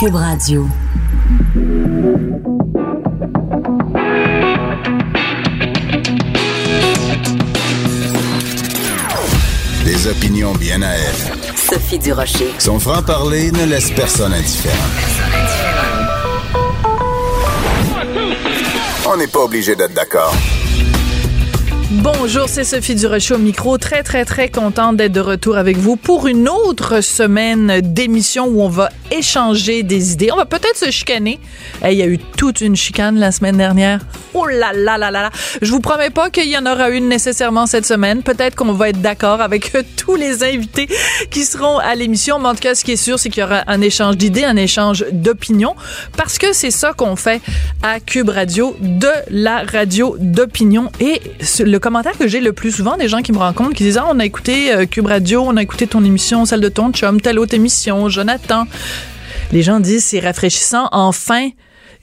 Cube 0.00 0.16
Radio. 0.16 0.66
Des 9.84 10.06
opinions 10.08 10.52
bien 10.54 10.82
à 10.82 10.88
elle. 10.88 11.14
Sophie 11.54 11.98
Durocher. 11.98 12.52
Son 12.58 12.80
franc-parler 12.80 13.52
ne 13.52 13.66
laisse 13.66 13.90
personne 13.92 14.32
indifférent. 14.32 14.76
On 19.06 19.16
n'est 19.16 19.28
pas 19.28 19.40
obligé 19.40 19.76
d'être 19.76 19.94
d'accord. 19.94 20.34
Bonjour, 21.90 22.48
c'est 22.48 22.64
Sophie 22.64 22.94
Durocher 22.94 23.34
au 23.34 23.38
micro. 23.38 23.76
Très, 23.78 24.02
très, 24.02 24.24
très 24.24 24.48
contente 24.48 24.96
d'être 24.96 25.12
de 25.12 25.20
retour 25.20 25.56
avec 25.58 25.76
vous 25.76 25.96
pour 25.96 26.26
une 26.26 26.48
autre 26.48 27.02
semaine 27.02 27.80
d'émission 27.82 28.46
où 28.46 28.62
on 28.62 28.68
va 28.68 28.88
échanger 29.12 29.82
des 29.82 30.12
idées. 30.12 30.30
On 30.32 30.36
va 30.36 30.46
peut-être 30.46 30.76
se 30.78 30.90
chicaner. 30.90 31.38
Eh, 31.84 31.92
Il 31.92 31.98
y 31.98 32.02
a 32.02 32.06
eu 32.06 32.18
toute 32.18 32.62
une 32.62 32.74
chicane 32.74 33.18
la 33.18 33.30
semaine 33.32 33.58
dernière. 33.58 34.00
Oh 34.32 34.46
là 34.46 34.72
là 34.74 34.98
là 34.98 35.10
là 35.10 35.22
là. 35.22 35.30
Je 35.62 35.70
vous 35.70 35.78
promets 35.80 36.10
pas 36.10 36.30
qu'il 36.30 36.48
y 36.48 36.56
en 36.58 36.66
aura 36.66 36.88
une 36.90 37.06
nécessairement 37.08 37.66
cette 37.66 37.86
semaine. 37.86 38.22
Peut-être 38.22 38.56
qu'on 38.56 38.72
va 38.72 38.88
être 38.88 39.00
d'accord 39.02 39.40
avec 39.42 39.70
tous 39.96 40.16
les 40.16 40.42
invités 40.42 40.88
qui 41.30 41.44
seront 41.44 41.78
à 41.78 41.94
l'émission. 41.94 42.38
Mais 42.40 42.48
en 42.48 42.54
tout 42.54 42.60
cas, 42.62 42.74
ce 42.74 42.82
qui 42.82 42.92
est 42.92 42.96
sûr, 42.96 43.18
c'est 43.18 43.28
qu'il 43.28 43.42
y 43.42 43.44
aura 43.46 43.62
un 43.66 43.80
échange 43.82 44.16
d'idées, 44.16 44.44
un 44.44 44.56
échange 44.56 45.04
d'opinions. 45.12 45.76
Parce 46.16 46.38
que 46.38 46.52
c'est 46.54 46.72
ça 46.72 46.92
qu'on 46.94 47.14
fait 47.14 47.42
à 47.82 48.00
Cube 48.00 48.30
Radio, 48.30 48.74
de 48.80 49.10
la 49.30 49.62
radio 49.70 50.16
d'opinion. 50.18 50.90
Et 50.98 51.20
ce- 51.40 51.62
le 51.74 51.80
commentaire 51.80 52.16
que 52.16 52.28
j'ai 52.28 52.40
le 52.40 52.52
plus 52.52 52.70
souvent 52.70 52.96
des 52.96 53.08
gens 53.08 53.20
qui 53.20 53.32
me 53.32 53.38
rencontrent, 53.38 53.74
qui 53.74 53.82
disent 53.82 53.98
Ah, 53.98 54.06
on 54.08 54.20
a 54.20 54.24
écouté 54.24 54.72
euh, 54.72 54.86
Cube 54.86 55.06
Radio, 55.06 55.42
on 55.44 55.56
a 55.56 55.62
écouté 55.62 55.88
ton 55.88 56.04
émission, 56.04 56.44
celle 56.44 56.60
de 56.60 56.68
ton 56.68 56.92
chum, 56.92 57.20
telle 57.20 57.36
autre 57.36 57.52
émission, 57.52 58.08
Jonathan. 58.08 58.68
Les 59.50 59.62
gens 59.62 59.80
disent 59.80 60.04
c'est 60.04 60.20
rafraîchissant, 60.20 60.88
enfin 60.92 61.48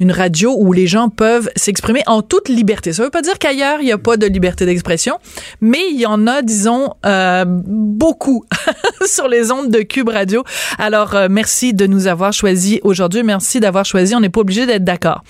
une 0.02 0.12
radio 0.12 0.56
où 0.58 0.74
les 0.74 0.88
gens 0.88 1.10
peuvent 1.10 1.50
s'exprimer 1.56 2.02
en 2.08 2.24
toute 2.24 2.50
liberté. 2.50 2.92
Ça 2.92 3.04
veut 3.04 3.12
pas 3.12 3.22
dire 3.22 3.38
qu'ailleurs 3.38 3.80
il 3.80 3.86
n'y 3.86 3.92
a 3.92 4.00
pas 4.00 4.18
de 4.18 4.26
liberté 4.26 4.66
d'expression, 4.66 5.20
mais 5.62 5.80
il 5.92 6.00
y 6.00 6.08
en 6.08 6.26
a, 6.26 6.42
disons, 6.42 6.96
euh, 7.06 7.46
beaucoup 7.48 8.44
sur 9.06 9.28
les 9.28 9.52
ondes 9.52 9.70
de 9.70 9.82
Cube 9.84 10.10
Radio. 10.10 10.44
Alors 10.80 11.16
euh, 11.16 11.28
merci 11.30 11.74
de 11.76 11.86
nous 11.86 12.08
avoir 12.08 12.34
choisis 12.34 12.80
aujourd'hui. 12.82 13.22
Merci 13.22 13.60
d'avoir 13.60 13.86
choisi. 13.86 14.16
On 14.16 14.20
n'est 14.20 14.30
pas 14.30 14.42
obligé 14.42 14.66
d'être 14.66 14.84
d'accord. 14.84 15.24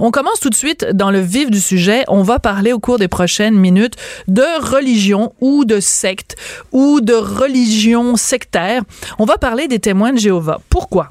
On 0.00 0.10
commence 0.10 0.40
tout 0.40 0.50
de 0.50 0.56
suite 0.56 0.84
dans 0.92 1.12
le 1.12 1.20
vif 1.20 1.50
du 1.50 1.60
sujet. 1.60 2.02
On 2.08 2.22
va 2.22 2.40
parler 2.40 2.72
au 2.72 2.80
cours 2.80 2.98
des 2.98 3.08
prochaines 3.08 3.54
minutes 3.54 3.94
de 4.26 4.42
religion 4.60 5.32
ou 5.40 5.64
de 5.64 5.78
secte 5.78 6.34
ou 6.72 7.00
de 7.00 7.14
religion 7.14 8.16
sectaire. 8.16 8.82
On 9.20 9.24
va 9.24 9.38
parler 9.38 9.68
des 9.68 9.78
témoins 9.78 10.12
de 10.12 10.18
Jéhovah. 10.18 10.60
Pourquoi? 10.68 11.10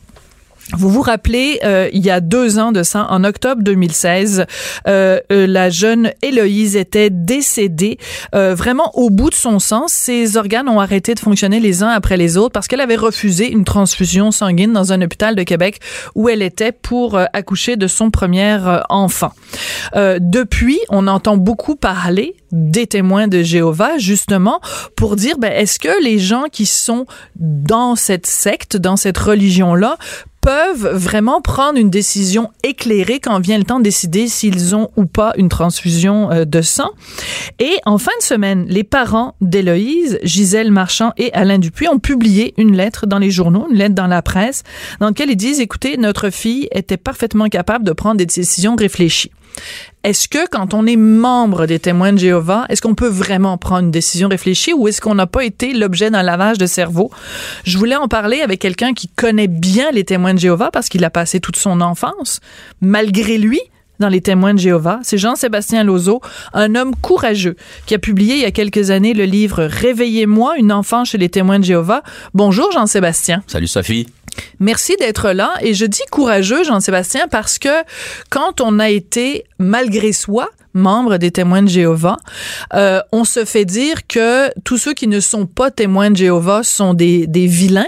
Vous 0.73 0.89
vous 0.89 1.01
rappelez, 1.01 1.59
euh, 1.63 1.89
il 1.93 2.03
y 2.03 2.09
a 2.09 2.19
deux 2.19 2.57
ans 2.57 2.71
de 2.71 2.81
ça, 2.81 3.05
en 3.11 3.23
octobre 3.23 3.61
2016, 3.61 4.45
euh, 4.87 5.19
euh, 5.31 5.45
la 5.45 5.69
jeune 5.69 6.11
Héloïse 6.23 6.75
était 6.75 7.11
décédée 7.11 7.99
euh, 8.33 8.55
vraiment 8.55 8.89
au 8.95 9.11
bout 9.11 9.29
de 9.29 9.35
son 9.35 9.59
sens. 9.59 9.93
Ses 9.93 10.37
organes 10.37 10.67
ont 10.67 10.79
arrêté 10.79 11.13
de 11.13 11.19
fonctionner 11.19 11.59
les 11.59 11.83
uns 11.83 11.89
après 11.89 12.17
les 12.17 12.35
autres 12.35 12.51
parce 12.51 12.67
qu'elle 12.67 12.81
avait 12.81 12.95
refusé 12.95 13.51
une 13.51 13.63
transfusion 13.63 14.31
sanguine 14.31 14.73
dans 14.73 14.91
un 14.91 15.03
hôpital 15.03 15.35
de 15.35 15.43
Québec 15.43 15.79
où 16.15 16.29
elle 16.29 16.41
était 16.41 16.71
pour 16.71 17.15
euh, 17.15 17.25
accoucher 17.33 17.75
de 17.75 17.85
son 17.85 18.09
premier 18.09 18.57
enfant. 18.89 19.31
Depuis, 19.93 20.79
on 20.89 21.07
entend 21.07 21.37
beaucoup 21.37 21.75
parler 21.75 22.35
des 22.51 22.87
témoins 22.87 23.27
de 23.27 23.43
Jéhovah, 23.43 23.97
justement, 23.97 24.61
pour 24.95 25.15
dire, 25.15 25.37
ben, 25.37 25.51
est-ce 25.51 25.79
que 25.79 26.03
les 26.03 26.19
gens 26.19 26.45
qui 26.51 26.65
sont 26.65 27.05
dans 27.35 27.95
cette 27.95 28.25
secte, 28.25 28.77
dans 28.77 28.95
cette 28.95 29.17
religion-là, 29.17 29.97
peuvent 30.45 30.89
vraiment 30.93 31.41
prendre 31.41 31.79
une 31.79 31.89
décision 31.89 32.51
éclairée 32.61 33.19
quand 33.19 33.39
vient 33.39 33.57
le 33.57 33.63
temps 33.63 33.79
de 33.79 33.83
décider 33.83 34.27
s'ils 34.27 34.75
ont 34.75 34.91
ou 34.95 35.07
pas 35.07 35.33
une 35.37 35.49
transfusion 35.49 36.29
euh, 36.29 36.45
de 36.45 36.61
sang. 36.61 36.91
Et 37.57 37.77
en 37.87 37.97
fin 37.97 38.11
de 38.19 38.23
semaine, 38.23 38.67
les 38.69 38.83
parents 38.83 39.33
d'Héloïse, 39.41 40.19
Gisèle 40.21 40.71
Marchand 40.71 41.13
et 41.17 41.33
Alain 41.33 41.57
Dupuis 41.57 41.87
ont 41.87 41.97
publié 41.97 42.53
une 42.59 42.77
lettre 42.77 43.07
dans 43.07 43.17
les 43.17 43.31
journaux, 43.31 43.65
une 43.71 43.77
lettre 43.77 43.95
dans 43.95 44.05
la 44.05 44.21
presse, 44.21 44.61
dans 44.99 45.07
laquelle 45.07 45.31
ils 45.31 45.35
disent, 45.35 45.59
écoutez, 45.59 45.97
notre 45.97 46.29
fille 46.29 46.67
était 46.71 46.97
parfaitement 46.97 47.49
capable 47.49 47.83
de 47.83 47.91
prendre 47.93 48.17
des 48.17 48.27
décisions 48.27 48.75
réfléchies. 48.75 49.31
Est-ce 50.03 50.27
que 50.27 50.47
quand 50.49 50.73
on 50.73 50.85
est 50.85 50.97
membre 50.97 51.65
des 51.65 51.79
témoins 51.79 52.13
de 52.13 52.19
Jéhovah, 52.19 52.65
est-ce 52.69 52.81
qu'on 52.81 52.95
peut 52.95 53.07
vraiment 53.07 53.57
prendre 53.57 53.85
une 53.85 53.91
décision 53.91 54.29
réfléchie 54.29 54.73
ou 54.73 54.87
est-ce 54.87 55.01
qu'on 55.01 55.15
n'a 55.15 55.27
pas 55.27 55.43
été 55.43 55.73
l'objet 55.73 56.11
d'un 56.11 56.23
lavage 56.23 56.57
de 56.57 56.65
cerveau? 56.67 57.09
Je 57.63 57.77
voulais 57.77 57.95
en 57.95 58.07
parler 58.07 58.41
avec 58.41 58.59
quelqu'un 58.59 58.93
qui 58.93 59.07
connaît 59.07 59.47
bien 59.47 59.91
les 59.91 60.03
témoins 60.03 60.33
de 60.33 60.39
Jéhovah 60.39 60.69
parce 60.71 60.89
qu'il 60.89 61.03
a 61.03 61.09
passé 61.09 61.39
toute 61.39 61.55
son 61.55 61.81
enfance, 61.81 62.39
malgré 62.81 63.37
lui, 63.37 63.59
dans 63.99 64.09
les 64.09 64.21
témoins 64.21 64.53
de 64.53 64.59
Jéhovah. 64.59 64.99
C'est 65.03 65.17
Jean-Sébastien 65.17 65.83
Lozo, 65.83 66.21
un 66.53 66.75
homme 66.75 66.95
courageux, 66.95 67.55
qui 67.85 67.95
a 67.95 67.99
publié 67.99 68.35
il 68.35 68.41
y 68.41 68.45
a 68.45 68.51
quelques 68.51 68.91
années 68.91 69.13
le 69.13 69.25
livre 69.25 69.63
Réveillez-moi, 69.63 70.57
une 70.57 70.71
enfant 70.71 71.05
chez 71.05 71.17
les 71.17 71.29
témoins 71.29 71.59
de 71.59 71.65
Jéhovah. 71.65 72.03
Bonjour 72.33 72.71
Jean-Sébastien. 72.71 73.43
Salut 73.47 73.67
Sophie. 73.67 74.07
Merci 74.59 74.95
d'être 74.97 75.31
là. 75.31 75.53
Et 75.61 75.73
je 75.73 75.85
dis 75.85 76.01
courageux, 76.11 76.63
Jean-Sébastien, 76.63 77.27
parce 77.29 77.59
que 77.59 77.83
quand 78.29 78.61
on 78.61 78.79
a 78.79 78.89
été, 78.89 79.45
malgré 79.59 80.13
soi, 80.13 80.49
membre 80.73 81.17
des 81.17 81.31
témoins 81.31 81.63
de 81.63 81.69
Jéhovah, 81.69 82.17
euh, 82.73 82.99
on 83.11 83.23
se 83.23 83.45
fait 83.45 83.65
dire 83.65 84.05
que 84.07 84.51
tous 84.63 84.77
ceux 84.77 84.93
qui 84.93 85.07
ne 85.07 85.19
sont 85.19 85.45
pas 85.45 85.71
témoins 85.71 86.11
de 86.11 86.17
Jéhovah 86.17 86.63
sont 86.63 86.93
des, 86.93 87.27
des 87.27 87.47
vilains 87.47 87.85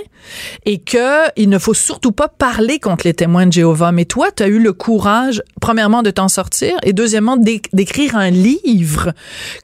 et 0.65 0.79
que 0.79 1.27
il 1.35 1.49
ne 1.49 1.59
faut 1.59 1.73
surtout 1.73 2.11
pas 2.11 2.27
parler 2.27 2.79
contre 2.79 3.05
les 3.05 3.13
témoins 3.13 3.45
de 3.45 3.53
Jéhovah. 3.53 3.91
Mais 3.91 4.05
toi, 4.05 4.31
tu 4.31 4.43
as 4.43 4.47
eu 4.47 4.59
le 4.59 4.73
courage, 4.73 5.41
premièrement, 5.61 6.03
de 6.03 6.11
t'en 6.11 6.27
sortir 6.27 6.77
et 6.83 6.93
deuxièmement, 6.93 7.38
d'é- 7.38 7.61
d'écrire 7.73 8.15
un 8.15 8.29
livre. 8.29 9.13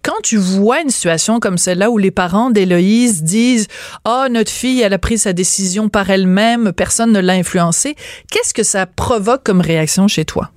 Quand 0.01 0.22
tu 0.24 0.38
vois 0.38 0.81
une 0.81 0.90
situation 0.90 1.40
comme 1.40 1.57
celle-là 1.57 1.90
où 1.90 1.97
les 1.97 2.12
parents 2.12 2.50
d'Héloïse 2.50 3.24
disent 3.24 3.68
«Ah, 4.06 4.28
notre 4.29 4.51
fille, 4.51 4.81
elle 4.81 4.94
a 4.94 5.00
pris 5.00 5.18
sa 5.18 5.34
décision 5.34 5.90
par 5.90 6.09
elle-même, 6.09 6.74
personne 6.74 7.12
ne 7.12 7.19
l'a 7.19 7.34
influencée», 7.34 7.95
qu'est-ce 8.31 8.53
que 8.53 8.63
ça 8.63 8.85
provoque 8.85 9.44
comme 9.44 9.62
réaction 9.62 10.07
chez 10.07 10.25
toi? 10.25 10.51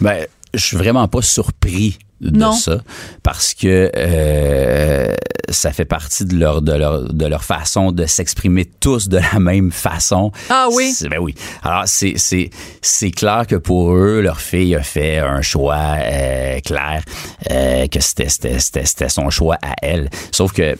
Ben, 0.00 0.26
je 0.52 0.64
suis 0.64 0.76
vraiment 0.76 1.08
pas 1.08 1.22
surpris 1.22 1.98
de 2.30 2.38
Non. 2.38 2.52
ça 2.52 2.78
parce 3.22 3.54
que 3.54 3.90
euh, 3.96 5.14
ça 5.50 5.72
fait 5.72 5.84
partie 5.84 6.24
de 6.24 6.36
leur 6.36 6.62
de 6.62 6.72
leur 6.72 7.12
de 7.12 7.26
leur 7.26 7.44
façon 7.44 7.92
de 7.92 8.06
s'exprimer 8.06 8.64
tous 8.64 9.08
de 9.08 9.18
la 9.32 9.38
même 9.40 9.70
façon. 9.70 10.32
Ah 10.50 10.68
oui? 10.72 10.92
C'est- 10.92 11.08
Ben 11.08 11.18
oui. 11.20 11.34
Alors 11.62 11.82
c'est 11.86 12.14
c'est 12.16 12.50
c'est 12.82 13.10
clair 13.10 13.46
que 13.46 13.56
pour 13.56 13.92
eux 13.94 14.20
leur 14.20 14.40
fille 14.40 14.74
a 14.74 14.82
fait 14.82 15.18
un 15.18 15.42
choix 15.42 15.76
euh, 15.98 16.60
clair 16.60 17.02
euh, 17.50 17.86
que 17.88 18.00
c'était 18.00 18.28
c'était 18.28 18.58
c'était 18.58 18.84
c'était 18.86 19.08
son 19.08 19.30
choix 19.30 19.56
à 19.62 19.74
elle. 19.82 20.08
Sauf 20.32 20.52
que 20.52 20.76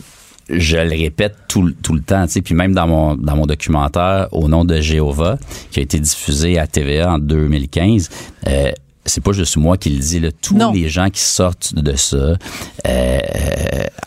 je 0.47 0.77
le 0.77 0.91
répète 0.91 1.35
tout, 1.47 1.63
le- 1.63 1.73
tout 1.73 1.93
le 1.93 2.01
temps, 2.01 2.23
tu 2.27 2.33
sais, 2.33 2.41
puis 2.43 2.53
même 2.53 2.75
dans 2.75 2.85
mon 2.85 3.15
dans 3.15 3.35
mon 3.35 3.47
documentaire 3.47 4.27
au 4.31 4.47
nom 4.47 4.63
de 4.63 4.79
Jéhovah 4.79 5.39
qui 5.71 5.79
a 5.79 5.83
été 5.83 5.99
diffusé 5.99 6.59
à 6.59 6.67
TVA 6.67 7.13
en 7.13 7.17
2015, 7.17 8.09
euh, 8.47 8.71
c'est 9.05 9.23
pas 9.23 9.31
juste 9.33 9.57
moi 9.57 9.77
qui 9.77 9.89
le 9.91 9.99
dis, 9.99 10.19
là, 10.19 10.29
tous 10.41 10.55
Non. 10.55 10.71
les 10.71 10.89
gens 10.89 11.09
qui 11.09 11.21
sortent 11.21 11.75
de 11.75 11.95
ça, 11.95 12.35
euh, 12.87 13.19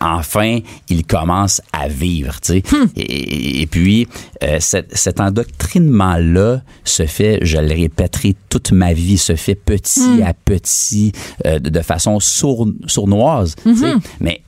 enfin, 0.00 0.61
ils 0.89 1.05
commencent 1.05 1.61
à 1.73 1.89
vivre, 1.89 2.41
tu 2.41 2.55
sais. 2.55 2.62
Et, 2.97 3.62
et 3.62 3.67
puis, 3.67 4.09
euh, 4.43 4.56
cet, 4.61 4.97
cet 4.97 5.21
endoctrinement-là 5.21 6.62
se 6.85 7.06
fait, 7.06 7.39
je 7.43 7.59
le 7.59 7.69
répéterai 7.75 8.37
toute 8.49 8.73
ma 8.73 8.93
vie, 8.93 9.19
se 9.19 9.37
fait 9.37 9.55
petit 9.55 10.23
à 10.25 10.35
petit, 10.35 11.12
euh, 11.47 11.59
de, 11.59 11.71
de 11.71 11.81
façon 11.81 12.19
sourd- 12.21 12.69
sournoise, 12.87 13.55
tu 13.62 13.77
sais. 13.77 13.93
Mais 14.21 14.41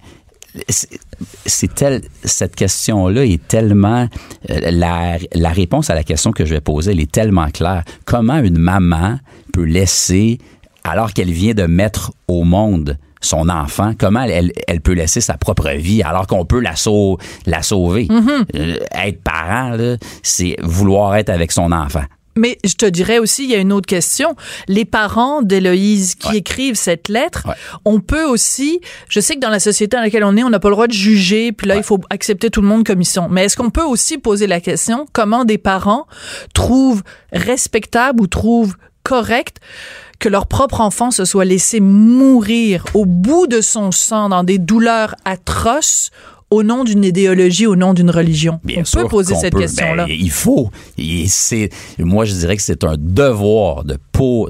c'est- 0.69 1.75
tel, 1.75 2.03
cette 2.25 2.57
question-là 2.57 3.25
est 3.25 3.47
tellement 3.47 4.09
euh, 4.51 4.71
la, 4.71 5.19
la 5.35 5.49
réponse 5.51 5.91
à 5.91 5.95
la 5.95 6.03
question 6.05 6.33
que 6.33 6.45
je 6.45 6.55
vais 6.55 6.61
poser, 6.61 6.93
elle 6.93 7.01
est 7.01 7.11
tellement 7.11 7.49
claire. 7.51 7.85
Comment 8.05 8.39
une 8.39 8.59
maman 8.59 9.19
peut 9.53 9.65
laisser, 9.65 10.39
alors 10.85 11.13
qu'elle 11.13 11.31
vient 11.31 11.55
de 11.55 11.65
mettre 11.65 12.13
au 12.29 12.45
monde 12.45 12.97
son 13.23 13.51
enfant, 13.51 13.93
comment 13.99 14.23
elle, 14.23 14.51
elle, 14.67 14.81
peut 14.81 14.95
laisser 14.95 15.21
sa 15.21 15.37
propre 15.37 15.69
vie 15.73 16.03
alors 16.03 16.27
qu'on 16.27 16.47
peut 16.47 16.61
la, 16.61 16.75
sau- 16.75 17.19
la 17.45 17.63
sauver? 17.63 18.07
Mm-hmm. 18.07 18.45
Euh, 18.57 18.77
être 18.93 19.23
parent, 19.23 19.77
c'est 20.23 20.57
vouloir 20.63 21.17
être 21.17 21.29
avec 21.29 21.53
son 21.53 21.71
enfant. 21.71 22.05
Mais 22.41 22.59
je 22.65 22.75
te 22.75 22.87
dirais 22.87 23.19
aussi, 23.19 23.45
il 23.45 23.51
y 23.51 23.55
a 23.55 23.59
une 23.59 23.73
autre 23.73 23.87
question. 23.87 24.35
Les 24.67 24.85
parents 24.85 25.43
d'Héloïse 25.43 26.15
qui 26.15 26.29
Ouais. 26.29 26.37
écrivent 26.39 26.75
cette 26.77 27.09
lettre, 27.09 27.43
Ouais. 27.47 27.55
on 27.85 28.01
peut 28.01 28.25
aussi, 28.25 28.81
je 29.09 29.21
sais 29.21 29.35
que 29.35 29.41
dans 29.41 29.51
la 29.51 29.61
société 29.61 29.97
dans 29.97 30.03
laquelle 30.03 30.25
on 30.25 30.37
est, 30.37 30.43
on 30.43 30.51
n'a 30.51 30.59
pas 30.61 30.69
le 30.71 30.75
droit 30.75 30.87
de 30.87 30.93
juger, 30.93 31.53
puis 31.53 31.67
là, 31.67 31.77
il 31.77 31.83
faut 31.83 32.01
accepter 32.11 32.49
tout 32.51 32.63
le 32.63 32.69
monde 32.69 32.85
comme 32.87 33.01
ils 33.01 33.05
sont. 33.05 33.29
Mais 33.29 33.45
est-ce 33.45 33.57
qu'on 33.57 33.71
peut 33.71 33.83
aussi 33.85 34.17
poser 34.19 34.47
la 34.47 34.61
question, 34.61 35.07
comment 35.13 35.45
des 35.45 35.59
parents 35.59 36.07
trouvent 36.55 37.03
respectable 37.33 38.23
ou 38.23 38.27
trouvent 38.27 38.75
correct 39.03 39.59
que 40.19 40.29
leur 40.29 40.47
propre 40.47 40.81
enfant 40.83 41.11
se 41.11 41.25
soit 41.25 41.45
laissé 41.47 41.81
mourir 41.81 42.85
au 42.95 43.07
bout 43.07 43.47
de 43.47 43.61
son 43.61 43.91
sang 43.91 44.29
dans 44.29 44.45
des 44.45 44.59
douleurs 44.59 45.15
atroces 45.25 46.11
au 46.51 46.63
nom 46.63 46.85
d'une 46.85 47.05
idéologie, 47.05 47.67
au 47.67 47.77
nom 47.77 47.95
d'une 47.95 48.11
religion? 48.11 48.61
Bien 48.65 48.81
on 48.81 48.85
sûr 48.85 49.03
peut 49.03 49.09
poser 49.09 49.35
cette 49.37 49.55
question-là. 49.55 50.07
Ben, 50.07 50.17
il 50.19 50.31
faut. 50.31 50.71
Et 50.99 51.27
c'est, 51.29 51.71
moi, 51.99 52.25
je 52.25 52.35
dirais 52.35 52.57
que 52.57 52.63
c'est 52.63 52.85
un 52.85 52.97
devoir 52.99 53.85
de 53.85 53.99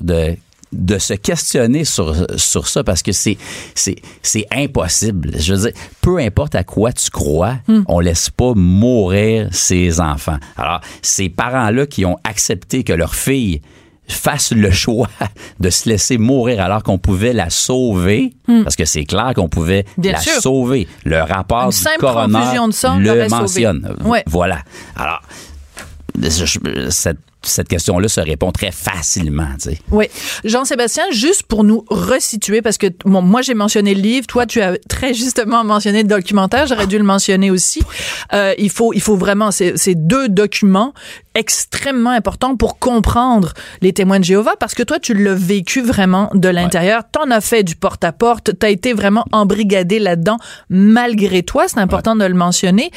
de 0.02 0.36
de 0.72 0.98
se 0.98 1.14
questionner 1.14 1.84
sur, 1.84 2.14
sur 2.36 2.68
ça 2.68 2.84
parce 2.84 3.02
que 3.02 3.10
c'est, 3.10 3.36
c'est, 3.74 3.96
c'est 4.22 4.46
impossible. 4.52 5.32
Je 5.36 5.54
veux 5.54 5.60
dire, 5.68 5.72
peu 6.00 6.18
importe 6.18 6.54
à 6.54 6.62
quoi 6.62 6.92
tu 6.92 7.10
crois, 7.10 7.56
Hmm. 7.66 7.82
on 7.88 7.98
laisse 7.98 8.30
pas 8.30 8.52
mourir 8.54 9.48
ses 9.50 10.00
enfants. 10.00 10.38
Alors, 10.56 10.80
ces 11.02 11.28
parents-là 11.28 11.86
qui 11.86 12.04
ont 12.04 12.16
accepté 12.22 12.84
que 12.84 12.92
leur 12.92 13.16
fille 13.16 13.60
fasse 14.10 14.52
le 14.52 14.70
choix 14.70 15.08
de 15.60 15.70
se 15.70 15.88
laisser 15.88 16.18
mourir 16.18 16.60
alors 16.62 16.82
qu'on 16.82 16.98
pouvait 16.98 17.32
la 17.32 17.50
sauver, 17.50 18.32
parce 18.64 18.76
que 18.76 18.84
c'est 18.84 19.04
clair 19.04 19.32
qu'on 19.34 19.48
pouvait 19.48 19.84
Hmm. 19.96 20.00
Bien 20.00 20.12
la 20.12 20.20
sûr. 20.20 20.40
sauver. 20.42 20.88
Le 21.04 21.20
rapport 21.22 21.66
Une 21.66 21.70
du 21.70 21.98
coroner 21.98 22.38
de 22.66 22.72
sang 22.72 22.98
le 22.98 23.28
sauvé. 23.28 23.66
Ouais. 24.04 24.22
Voilà. 24.26 24.58
Alors, 24.96 25.20
cette, 26.90 27.18
cette 27.42 27.68
question-là 27.68 28.08
se 28.08 28.20
répond 28.20 28.52
très 28.52 28.70
facilement, 28.70 29.48
tu 29.54 29.70
sais. 29.70 29.78
Oui. 29.90 30.06
Jean-Sébastien, 30.44 31.04
juste 31.10 31.44
pour 31.44 31.64
nous 31.64 31.84
resituer, 31.88 32.62
parce 32.62 32.78
que 32.78 32.88
bon, 33.04 33.22
moi 33.22 33.42
j'ai 33.42 33.54
mentionné 33.54 33.94
le 33.94 34.00
livre, 34.00 34.26
toi 34.26 34.46
tu 34.46 34.60
as 34.60 34.76
très 34.88 35.14
justement 35.14 35.64
mentionné 35.64 36.02
le 36.02 36.08
documentaire, 36.08 36.66
j'aurais 36.66 36.86
dû 36.86 36.98
le 36.98 37.04
mentionner 37.04 37.50
aussi. 37.50 37.82
Euh, 38.32 38.54
il 38.58 38.70
faut, 38.70 38.92
il 38.92 39.00
faut 39.00 39.16
vraiment 39.16 39.50
ces, 39.50 39.76
ces 39.76 39.94
deux 39.94 40.28
documents 40.28 40.92
extrêmement 41.34 42.10
importants 42.10 42.56
pour 42.56 42.78
comprendre 42.78 43.54
les 43.82 43.92
témoins 43.92 44.18
de 44.18 44.24
Jéhovah, 44.24 44.56
parce 44.58 44.74
que 44.74 44.82
toi 44.82 44.98
tu 44.98 45.14
l'as 45.14 45.34
vécu 45.34 45.80
vraiment 45.80 46.30
de 46.34 46.48
l'intérieur, 46.48 47.04
t'en 47.10 47.30
as 47.30 47.40
fait 47.40 47.62
du 47.62 47.76
porte-à-porte, 47.76 48.58
t'as 48.58 48.70
été 48.70 48.92
vraiment 48.92 49.24
embrigadé 49.32 49.98
là-dedans 49.98 50.38
malgré 50.68 51.42
toi, 51.42 51.68
c'est 51.68 51.78
important 51.78 52.16
de 52.16 52.24
le 52.24 52.34
mentionner. 52.34 52.90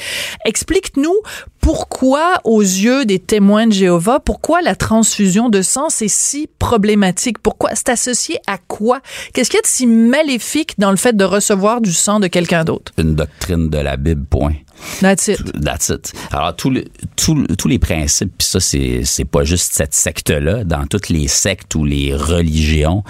Explique-nous 0.45 1.15
pourquoi 1.63 2.41
aux 2.43 2.61
yeux 2.61 3.05
des 3.05 3.19
témoins 3.19 3.67
de 3.67 3.71
Jéhovah, 3.71 4.19
pourquoi 4.19 4.61
la 4.61 4.75
transfusion 4.75 5.47
de 5.47 5.61
sang 5.61 5.87
c'est 5.89 6.09
si 6.09 6.49
problématique? 6.59 7.39
Pourquoi 7.39 7.69
c'est 7.73 7.87
associé 7.87 8.37
à 8.47 8.57
quoi? 8.57 8.99
Qu'est-ce 9.33 9.49
qu'il 9.49 9.57
y 9.57 9.59
a 9.59 9.61
de 9.61 9.67
si 9.67 9.87
maléfique 9.87 10.77
dans 10.77 10.91
le 10.91 10.97
fait 10.97 11.15
de 11.15 11.23
recevoir 11.23 11.79
du 11.79 11.93
sang 11.93 12.19
de 12.19 12.27
quelqu'un 12.27 12.65
d'autre? 12.65 12.91
Une 12.97 13.15
doctrine 13.15 13.69
de 13.69 13.77
la 13.77 13.95
Bible, 13.95 14.25
point. 14.25 14.55
That's 15.01 15.27
it. 15.27 15.39
That's 15.61 15.89
it. 15.89 16.13
Alors, 16.31 16.55
tous 16.55 16.69
les, 16.69 16.87
tous, 17.15 17.45
tous 17.57 17.67
les 17.67 17.79
principes, 17.79 18.33
puis 18.37 18.47
ça, 18.47 18.59
c'est, 18.59 19.25
pas 19.25 19.43
juste 19.43 19.73
cette 19.73 19.93
secte-là. 19.93 20.63
Dans 20.63 20.85
toutes 20.87 21.09
les 21.09 21.27
sectes 21.27 21.75
ou 21.75 21.85
les 21.85 22.13
religions, 22.15 23.03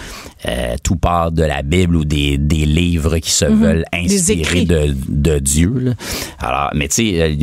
euh, 0.48 0.76
tout 0.84 0.96
part 0.96 1.32
de 1.32 1.44
la 1.44 1.62
Bible 1.62 1.96
ou 1.96 2.06
des, 2.06 2.38
des 2.38 2.66
livres 2.66 3.18
qui 3.18 3.32
se 3.32 3.46
veulent 3.46 3.86
inspirer 3.94 4.40
écrits. 4.40 4.66
de, 4.66 4.96
de 5.10 5.40
Dieu. 5.40 5.74
là. 5.80 5.94
Alors, 6.40 6.72
mais 6.74 6.88
tu 6.88 6.96
sais, 6.96 7.38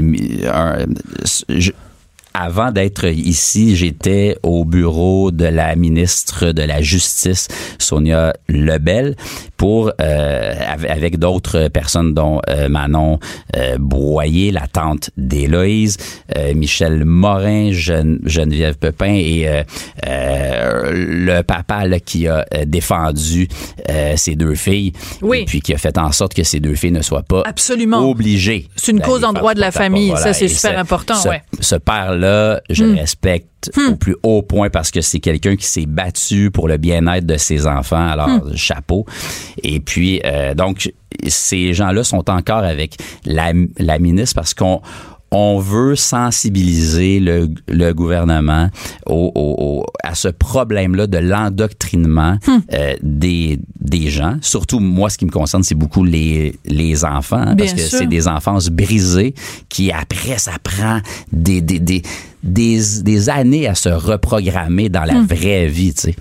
euh, 0.45 0.87
avant 2.35 2.71
d'être 2.71 3.07
ici, 3.07 3.77
j'étais 3.77 4.37
au 4.43 4.65
bureau 4.65 5.31
de 5.31 5.45
la 5.47 5.75
ministre 5.77 6.53
de 6.53 6.63
la 6.63 6.81
Justice, 6.81 7.49
Sonia 7.79 8.33
Lebel, 8.49 9.17
pour 9.57 9.93
euh, 10.01 10.55
av- 10.69 10.87
avec 10.89 11.19
d'autres 11.19 11.69
personnes 11.69 12.15
dont 12.15 12.41
euh, 12.49 12.69
Manon 12.69 13.19
euh, 13.57 13.77
Boyer, 13.79 14.53
la 14.53 14.67
tante 14.67 15.11
d'Héloïse, 15.17 15.97
euh, 16.37 16.55
Michel 16.55 17.05
Morin, 17.05 17.73
Gene- 17.73 18.21
Geneviève 18.25 18.77
Pepin 18.79 19.13
et 19.15 19.49
euh, 19.49 19.63
euh, 20.07 20.91
le 20.93 21.43
papa 21.43 21.87
là, 21.87 22.01
qui 22.01 22.27
a 22.29 22.47
défendu 22.67 23.49
euh, 23.89 24.15
ses 24.17 24.35
deux 24.37 24.55
filles, 24.55 24.93
Oui. 25.23 25.41
et 25.41 25.45
puis 25.45 25.61
qui 25.61 25.75
a 25.75 25.79
fait 25.79 25.99
en 25.99 26.13
sorte 26.13 26.35
que 26.35 26.43
ces 26.45 26.61
deux 26.61 26.75
filles 26.75 26.93
ne 26.93 27.03
soient 27.03 27.23
pas 27.23 27.43
Absolument. 27.45 28.09
obligées. 28.09 28.69
C'est 28.77 28.93
une 28.93 29.01
cause 29.01 29.25
en 29.25 29.33
droit 29.33 29.55
de 29.55 29.61
la 29.61 29.71
famille. 29.73 30.13
Ça, 30.17 30.33
c'est 30.33 30.49
super 30.49 30.79
important, 30.79 31.15
ce- 31.17 31.29
ouais. 31.29 31.43
ce 31.61 31.75
je 32.71 32.85
Hmm. 32.85 32.93
le 32.95 33.01
respecte 33.01 33.71
au 33.91 33.97
plus 33.97 34.17
haut 34.23 34.43
point 34.43 34.71
parce 34.71 34.91
que 34.91 35.01
c'est 35.01 35.21
quelqu'un 35.21 35.57
qui 35.57 35.67
s'est 35.67 35.87
battu 35.87 36.51
pour 36.51 36.67
le 36.69 36.77
bien-être 36.79 37.27
de 37.27 37.37
ses 37.37 37.67
enfants. 37.67 38.07
Alors, 38.09 38.29
Hmm. 38.29 38.57
chapeau. 38.57 39.05
Et 39.63 39.81
puis, 39.81 40.21
euh, 40.25 40.55
donc, 40.55 40.93
ces 41.27 41.75
gens-là 41.75 42.05
sont 42.05 42.29
encore 42.31 42.65
avec 42.65 42.97
la, 43.27 43.53
la 43.79 43.99
ministre 43.99 44.35
parce 44.37 44.55
qu'on 44.55 44.81
on 45.33 45.59
veut 45.61 45.95
sensibiliser 45.97 47.21
le, 47.21 47.49
le 47.69 47.93
gouvernement 47.93 48.69
au, 49.07 49.31
au- 49.35 49.55
au- 49.59 49.87
à 50.03 50.15
ce 50.15 50.29
problème-là 50.29 51.07
de 51.07 51.19
l'endoctrinement 51.19 52.37
Hmm. 52.47 52.59
euh, 52.73 52.95
des, 53.03 53.59
des 53.81 54.11
gens. 54.11 54.37
Surtout, 54.41 54.81
moi, 54.81 55.11
ce 55.11 55.19
qui 55.19 55.27
me 55.27 55.31
concerne, 55.31 55.63
c'est 55.63 55.75
beaucoup 55.75 56.05
les, 56.05 56.57
les 56.65 57.05
enfants, 57.05 57.37
hein, 57.39 57.55
parce 57.57 57.75
Bien 57.75 57.85
que 57.85 57.91
c'est 57.91 58.07
des 58.07 58.27
enfances 58.29 58.69
brisées 58.69 59.35
qui, 59.69 59.93
après, 59.93 60.39
ça 60.39 60.53
prend 60.63 61.01
des, 61.33 61.61
des, 61.61 61.79
des, 61.79 62.03
des, 62.43 62.81
des 63.03 63.29
années 63.29 63.67
à 63.69 63.75
se 63.75 63.89
reprogrammer 63.89 64.89
dans 64.89 65.05
la 65.05 65.15
Hmm. 65.15 65.27
vraie 65.27 65.67
vie, 65.67 65.93
tu 65.95 66.01
sais. 66.03 66.15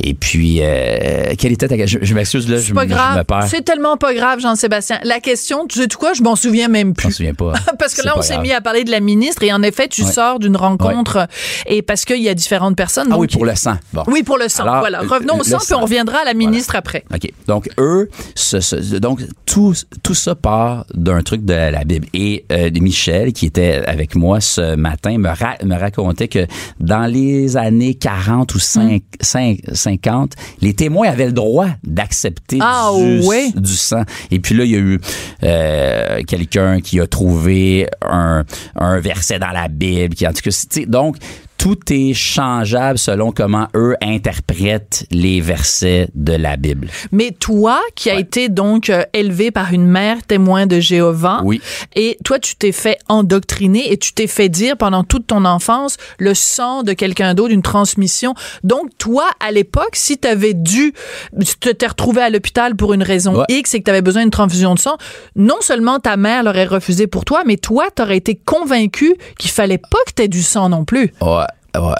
Et 0.00 0.12
puis, 0.14 0.58
euh, 0.60 1.34
quelle 1.38 1.52
était 1.52 1.68
ta 1.68 1.76
question? 1.76 2.00
Je, 2.02 2.06
je 2.06 2.14
m'excuse, 2.14 2.48
là, 2.50 2.58
je, 2.58 2.74
pas 2.74 2.82
me- 2.84 2.88
je 2.88 2.94
grave. 2.94 3.18
me 3.18 3.22
perds. 3.24 3.46
C'est 3.48 3.62
tellement 3.62 3.96
pas 3.96 4.12
grave, 4.12 4.40
Jean-Sébastien. 4.40 4.98
La 5.04 5.20
question, 5.20 5.66
tu 5.68 5.78
sais 5.80 5.86
tout 5.86 5.98
quoi, 5.98 6.12
je 6.14 6.22
m'en 6.22 6.34
souviens 6.34 6.66
même 6.68 6.88
Je 6.98 7.04
m'en 7.04 7.08
plus. 7.08 7.12
souviens 7.12 7.32
pas. 7.34 7.52
Parce 7.78 7.94
que 7.94 8.04
là, 8.04 8.14
on 8.16 8.20
s'est 8.22 8.38
mis 8.38 8.50
à 8.52 8.60
parler 8.60 8.82
de 8.84 8.90
la 8.90 8.98
ministre 9.00 9.42
et 9.44 9.52
en 9.52 9.62
effet, 9.62 9.86
tu 9.88 10.02
Ouais. 10.02 10.10
sors 10.12 10.40
d'une 10.40 10.56
rencontre 10.56 11.28
et 11.66 11.80
parce 11.82 12.04
qu'il 12.04 12.20
y 12.20 12.28
a 12.28 12.34
différentes 12.34 12.76
personnes. 12.76 13.08
Ah 13.12 13.16
oui, 13.18 13.28
pour 13.28 13.44
le 13.46 13.54
sang. 13.54 13.76
Bon. 13.92 14.02
Oui, 14.08 14.22
pour 14.24 14.36
le 14.36 14.48
sang. 14.48 14.64
Alors, 14.64 14.80
voilà. 14.80 15.00
Revenons 15.00 15.34
au 15.34 15.38
le 15.38 15.44
sang, 15.44 15.58
puis 15.58 15.66
sang. 15.68 15.78
on 15.78 15.82
reviendra 15.84 16.18
à 16.18 16.24
la 16.24 16.34
ministre 16.34 16.74
après. 16.76 17.04
OK. 17.14 17.30
Donc, 17.46 17.68
eux, 17.78 18.10
ce- 18.34 18.60
ce- 18.60 18.96
donc, 18.96 19.20
tout, 19.46 19.74
tout 20.02 20.14
ça 20.14 20.34
part 20.34 20.84
d'un 20.92 21.22
truc 21.22 21.44
de 21.44 21.54
la 21.54 21.84
Bible. 21.84 22.08
Et 22.12 22.44
euh, 22.52 22.68
Michel, 22.80 23.32
qui 23.32 23.46
était 23.46 23.82
avec 23.86 24.16
moi 24.16 24.40
ce 24.40 24.74
matin, 24.74 25.16
me, 25.18 25.28
ra- 25.58 25.64
me 25.64 25.74
racontait 25.78 26.28
que 26.28 26.46
dans 26.80 27.06
les 27.06 27.56
années 27.56 27.94
40 27.94 28.54
ou 28.54 28.58
5, 28.58 29.02
5 29.20 29.58
50, 29.72 30.32
les 30.60 30.74
témoins 30.74 31.08
avaient 31.08 31.26
le 31.26 31.32
droit 31.32 31.68
d'accepter 31.82 32.58
Ah, 32.60 32.90
du, 32.96 33.20
ouais? 33.26 33.50
du 33.54 33.72
sang. 33.74 34.02
Et 34.30 34.38
puis 34.40 34.54
là, 34.54 34.64
il 34.64 34.70
y 34.70 34.76
a 34.76 34.78
eu 34.78 35.00
euh, 35.42 36.20
quelqu'un 36.26 36.80
qui 36.80 37.00
a 37.00 37.06
trouvé 37.06 37.88
un, 38.02 38.44
un 38.76 39.00
verset 39.00 39.38
dans 39.38 39.50
la 39.50 39.68
Bible. 39.68 40.14
Qui, 40.14 40.26
en 40.26 40.32
tout 40.32 40.42
cas, 40.42 40.80
donc, 40.86 41.16
tout 41.64 41.78
est 41.90 42.12
changeable 42.12 42.98
selon 42.98 43.32
comment 43.32 43.68
eux 43.74 43.96
interprètent 44.02 45.06
les 45.10 45.40
versets 45.40 46.08
de 46.14 46.34
la 46.34 46.56
Bible. 46.58 46.88
Mais 47.10 47.30
toi, 47.30 47.80
qui 47.94 48.10
as 48.10 48.18
été 48.18 48.50
donc 48.50 48.90
euh, 48.90 49.02
élevé 49.14 49.50
par 49.50 49.72
une 49.72 49.86
mère 49.86 50.22
témoin 50.26 50.66
de 50.66 50.78
Jéhovah, 50.78 51.40
Oui. 51.42 51.62
et 51.96 52.18
toi, 52.22 52.38
tu 52.38 52.54
t'es 52.56 52.70
fait 52.70 52.98
endoctriner 53.08 53.90
et 53.90 53.96
tu 53.96 54.12
t'es 54.12 54.26
fait 54.26 54.50
dire 54.50 54.76
pendant 54.76 55.04
toute 55.04 55.26
ton 55.26 55.46
enfance 55.46 55.96
le 56.18 56.34
sang 56.34 56.82
de 56.82 56.92
quelqu'un 56.92 57.32
d'autre, 57.32 57.54
une 57.54 57.62
transmission. 57.62 58.34
Donc, 58.62 58.90
toi, 58.98 59.24
à 59.40 59.50
l'époque, 59.50 59.94
si 59.96 60.18
tu 60.18 60.28
avais 60.28 60.52
dû, 60.52 60.92
tu 61.40 61.54
te- 61.58 61.70
t'es 61.70 61.86
retrouvé 61.86 62.20
à 62.20 62.28
l'hôpital 62.28 62.76
pour 62.76 62.92
une 62.92 63.02
raison 63.02 63.38
Ouais. 63.38 63.44
X 63.48 63.72
et 63.72 63.78
que 63.78 63.84
tu 63.84 63.90
avais 63.90 64.02
besoin 64.02 64.20
d'une 64.20 64.30
transfusion 64.30 64.74
de 64.74 64.80
sang, 64.80 64.98
non 65.34 65.56
seulement 65.62 65.98
ta 65.98 66.18
mère 66.18 66.42
l'aurait 66.42 66.66
refusé 66.66 67.06
pour 67.06 67.24
toi, 67.24 67.42
mais 67.46 67.56
toi, 67.56 67.86
t'aurais 67.94 68.18
été 68.18 68.34
convaincu 68.34 69.14
qu'il 69.38 69.50
fallait 69.50 69.78
pas 69.78 69.96
que 70.06 70.12
t'aies 70.12 70.28
du 70.28 70.42
sang 70.42 70.68
non 70.68 70.84
plus. 70.84 71.10
Ouais. 71.22 71.44
Ouais. 71.74 71.94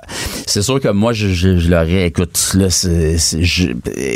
C'est 0.47 0.63
sûr 0.63 0.79
que 0.81 0.89
moi, 0.89 1.13
je, 1.13 1.29
je, 1.29 1.59
je 1.59 1.69
l'aurais, 1.71 2.07
écoute, 2.07 2.53
là, 2.55 2.71
c'est, 2.71 3.19
c'est- 3.19 3.43
je, 3.43 3.69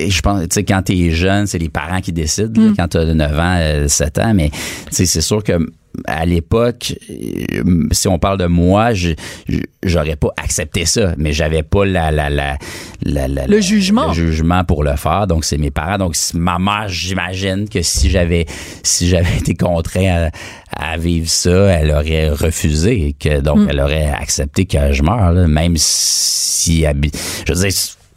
je 0.09 0.21
pense, 0.21 0.41
tu 0.43 0.47
sais, 0.53 0.65
quand 0.65 0.83
t'es 0.83 1.11
jeune, 1.11 1.47
c'est 1.47 1.59
les 1.59 1.69
parents 1.69 2.01
qui 2.01 2.13
décident, 2.13 2.61
là, 2.63 2.73
quand 2.79 2.89
t'as 2.89 3.05
9 3.05 3.39
ans, 3.39 3.57
euh, 3.59 3.89
7 3.89 4.19
ans, 4.19 4.35
mais, 4.35 4.51
tu 4.51 4.57
sais, 4.91 5.07
c'est 5.07 5.21
sûr 5.21 5.43
que 5.43 5.53
à 6.07 6.25
l'époque, 6.27 6.95
euh, 7.11 7.89
si 7.91 8.07
on 8.07 8.19
parle 8.21 8.39
de 8.39 8.47
moi, 8.47 8.93
je- 8.95 9.15
je- 9.49 9.59
j'aurais 9.83 10.15
pas 10.15 10.29
accepté 10.37 10.85
ça, 10.85 11.15
mais 11.17 11.33
j'avais 11.33 11.65
pas 11.65 11.85
la, 11.85 12.13
la, 12.13 12.31
la, 12.31 12.57
la- 13.27 13.47
Le 13.49 13.61
jugement. 13.61 14.09
le 14.09 14.13
jugement 14.13 14.63
pour 14.65 14.85
le 14.85 14.95
faire. 14.97 15.27
Donc 15.27 15.45
c'est 15.45 15.59
mes 15.59 15.71
parents. 15.73 15.99
Donc 15.99 16.15
ma 16.35 16.59
mère, 16.61 16.85
j'imagine 16.89 17.69
que 17.69 17.83
si 17.83 18.11
j'avais 18.11 18.47
si 18.85 19.09
j'avais 19.09 19.27
été 19.39 19.55
contraint 19.55 20.27
à, 20.27 20.31
à 20.79 20.97
vivre 20.97 21.29
ça, 21.29 21.51
elle 21.51 21.91
aurait 21.91 22.31
refusé 22.31 23.15
que 23.19 23.41
donc 23.41 23.59
Hmm. 23.59 23.67
elle 23.71 23.81
aurait 23.81 24.11
accepté 24.11 24.65
que 24.67 24.93
je 24.93 25.03
meure, 25.03 25.33
là, 25.33 25.47
même 25.49 25.75
si 25.77 26.83
je 26.83 27.53
veux 27.53 27.59
dire 27.61 27.73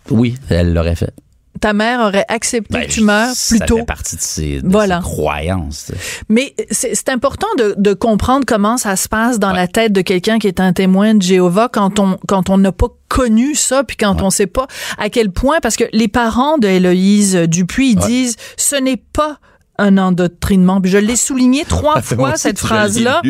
oui, 0.10 0.36
elle 0.50 0.74
l'aurait 0.74 0.96
fait. 0.96 1.14
ta 1.60 1.74
mère 1.74 2.00
aurait 2.02 2.26
accepté 2.28 2.74
Ben, 2.74 2.86
que 2.88 2.92
tu 2.92 3.02
meurs 3.02 3.34
ça 3.36 3.56
plus 3.56 3.66
tôt. 3.68 3.78
fait 3.78 3.86
partie 3.86 4.16
de 4.16 4.22
ses, 4.22 4.62
de 4.62 4.68
Voilà. 4.68 4.98
ses 4.98 5.04
croyances. 5.04 5.92
Mais 6.28 6.54
c'est 6.72 6.96
c'est 6.96 7.10
important 7.10 7.48
de, 7.58 7.76
de 7.78 7.94
comprendre 7.94 8.46
comment 8.48 8.78
ça 8.78 8.96
se 8.96 9.08
passe 9.08 9.38
dans 9.40 9.50
Ouais. 9.52 9.56
la 9.56 9.68
tête 9.68 9.94
de 9.94 10.02
quelqu'un 10.02 10.40
qui 10.40 10.48
est 10.48 10.60
un 10.60 10.74
témoin 10.74 11.14
de 11.14 11.22
Jéhovah 11.22 11.70
quand 11.72 12.00
on 12.00 12.18
quand 12.28 12.50
on 12.50 12.58
n'a 12.58 12.72
pas 12.72 12.88
connu 13.10 13.54
ça 13.56 13.84
puis 13.84 13.96
quand 13.98 14.22
on 14.22 14.30
sait 14.32 14.48
pas 14.48 14.66
à 14.98 15.10
quel 15.10 15.30
point 15.32 15.60
parce 15.62 15.76
que 15.76 15.84
les 15.94 16.08
parents 16.08 16.58
de 16.58 16.68
Héloïse 16.68 17.36
Dupuis 17.48 17.92
ils 17.92 18.00
Ouais. 18.00 18.08
disent 18.08 18.36
ce 18.58 18.76
n'est 18.76 18.98
pas 19.14 19.38
un 19.82 19.98
endoctrinement. 19.98 20.80
Puis 20.80 20.92
je 20.92 20.98
l'ai 20.98 21.16
souligné 21.16 21.66
trois 21.66 21.96
Moi 21.96 22.02
fois 22.02 22.38
cette 22.38 22.60
phrase-là. 22.60 23.22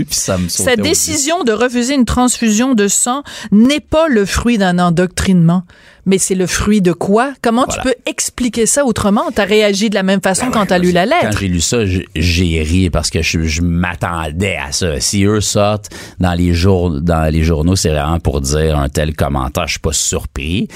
yeux. 0.77 0.83
décision 0.83 1.43
de 1.43 1.51
refuser 1.51 1.95
une 1.95 2.05
transfusion 2.05 2.73
de 2.73 2.87
sang 2.87 3.23
n'est 3.51 3.79
pas 3.79 4.07
le 4.07 4.25
fruit 4.25 4.57
d'un 4.57 4.77
endoctrinement. 4.79 5.63
Mais 6.05 6.17
c'est 6.17 6.35
le 6.35 6.47
fruit 6.47 6.81
de 6.81 6.93
quoi? 6.93 7.33
Comment 7.41 7.65
tu 7.67 7.79
peux 7.81 7.93
expliquer 8.05 8.65
ça 8.65 8.85
autrement? 8.85 9.25
T'as 9.33 9.45
réagi 9.45 9.89
de 9.89 9.95
la 9.95 10.03
même 10.03 10.21
façon 10.21 10.47
quand 10.51 10.65
t'as 10.65 10.79
lu 10.79 10.91
la 10.91 11.05
Quand 11.05 11.21
lettre. 11.27 11.39
j'ai 11.39 11.47
lu 11.47 11.61
ça, 11.61 11.77
j'ai 12.15 12.61
ri 12.63 12.89
parce 12.89 13.09
que 13.11 13.21
je, 13.21 13.43
je 13.43 13.61
m'attendais 13.61 14.57
à 14.57 14.71
ça. 14.71 14.99
Si 14.99 15.23
eux 15.25 15.41
sortent 15.41 15.89
dans 16.19 16.33
les 16.33 16.53
jour, 16.53 16.89
dans 17.01 17.31
les 17.31 17.43
journaux, 17.43 17.75
c'est 17.75 17.89
vraiment 17.89 18.19
pour 18.19 18.41
dire 18.41 18.77
un 18.79 18.89
tel 18.89 19.15
commentaire. 19.15 19.67
Je 19.67 19.73
suis 19.73 19.79
pas 19.79 19.93
surpris, 19.93 20.67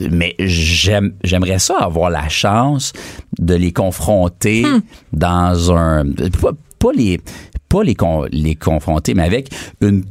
mais 0.00 0.34
j'aime, 0.40 1.12
j'aimerais 1.22 1.58
ça 1.60 1.76
avoir 1.78 2.10
la 2.10 2.28
chance 2.28 2.92
de 3.38 3.54
les 3.54 3.72
confronter 3.72 4.62
Hmm. 4.64 4.80
dans 5.12 5.72
un, 5.76 6.04
pas, 6.40 6.50
pas 6.78 6.92
les, 6.94 7.20
pas 7.68 7.82
les, 7.82 7.94
con- 7.94 8.26
les 8.30 8.54
confronter, 8.56 9.14
mais 9.14 9.22
avec 9.22 9.48
une, 9.80 10.04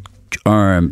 un 0.45 0.89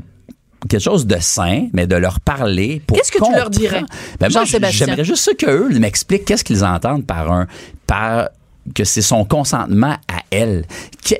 quelque 0.67 0.81
chose 0.81 1.05
de 1.07 1.17
sain, 1.19 1.67
mais 1.73 1.87
de 1.87 1.95
leur 1.95 2.19
parler 2.19 2.81
pour 2.85 2.97
Qu'est-ce 2.97 3.11
que 3.11 3.23
tu 3.23 3.31
leur 3.33 3.49
dirais, 3.49 3.83
Ben 4.19 4.29
j'aimerais 4.29 5.03
juste 5.05 5.35
qu'eux 5.37 5.69
m'expliquent 5.79 6.25
qu'est-ce 6.25 6.43
qu'ils 6.43 6.65
entendent 6.65 7.05
par 7.05 7.31
un 7.31 7.47
par 7.87 8.29
que 8.75 8.83
c'est 8.83 9.01
son 9.01 9.23
consentement 9.25 9.93
à 10.07 10.21
elle. 10.31 10.65
Que- 11.05 11.15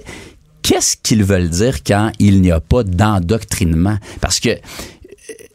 Qu'est-ce 0.62 0.98
qu'ils 0.98 1.24
veulent 1.24 1.50
dire 1.50 1.84
quand 1.84 2.12
il 2.19 2.41
n'y 2.41 2.51
a 2.51 2.60
pas 2.60 2.84
d'endoctrinement? 2.84 3.98
Parce 4.22 4.39
que 4.39 4.50
euh, 4.50 4.55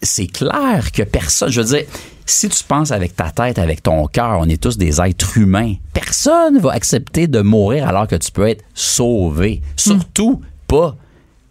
c'est 0.03 0.27
clair 0.27 0.91
que 0.93 1.03
personne, 1.03 1.51
je 1.51 1.61
veux 1.61 1.67
dire, 1.77 1.85
si 2.27 2.49
tu 2.49 2.65
penses 2.65 2.91
avec 2.91 3.15
ta 3.15 3.31
tête, 3.31 3.59
avec 3.59 3.83
ton 3.83 4.07
cœur, 4.07 4.39
on 4.41 4.49
est 4.49 4.61
tous 4.61 4.77
des 4.79 5.01
êtres 5.01 5.37
humains. 5.39 5.75
Personne 5.93 6.59
va 6.59 6.73
accepter 6.73 7.27
de 7.29 7.43
mourir 7.43 7.87
alors 7.87 8.09
que 8.09 8.17
tu 8.17 8.33
peux 8.33 8.49
être 8.49 8.65
sauvé. 8.73 9.61
Surtout 9.77 10.41
pas 10.67 10.97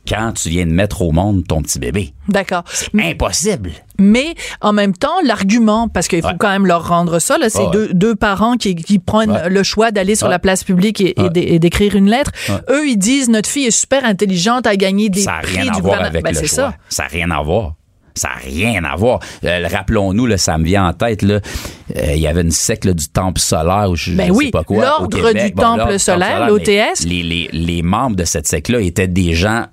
quand 0.07 0.33
tu 0.33 0.49
viens 0.49 0.65
de 0.65 0.71
mettre 0.71 1.01
au 1.01 1.11
monde 1.11 1.47
ton 1.47 1.61
petit 1.61 1.79
bébé. 1.79 2.13
D'accord. 2.27 2.63
Impossible. 2.97 3.71
Mais 3.99 4.35
en 4.61 4.73
même 4.73 4.93
temps, 4.93 5.13
l'argument, 5.23 5.87
parce 5.87 6.07
qu'il 6.07 6.21
faut 6.21 6.27
Ouais. 6.27 6.33
quand 6.39 6.49
même 6.49 6.65
leur 6.65 6.87
rendre 6.87 7.19
ça, 7.19 7.37
là, 7.37 7.49
c'est 7.49 7.59
Ouais. 7.59 7.71
deux, 7.71 7.93
deux 7.93 8.15
parents 8.15 8.57
qui, 8.57 8.75
qui 8.75 8.99
prennent 8.99 9.31
Ouais. 9.31 9.49
le 9.49 9.63
choix 9.63 9.91
d'aller 9.91 10.15
sur 10.15 10.27
la 10.27 10.39
place 10.39 10.63
publique 10.63 10.99
et, 11.01 11.13
d'écrire 11.59 11.95
une 11.95 12.09
lettre. 12.09 12.31
Eux, 12.69 12.87
ils 12.87 12.97
disent 12.97 13.29
notre 13.29 13.49
fille 13.49 13.65
est 13.67 13.71
super 13.71 14.03
intelligente, 14.05 14.67
a 14.67 14.75
gagné 14.75 15.09
des 15.09 15.21
ça 15.21 15.33
n'a 15.33 15.39
prix 15.41 15.57
rien 15.61 15.71
du 15.71 15.77
à 15.79 15.81
voir 15.81 16.01
avec 16.03 16.23
Ben, 16.23 16.31
le 16.33 16.39
choix. 16.39 16.47
ça. 16.47 16.73
Ça 16.89 17.03
n'a 17.03 17.09
rien 17.09 17.31
à 17.31 17.41
voir. 17.41 17.75
Ça 18.15 18.29
n'a 18.29 18.35
rien 18.45 18.83
à 18.83 18.95
voir. 18.95 19.19
Euh, 19.43 19.67
Rappelons-nous, 19.71 20.37
ça 20.37 20.57
me 20.59 20.65
vient 20.65 20.87
en 20.87 20.93
tête, 20.93 21.23
euh, 21.23 21.39
il 21.95 22.19
y 22.19 22.27
avait 22.27 22.41
une 22.41 22.51
secte 22.51 22.85
là, 22.85 22.93
du 22.93 23.07
Temple 23.07 23.39
solaire 23.39 23.89
ou 23.89 23.95
je, 23.95 24.11
Ben 24.11 24.27
je 24.27 24.31
oui, 24.33 24.45
sais 24.45 24.51
pas 24.51 24.63
quoi. 24.63 24.83
l'Ordre 24.85 25.33
du 25.33 25.51
Temple 25.53 25.97
solaire, 25.97 26.47
l'OTS. 26.47 27.05
Les, 27.05 27.23
les, 27.23 27.49
les 27.51 27.81
membres 27.81 28.15
de 28.15 28.23
cette 28.25 28.47
secte-là 28.47 28.81
étaient 28.81 29.07
des 29.07 29.33
gens 29.33 29.65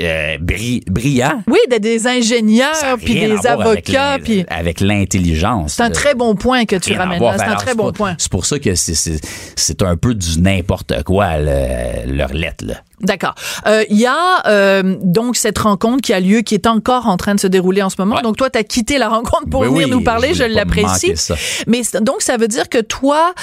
euh, 0.00 0.38
bri- 0.38 0.82
brillants. 0.90 1.42
Oui, 1.46 1.58
des, 1.80 2.06
ingénieurs, 2.06 2.72
puis 3.02 3.14
des 3.14 3.46
avocats, 3.46 4.18
avec 4.48 4.80
l'intelligence. 4.80 5.74
c'est 5.74 5.82
un 5.82 5.90
très 5.90 6.14
bon 6.14 6.34
point 6.34 6.64
que 6.64 6.76
tu 6.76 6.92
ramènes. 6.94 7.20
C'est 7.38 7.44
Ben 7.44 7.52
un 7.52 7.56
très 7.56 7.74
bon 7.74 7.92
point. 7.92 8.14
C'est 8.18 8.30
pour 8.30 8.46
ça 8.46 8.58
que 8.58 8.74
c'est- 8.74 8.94
c'est 8.94 9.20
c'est 9.56 9.82
un 9.82 9.96
peu 9.96 10.14
du 10.14 10.40
n'importe 10.40 11.02
quoi, 11.04 11.38
le- 11.38 12.12
leur 12.12 12.32
lettre. 12.32 12.64
Là. 12.66 12.74
D'accord. 13.00 13.34
Euh, 13.66 13.84
Il 13.90 13.98
y 13.98 14.06
a 14.06 14.46
euh, 14.46 14.96
donc 15.02 15.36
cette 15.36 15.58
rencontre 15.58 16.00
qui 16.02 16.12
a 16.12 16.20
lieu, 16.20 16.40
qui 16.40 16.54
est 16.54 16.66
encore 16.66 17.06
en 17.06 17.16
train 17.16 17.34
de 17.34 17.40
se 17.40 17.46
dérouler 17.46 17.82
en 17.82 17.90
ce 17.90 17.96
moment. 17.98 18.16
Ouais. 18.16 18.22
Donc 18.22 18.36
toi, 18.36 18.50
tu 18.50 18.58
as 18.58 18.64
quitté 18.64 18.98
la 18.98 19.08
rencontre 19.08 19.48
pour 19.50 19.60
Oui, 19.62 19.68
venir 19.68 19.86
oui, 19.86 19.90
nous 19.90 20.00
parler, 20.02 20.28
je 20.34 20.44
je 20.44 20.48
l'apprécie. 20.48 21.12
Mais 21.66 21.82
donc 22.00 22.22
ça 22.22 22.36
veut 22.36 22.48
dire 22.48 22.68
que 22.68 22.78
toi, 22.78 23.34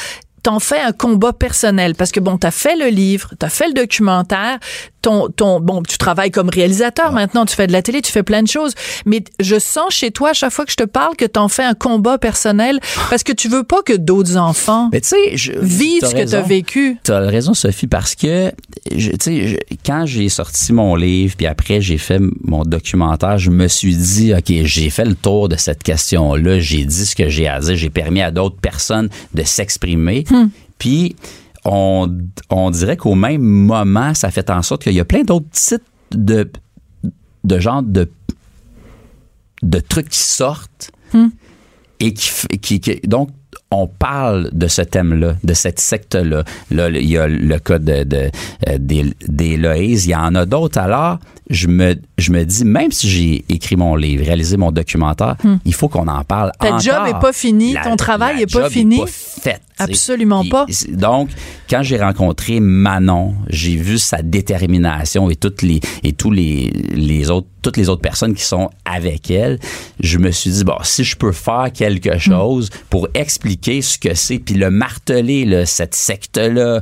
t'en 0.44 0.60
fais 0.60 0.80
un 0.80 0.92
combat 0.92 1.34
personnel 1.34 1.96
parce 1.96 2.12
que 2.12 2.20
bon, 2.20 2.38
t'as 2.38 2.52
fait 2.52 2.76
le 2.76 2.88
livre, 2.88 3.32
t'as 3.38 3.50
fait 3.50 3.68
le 3.68 3.74
documentaire, 3.74 4.58
ton 5.02 5.30
ton 5.30 5.60
bon, 5.60 5.82
tu 5.84 5.98
travailles 5.98 6.32
comme 6.32 6.50
réalisateur 6.50 7.12
maintenant, 7.12 7.46
tu 7.46 7.56
fais 7.56 7.68
de 7.68 7.72
la 7.72 7.82
télé, 7.82 8.02
tu 8.02 8.12
fais 8.12 8.24
plein 8.24 8.42
de 8.44 8.48
choses, 8.48 8.74
mais 9.06 9.24
je 9.40 9.58
sens 9.60 9.94
chez 9.94 10.12
toi 10.12 10.30
à 10.30 10.34
chaque 10.34 10.52
fois 10.52 10.66
que 10.66 10.72
je 10.72 10.78
te 10.78 10.84
parle 10.84 11.16
que 11.16 11.26
t'en 11.26 11.48
fais 11.48 11.64
un 11.64 11.74
combat 11.74 12.18
personnel 12.18 12.80
parce 13.10 13.24
que 13.24 13.32
tu 13.34 13.48
veux 13.50 13.64
pas 13.64 13.82
que 13.84 13.94
d'autres 13.94 14.38
enfants 14.38 14.90
Mais 14.92 15.02
tu 15.02 15.10
sais, 15.10 15.38
je- 15.38 15.52
vivent 15.60 16.06
ce 16.06 16.16
que 16.16 16.30
t'as 16.30 16.42
vécu. 16.42 16.98
T'as 17.04 17.20
raison, 17.20 17.54
Sophie, 17.54 17.88
parce 17.88 18.16
que, 18.16 18.52
tu 18.90 19.10
sais, 19.20 19.60
quand 19.86 20.06
j'ai 20.06 20.30
sorti 20.30 20.74
mon 20.74 20.96
livre, 20.96 21.36
puis 21.38 21.48
après 21.48 21.82
j'ai 21.82 21.98
fait 21.98 22.20
mon 22.44 22.64
documentaire, 22.64 23.38
je 23.38 23.50
me 23.52 23.68
suis 23.68 23.96
dit, 23.96 24.34
OK, 24.34 24.52
j'ai 24.64 24.90
fait 24.90 25.06
le 25.06 25.16
tour 25.16 25.50
de 25.50 25.56
cette 25.56 25.84
question-là, 25.84 26.60
j'ai 26.60 26.86
dit 26.86 27.06
ce 27.06 27.16
que 27.16 27.30
j'ai 27.30 27.48
à 27.48 27.60
dire, 27.60 27.76
j'ai 27.76 27.90
permis 27.90 28.22
à 28.22 28.32
d'autres 28.32 28.58
personnes 28.60 29.10
de 29.34 29.44
s'exprimer. 29.44 30.24
Puis, 30.78 31.16
on, 31.66 32.10
on 32.50 32.72
dirait 32.72 32.98
qu'au 32.98 33.16
même 33.16 33.42
moment, 33.42 34.14
ça 34.14 34.32
fait 34.32 34.50
en 34.50 34.62
sorte 34.62 34.84
qu'il 34.84 34.94
y 34.94 35.00
a 35.00 35.06
plein 35.06 35.24
d'autres 35.24 35.46
sites 35.52 35.84
de, 36.12 36.50
de 37.44 37.60
genre 37.60 37.84
de, 37.84 38.10
de 39.64 39.80
trucs 39.80 40.10
qui 40.10 40.20
sortent 40.20 40.92
et 42.00 42.14
qui, 42.14 42.30
f- 42.30 42.48
qui, 42.60 42.80
qui- 42.80 43.00
donc 43.08 43.30
on 43.70 43.88
parle 43.88 44.50
de 44.52 44.68
ce 44.68 44.82
thème-là, 44.82 45.36
de 45.44 45.54
cette 45.54 45.80
secte-là. 45.80 46.44
Là, 46.72 46.90
il 46.90 47.08
y 47.10 47.18
a 47.18 47.28
le 47.28 47.58
cas 47.60 47.80
de, 47.80 48.04
de 48.04 48.30
euh, 48.68 48.78
des, 48.80 49.14
des 49.28 49.56
Loïs, 49.56 50.06
il 50.06 50.10
y 50.10 50.16
en 50.16 50.36
a 50.36 50.46
d'autres. 50.46 50.78
Alors, 50.80 51.20
je 51.50 51.68
me, 51.68 51.96
je 52.22 52.32
me 52.32 52.44
dis, 52.46 52.66
même 52.66 52.92
si 52.92 53.10
j'ai 53.10 53.46
écrit 53.50 53.76
mon 53.76 53.96
livre, 53.96 54.24
réalisé 54.24 54.58
mon 54.58 54.72
documentaire, 54.72 55.36
il 55.66 55.74
faut 55.74 55.90
qu'on 55.90 56.08
en 56.08 56.24
parle 56.24 56.52
Hmm. 56.52 56.66
Ta 56.66 56.68
encore. 56.68 56.80
job 56.82 57.08
est 57.08 57.20
pas 57.20 57.34
fini, 57.34 57.76
ton 57.84 57.96
travail 57.96 58.36
la 58.38 58.42
est 58.44 58.54
pas 58.54 58.64
job 58.64 58.72
fini. 58.72 58.98
pas 59.00 59.08
sais. 59.08 59.58
Absolument 59.78 60.44
pas. 60.46 60.68
Donc, 60.90 61.30
quand 61.70 61.82
j'ai 61.82 61.98
rencontré 61.98 62.60
Manon, 62.60 63.34
j'ai 63.48 63.76
vu 63.76 63.98
sa 63.98 64.22
détermination 64.22 65.30
et 65.32 65.36
toutes 65.36 65.64
les 65.64 65.80
et 66.04 66.14
tous 66.14 66.30
les, 66.30 66.72
les 66.92 67.32
autres 67.32 67.48
toutes 67.64 67.78
les 67.78 67.90
autres 67.90 68.02
personnes 68.02 68.34
qui 68.34 68.44
sont 68.44 68.70
avec 68.86 69.30
elle, 69.32 69.60
je 70.00 70.18
me 70.18 70.32
suis 70.32 70.52
dit 70.52 70.64
bon, 70.64 70.78
si 70.84 71.04
je 71.04 71.16
peux 71.16 71.32
faire 71.32 71.70
quelque 71.74 72.18
chose 72.18 72.70
pour 72.90 73.08
expliquer 73.14 73.82
ce 73.82 73.98
que 73.98 74.14
c'est 74.14 74.40
puis 74.40 74.56
le 74.56 74.70
marteler 74.72 75.46
là, 75.46 75.66
cette 75.66 75.96
secte 75.96 76.38
là 76.38 76.82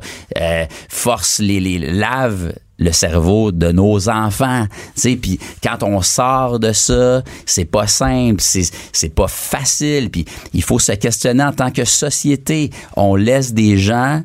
force 0.89 1.39
les, 1.39 1.59
les 1.59 1.79
lave 1.79 2.53
le 2.79 2.91
cerveau 2.91 3.51
de 3.51 3.71
nos 3.71 4.09
enfants, 4.09 4.65
puis 4.95 5.39
quand 5.61 5.83
on 5.83 6.01
sort 6.01 6.59
de 6.59 6.71
ça, 6.71 7.23
c'est 7.45 7.65
pas 7.65 7.87
simple, 7.87 8.41
c'est 8.41 9.13
pas 9.13 9.27
facile, 9.27 10.09
puis 10.09 10.25
il 10.53 10.63
faut 10.63 10.79
se 10.79 10.93
questionner 10.93 11.43
en 11.43 11.53
tant 11.53 11.71
que 11.71 11.85
société. 11.85 12.71
On 12.95 13.15
laisse 13.15 13.53
des 13.53 13.77
gens 13.77 14.21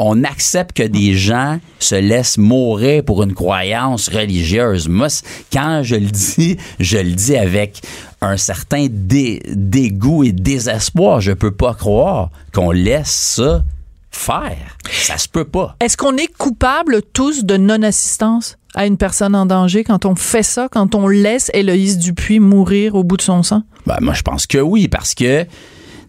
on 0.00 0.22
accepte 0.22 0.76
que 0.76 0.84
des 0.84 1.14
gens 1.14 1.58
se 1.80 1.96
laissent 1.96 2.38
mourir 2.38 3.02
pour 3.04 3.24
une 3.24 3.34
croyance 3.34 4.08
religieuse. 4.08 4.88
Moi, 4.88 5.08
quand 5.52 5.80
je 5.82 5.96
le 5.96 6.06
dis, 6.06 6.56
je 6.78 6.98
le 6.98 7.10
dis 7.10 7.36
avec 7.36 7.82
un 8.20 8.36
certain 8.36 8.86
dé- 8.88 9.42
dégoût 9.48 10.22
et 10.22 10.30
désespoir. 10.30 11.20
Je 11.20 11.32
peux 11.32 11.50
pas 11.50 11.74
croire 11.74 12.30
qu'on 12.54 12.70
laisse 12.70 13.10
ça 13.10 13.64
faire. 14.10 14.76
Ça 14.90 15.18
se 15.18 15.28
peut 15.28 15.44
pas. 15.44 15.76
Est-ce 15.80 15.96
qu'on 15.96 16.16
est 16.16 16.32
coupable 16.36 17.02
tous 17.12 17.44
de 17.44 17.56
non-assistance 17.56 18.58
à 18.74 18.86
une 18.86 18.96
personne 18.96 19.34
en 19.34 19.46
danger 19.46 19.84
quand 19.84 20.04
on 20.04 20.14
fait 20.14 20.42
ça, 20.42 20.68
quand 20.70 20.94
on 20.94 21.08
laisse 21.08 21.50
Héloïse 21.54 21.98
Dupuis 21.98 22.40
mourir 22.40 22.94
au 22.94 23.04
bout 23.04 23.16
de 23.16 23.22
son 23.22 23.42
sang? 23.42 23.62
Ben, 23.86 23.98
moi, 24.00 24.14
je 24.14 24.22
pense 24.22 24.46
que 24.46 24.58
oui, 24.58 24.88
parce 24.88 25.14
que, 25.14 25.46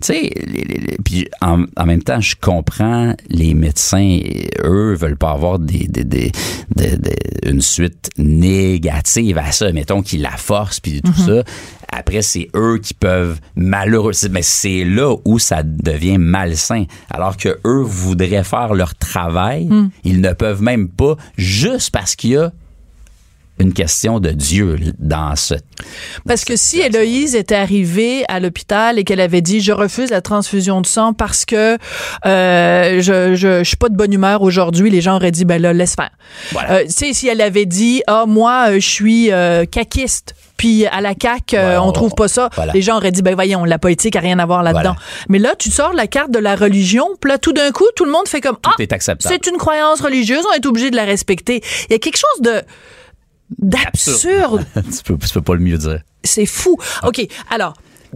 sais, 0.08 0.32
puis 1.04 1.28
en, 1.42 1.64
en 1.78 1.86
même 1.86 2.02
temps, 2.04 2.20
je 2.22 2.36
comprends 2.40 3.14
les 3.30 3.54
médecins, 3.54 4.20
eux, 4.64 4.94
veulent 4.96 5.18
pas 5.18 5.32
avoir 5.32 5.60
des, 5.60 5.88
des, 5.88 6.04
des, 6.04 6.32
une 7.46 7.62
suite 7.62 8.10
négative 8.18 9.38
à 9.38 9.52
ça. 9.52 9.72
Mettons 9.72 10.02
qu'ils 10.02 10.22
la 10.22 10.32
forcent, 10.38 10.80
puis 10.80 11.02
tout 11.02 11.14
ça. 11.14 11.44
Après, 11.92 12.22
c'est 12.22 12.50
eux 12.56 12.80
qui 12.82 12.94
peuvent 12.94 13.40
malheureux. 13.56 14.14
c'est- 14.14 14.30
Mais 14.30 14.44
c'est 14.44 14.84
là 14.86 15.16
où 15.26 15.40
ça 15.40 15.64
devient 15.64 16.18
malsain. 16.20 16.86
Alors 17.10 17.36
que 17.38 17.60
eux 17.66 17.82
voudraient 17.82 18.44
faire 18.44 18.74
leur 18.76 18.96
travail, 18.96 19.68
ils 20.04 20.22
ne 20.22 20.34
peuvent 20.34 20.62
même 20.62 20.88
pas 20.88 21.16
juste 21.38 21.92
parce 21.92 22.16
qu'il 22.16 22.32
y 22.32 22.38
a 22.38 22.52
une 23.60 23.74
question 23.74 24.20
de 24.20 24.30
Dieu 24.32 24.78
dans 25.00 25.36
ce. 25.36 25.54
Parce 26.28 26.46
que 26.46 26.56
si 26.56 26.80
Héloïse 26.80 27.36
était 27.36 27.56
arrivée 27.56 28.24
à 28.30 28.40
l'hôpital 28.40 28.98
et 28.98 29.04
qu'elle 29.04 29.20
avait 29.20 29.42
dit 29.42 29.60
je 29.60 29.72
refuse 29.74 30.10
la 30.12 30.22
transfusion 30.22 30.82
de 30.82 30.86
sang 30.86 31.14
parce 31.14 31.46
que 31.46 31.78
euh, 32.26 33.02
je, 33.02 33.36
je, 33.36 33.60
je 33.60 33.64
suis 33.64 33.78
pas 33.78 33.90
de 33.90 33.96
bonne 33.96 34.14
humeur 34.14 34.42
aujourd'hui, 34.42 34.90
les 34.90 35.02
gens 35.02 35.16
auraient 35.18 35.32
dit 35.32 35.46
ben 35.46 35.62
là 35.62 35.74
laisse 35.74 35.96
faire. 35.96 36.12
Voilà. 36.52 36.72
Euh, 36.72 36.84
tu 36.86 36.92
sais 36.92 37.14
si 37.14 37.28
elle 37.28 37.42
avait 37.42 37.66
dit 37.66 38.02
ah 38.08 38.26
moi 38.28 38.70
euh, 38.70 38.74
je 38.80 38.88
suis 38.88 39.32
euh, 39.32 39.66
caquiste 39.66 40.36
puis 40.58 40.86
à 40.88 41.00
la 41.00 41.14
CAQ, 41.22 41.56
Ouais, 41.56 41.78
on 41.78 41.88
on- 41.88 41.92
trouve 41.94 42.14
pas 42.16 42.28
ça. 42.28 42.50
voilà. 42.56 42.74
Les 42.74 42.82
gens 42.82 42.98
auraient 42.98 43.14
dit, 43.14 43.22
ben 43.22 43.34
voyons, 43.34 43.64
la 43.64 43.80
politique 43.80 44.18
a 44.18 44.20
rien 44.20 44.40
à 44.40 44.46
voir 44.46 44.62
là-dedans. 44.62 44.82
Voilà. 44.82 44.96
Mais 45.30 45.40
là, 45.40 45.54
tu 45.58 45.72
sors 45.72 45.94
la 45.94 46.06
carte 46.06 46.32
de 46.32 46.40
la 46.40 46.58
religion, 46.58 47.08
puis 47.22 47.32
là, 47.32 47.38
tout 47.38 47.54
d'un 47.54 47.72
coup, 47.72 47.86
tout 47.96 48.04
le 48.04 48.12
monde 48.12 48.28
fait 48.28 48.42
comme, 48.42 48.58
ah, 48.66 48.72
est 48.78 48.92
acceptable. 48.92 49.34
c'est 49.42 49.50
une 49.50 49.58
croyance 49.58 50.02
religieuse, 50.02 50.44
on 50.52 50.58
est 50.58 50.66
obligé 50.66 50.92
de 50.92 50.98
la 50.98 51.06
respecter. 51.06 51.62
Il 51.90 51.94
y 51.94 51.96
a 51.96 52.00
quelque 52.00 52.18
chose 52.18 52.42
de 52.42 52.62
d'absurde. 53.58 54.66
tu, 54.76 55.04
peux, 55.04 55.18
tu 55.18 55.34
peux 55.34 55.42
pas 55.42 55.54
le 55.56 55.60
mieux 55.62 55.78
dire. 55.78 56.02
C'est 56.24 56.46
fou. 56.46 56.78
OK, 57.04 57.26
alors... 57.50 57.74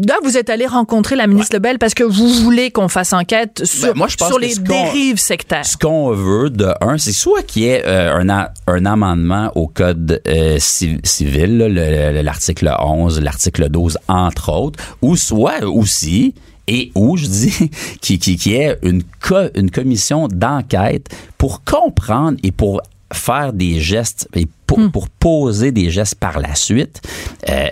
Là, 0.07 0.15
vous 0.23 0.37
êtes 0.37 0.49
allé 0.49 0.65
rencontrer 0.65 1.15
la 1.15 1.27
ministre 1.27 1.55
Lebel 1.55 1.77
parce 1.77 1.93
que 1.93 2.03
vous 2.03 2.27
voulez 2.27 2.71
qu'on 2.71 2.87
fasse 2.87 3.13
enquête 3.13 3.61
sur, 3.63 3.89
Ben, 3.89 3.93
moi, 3.95 4.07
je 4.07 4.15
pense 4.17 4.29
sur 4.29 4.37
que 4.37 4.41
les 4.41 4.55
dérives 4.55 5.19
sectaires. 5.19 5.63
Ce 5.67 5.77
qu'on 5.77 6.09
veut 6.09 6.49
de 6.49 6.73
un, 6.81 6.97
c'est 6.97 7.11
soit 7.11 7.43
qu'il 7.43 7.61
y 7.61 7.65
ait 7.67 7.83
euh, 7.85 8.11
un, 8.15 8.27
a- 8.27 8.51
un 8.65 8.87
amendement 8.87 9.51
au 9.53 9.67
code 9.67 10.19
euh, 10.27 10.57
ci- 10.57 10.97
civil, 11.03 11.59
l'article 11.59 12.73
11, 12.79 13.21
l'article 13.21 13.69
12, 13.69 13.99
entre 14.07 14.51
autres, 14.51 14.79
ou 15.03 15.15
soit 15.15 15.63
aussi 15.63 16.33
et 16.65 16.91
où 16.95 17.15
je 17.15 17.27
dis 17.27 17.69
qui 18.01 18.17
qui 18.17 18.35
qui 18.37 18.55
est 18.55 18.79
une 18.81 19.03
co- 19.21 19.51
une 19.53 19.69
commission 19.69 20.27
d'enquête 20.27 21.05
pour 21.37 21.63
comprendre 21.63 22.39
et 22.41 22.51
pour 22.51 22.81
faire 23.13 23.53
des 23.53 23.79
gestes 23.79 24.27
et 24.33 24.47
pour, 24.75 24.89
pour 24.89 25.09
poser 25.09 25.71
des 25.71 25.89
gestes 25.89 26.15
par 26.15 26.39
la 26.39 26.55
suite. 26.55 27.01
Euh, 27.49 27.67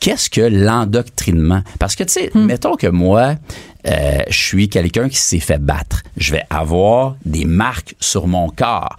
qu'est-ce 0.00 0.30
que 0.30 0.40
l'endoctrinement? 0.40 1.62
Parce 1.78 1.96
que, 1.96 2.04
tu 2.04 2.12
sais, 2.12 2.30
mettons 2.34 2.76
que 2.76 2.86
moi, 2.86 3.34
euh, 3.86 4.18
je 4.28 4.38
suis 4.38 4.68
quelqu'un 4.68 5.08
qui 5.08 5.16
s'est 5.16 5.40
fait 5.40 5.58
battre. 5.58 6.02
Je 6.16 6.32
vais 6.32 6.44
avoir 6.50 7.16
des 7.24 7.44
marques 7.44 7.94
sur 8.00 8.26
mon 8.26 8.48
corps. 8.48 8.96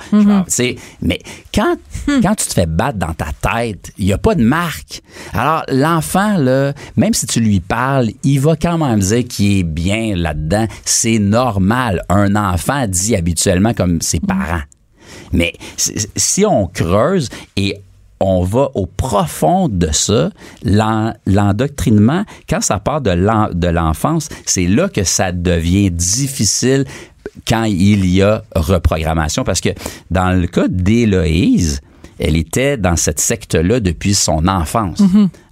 Sais, 0.47 0.77
mais 1.01 1.19
quand, 1.53 1.75
quand 2.07 2.35
tu 2.35 2.47
te 2.47 2.53
fais 2.53 2.65
battre 2.65 2.97
dans 2.97 3.13
ta 3.13 3.27
tête, 3.41 3.91
il 3.97 4.05
n'y 4.05 4.13
a 4.13 4.17
pas 4.17 4.35
de 4.35 4.43
marque. 4.43 5.01
Alors, 5.33 5.63
l'enfant, 5.67 6.37
là, 6.37 6.73
même 6.95 7.13
si 7.13 7.27
tu 7.27 7.39
lui 7.39 7.59
parles, 7.59 8.09
il 8.23 8.39
va 8.39 8.55
quand 8.55 8.77
même 8.77 8.99
dire 8.99 9.25
qu'il 9.27 9.59
est 9.59 9.63
bien 9.63 10.15
là-dedans. 10.15 10.67
C'est 10.85 11.19
normal. 11.19 12.03
Un 12.09 12.35
enfant 12.35 12.87
dit 12.87 13.15
habituellement 13.15 13.73
comme 13.73 14.01
ses 14.01 14.19
parents. 14.19 14.61
Mais 15.33 15.53
si- 15.77 16.45
on 16.45 16.67
creuse 16.67 17.29
et 17.55 17.75
on 18.21 18.43
va 18.43 18.69
au 18.75 18.85
profond 18.85 19.69
de 19.69 19.89
ça, 19.91 20.29
l'en- 20.63 21.13
l'endoctrinement, 21.25 22.23
quand 22.49 22.61
ça 22.61 22.79
part 22.79 23.01
de 23.01 23.11
l'en- 23.11 23.49
de 23.53 23.67
l'enfance, 23.67 24.27
c'est 24.45 24.65
là 24.67 24.89
que 24.89 25.03
ça 25.03 25.31
devient 25.31 25.89
difficile 25.91 26.85
quand 27.47 27.63
il 27.63 28.05
y 28.05 28.21
a 28.21 28.43
reprogrammation. 28.55 29.43
Parce 29.43 29.61
que 29.61 29.69
dans 30.11 30.31
le 30.39 30.47
cas 30.47 30.67
d'Héloïse, 30.67 31.79
elle 32.19 32.35
était 32.35 32.75
dans 32.75 32.97
cette 32.97 33.19
secte-là 33.21 33.79
depuis 33.79 34.13
son 34.13 34.47
enfance. 34.47 35.01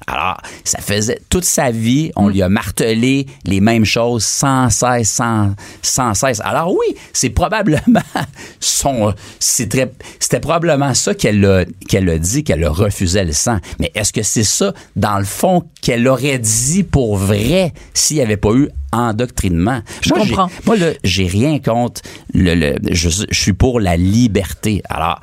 Alors, 0.10 0.38
ça 0.64 0.80
faisait 0.80 1.20
toute 1.30 1.44
sa 1.44 1.70
vie, 1.70 2.12
on 2.16 2.30
lui 2.30 2.42
a 2.42 2.48
martelé 2.48 3.26
les 3.44 3.60
mêmes 3.60 3.84
choses 3.84 4.24
sans 4.24 4.70
cesse, 4.70 5.10
sans, 5.10 5.54
sans 5.82 6.14
cesse. 6.14 6.40
Alors 6.46 6.72
oui, 6.72 6.96
c'est 7.12 7.30
probablement 7.30 8.00
son, 8.62 9.14
c'est 9.40 9.68
très- 9.70 9.92
c'était 10.20 10.40
probablement 10.40 10.94
ça 10.94 11.14
qu'elle 11.14 11.44
a, 11.46 11.66
qu'elle 11.90 12.10
a 12.10 12.18
dit, 12.20 12.46
qu'elle 12.46 12.66
refusait 12.68 13.26
le 13.26 13.34
sang. 13.34 13.58
Mais 13.80 13.92
est-ce 13.96 14.14
que 14.14 14.24
c'est 14.24 14.46
ça, 14.46 14.74
dans 14.96 15.18
le 15.20 15.26
fond, 15.26 15.64
qu'elle 15.82 16.08
aurait 16.08 16.40
dit 16.40 16.84
pour 16.84 17.18
vrai 17.18 17.74
s'il 17.94 18.16
n'y 18.18 18.24
avait 18.24 18.38
pas 18.38 18.54
eu 18.54 18.70
endoctrinement? 18.94 19.82
Je 20.02 20.10
Moi, 20.14 20.20
comprends. 20.20 20.50
moi, 20.66 20.78
là, 20.78 20.92
j'ai 21.04 21.28
rien 21.28 21.60
contre 21.60 22.02
le, 22.34 22.56
le- 22.56 22.76
je, 22.92 23.10
je 23.10 23.26
suis 23.42 23.52
pour 23.54 23.82
la 23.82 23.98
liberté. 23.98 24.82
Alors, 24.90 25.20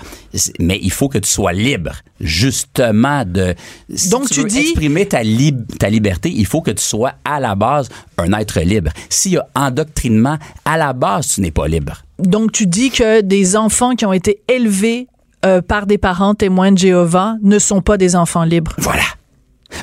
mais 0.59 0.79
il 0.83 0.91
faut 0.93 1.09
que 1.09 1.19
tu 1.19 1.31
sois 1.31 1.53
libre, 1.55 1.93
justement, 2.21 3.25
de. 3.25 3.55
Si 3.95 4.09
Donc, 4.11 4.29
tu, 4.29 4.45
dis- 4.45 4.74
exprimer 4.75 5.07
ta, 5.07 5.23
lib- 5.23 5.67
ta 5.79 5.89
liberté, 5.89 6.31
il 6.31 6.47
faut 6.47 6.61
que 6.61 6.71
tu 6.73 6.83
sois 6.83 7.13
à 7.25 7.41
la 7.41 7.55
base 7.55 7.89
un 8.19 8.33
être 8.33 8.61
libre. 8.61 8.91
S'il 9.09 9.33
y 9.33 9.37
a 9.39 9.47
endoctrinement, 9.55 10.39
à 10.65 10.77
la 10.77 10.93
base, 10.93 11.29
tu 11.29 11.41
n'es 11.41 11.51
pas 11.51 11.69
libre. 11.69 12.03
Donc, 12.19 12.53
tu 12.53 12.67
dis 12.67 12.91
que 12.91 13.21
des 13.21 13.57
enfants 13.57 13.95
qui 13.95 14.05
ont 14.05 14.13
été 14.13 14.41
élevés 14.49 15.07
euh, 15.45 15.63
par 15.63 15.87
des 15.87 15.99
parents 15.99 16.35
témoins 16.35 16.73
de 16.73 16.79
Jéhovah 16.79 17.37
ne 17.43 17.59
sont 17.59 17.83
pas 17.83 17.97
des 17.97 18.17
enfants 18.17 18.45
libres. 18.45 18.75
Voilà. 18.79 19.03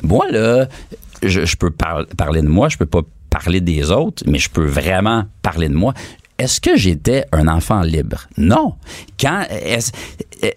Moi, 0.02 0.26
là, 0.30 0.66
je, 1.22 1.44
je 1.44 1.56
peux 1.56 1.70
par- 1.70 2.06
parler 2.16 2.42
de 2.42 2.48
moi, 2.48 2.68
je 2.68 2.76
peux 2.76 2.86
pas 2.86 3.02
parler 3.30 3.60
des 3.60 3.90
autres, 3.90 4.22
mais 4.26 4.38
je 4.38 4.50
peux 4.50 4.66
vraiment 4.66 5.24
parler 5.42 5.68
de 5.68 5.74
moi. 5.74 5.94
Est-ce 6.38 6.60
que 6.60 6.76
j'étais 6.76 7.24
un 7.32 7.46
enfant 7.46 7.82
libre? 7.82 8.26
Non. 8.36 8.74
Quand 9.20 9.44
est-ce, 9.50 9.92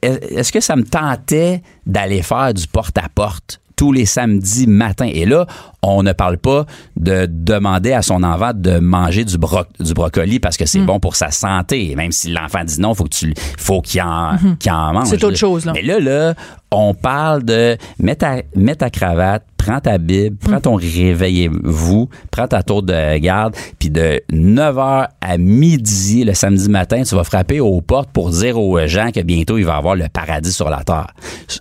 est-ce 0.01 0.51
que 0.51 0.59
ça 0.59 0.75
me 0.75 0.83
tentait 0.83 1.61
d'aller 1.85 2.21
faire 2.21 2.53
du 2.53 2.65
porte-à-porte? 2.67 3.59
Tous 3.75 3.91
les 3.91 4.05
samedis 4.05 4.67
matins? 4.67 5.09
Et 5.11 5.25
là, 5.25 5.45
on 5.81 6.03
ne 6.03 6.13
parle 6.13 6.37
pas 6.37 6.65
de 6.97 7.27
demander 7.29 7.91
à 7.93 8.01
son 8.01 8.23
enfant 8.23 8.51
de 8.55 8.79
manger 8.79 9.23
du, 9.25 9.37
bro- 9.37 9.65
du 9.79 9.93
brocoli 9.93 10.39
parce 10.39 10.57
que 10.57 10.65
c'est 10.65 10.79
Hmm. 10.79 10.85
bon 10.85 10.99
pour 10.99 11.15
sa 11.15 11.31
santé. 11.31 11.93
Même 11.95 12.11
si 12.11 12.31
l'enfant 12.31 12.63
dit 12.63 12.79
non, 12.81 12.93
faut 12.93 13.03
que 13.05 13.09
tu, 13.15 13.33
faut 13.57 13.81
qu'il 13.81 14.01
en, 14.01 14.37
qu'il 14.59 14.71
en 14.71 14.93
mange. 14.93 15.07
C'est 15.07 15.23
autre 15.23 15.37
chose, 15.37 15.65
là. 15.65 15.73
Mais 15.73 15.81
là, 15.81 15.99
là, 15.99 16.33
on 16.71 16.93
parle 16.93 17.43
de 17.43 17.77
mets 17.99 18.15
ta, 18.15 18.37
mets 18.55 18.75
ta 18.75 18.89
cravate, 18.89 19.43
prends 19.65 19.79
ta 19.79 19.97
Bible, 19.97 20.37
prends 20.37 20.59
ton 20.59 20.75
réveillez-vous, 20.75 22.09
prends 22.31 22.47
ta 22.47 22.63
tour 22.63 22.83
de 22.83 23.17
garde, 23.17 23.55
puis 23.79 23.89
de 23.89 24.21
9h 24.31 25.07
à 25.21 25.37
midi 25.37 26.23
le 26.23 26.33
samedi 26.33 26.69
matin, 26.69 27.03
tu 27.03 27.15
vas 27.15 27.23
frapper 27.23 27.59
aux 27.59 27.81
portes 27.81 28.09
pour 28.11 28.29
dire 28.29 28.59
aux 28.59 28.85
gens 28.87 29.11
que 29.11 29.19
bientôt 29.21 29.57
il 29.57 29.65
va 29.65 29.73
y 29.73 29.77
avoir 29.77 29.95
le 29.95 30.07
paradis 30.11 30.51
sur 30.53 30.69
la 30.69 30.83
terre. 30.83 31.07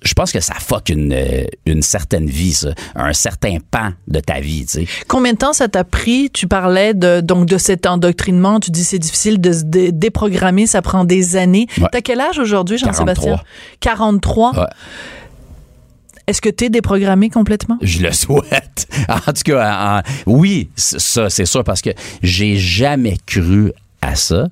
Je 0.02 0.12
pense 0.14 0.32
que 0.32 0.40
ça 0.40 0.54
fuck 0.54 0.88
une, 0.90 1.12
euh, 1.12 1.44
une 1.66 1.82
certaine 1.82 2.26
vie, 2.26 2.52
ça, 2.52 2.68
un 2.94 3.12
certain 3.12 3.56
pan 3.70 3.90
de 4.08 4.20
ta 4.20 4.40
vie, 4.40 4.66
tu 4.66 4.80
sais. 4.80 4.86
Combien 5.08 5.32
de 5.32 5.38
temps 5.38 5.52
ça 5.52 5.68
t'a 5.68 5.84
pris? 5.84 6.30
Tu 6.32 6.46
parlais 6.46 6.94
de, 6.94 7.20
donc, 7.20 7.46
de 7.46 7.58
cet 7.58 7.86
endoctrinement. 7.86 8.60
Tu 8.60 8.70
dis 8.70 8.84
c'est 8.84 8.98
difficile 8.98 9.40
de 9.40 9.52
se 9.52 9.62
dé- 9.64 9.92
déprogrammer, 9.92 10.66
ça 10.66 10.82
prend 10.82 11.04
des 11.04 11.36
années. 11.36 11.66
Ouais. 11.78 11.86
T'as 11.92 12.00
quel 12.00 12.20
âge 12.20 12.38
aujourd'hui, 12.38 12.78
Jean-Sébastien? 12.78 13.36
43. 13.80 14.52
43. 14.52 14.52
Ouais. 14.60 14.66
Est-ce 16.26 16.40
que 16.40 16.48
t'es 16.48 16.70
déprogrammé 16.70 17.28
complètement? 17.28 17.78
Je 17.82 18.00
le 18.00 18.12
souhaite. 18.12 18.88
En 19.08 19.32
tout 19.32 19.42
cas, 19.44 20.02
oui, 20.26 20.68
ça, 20.76 21.28
c'est 21.28 21.44
sûr, 21.44 21.62
parce 21.64 21.82
que 21.82 21.90
j'ai 22.22 22.56
jamais 22.56 23.16
cru 23.26 23.72
à 24.00 24.14
ça. 24.14 24.48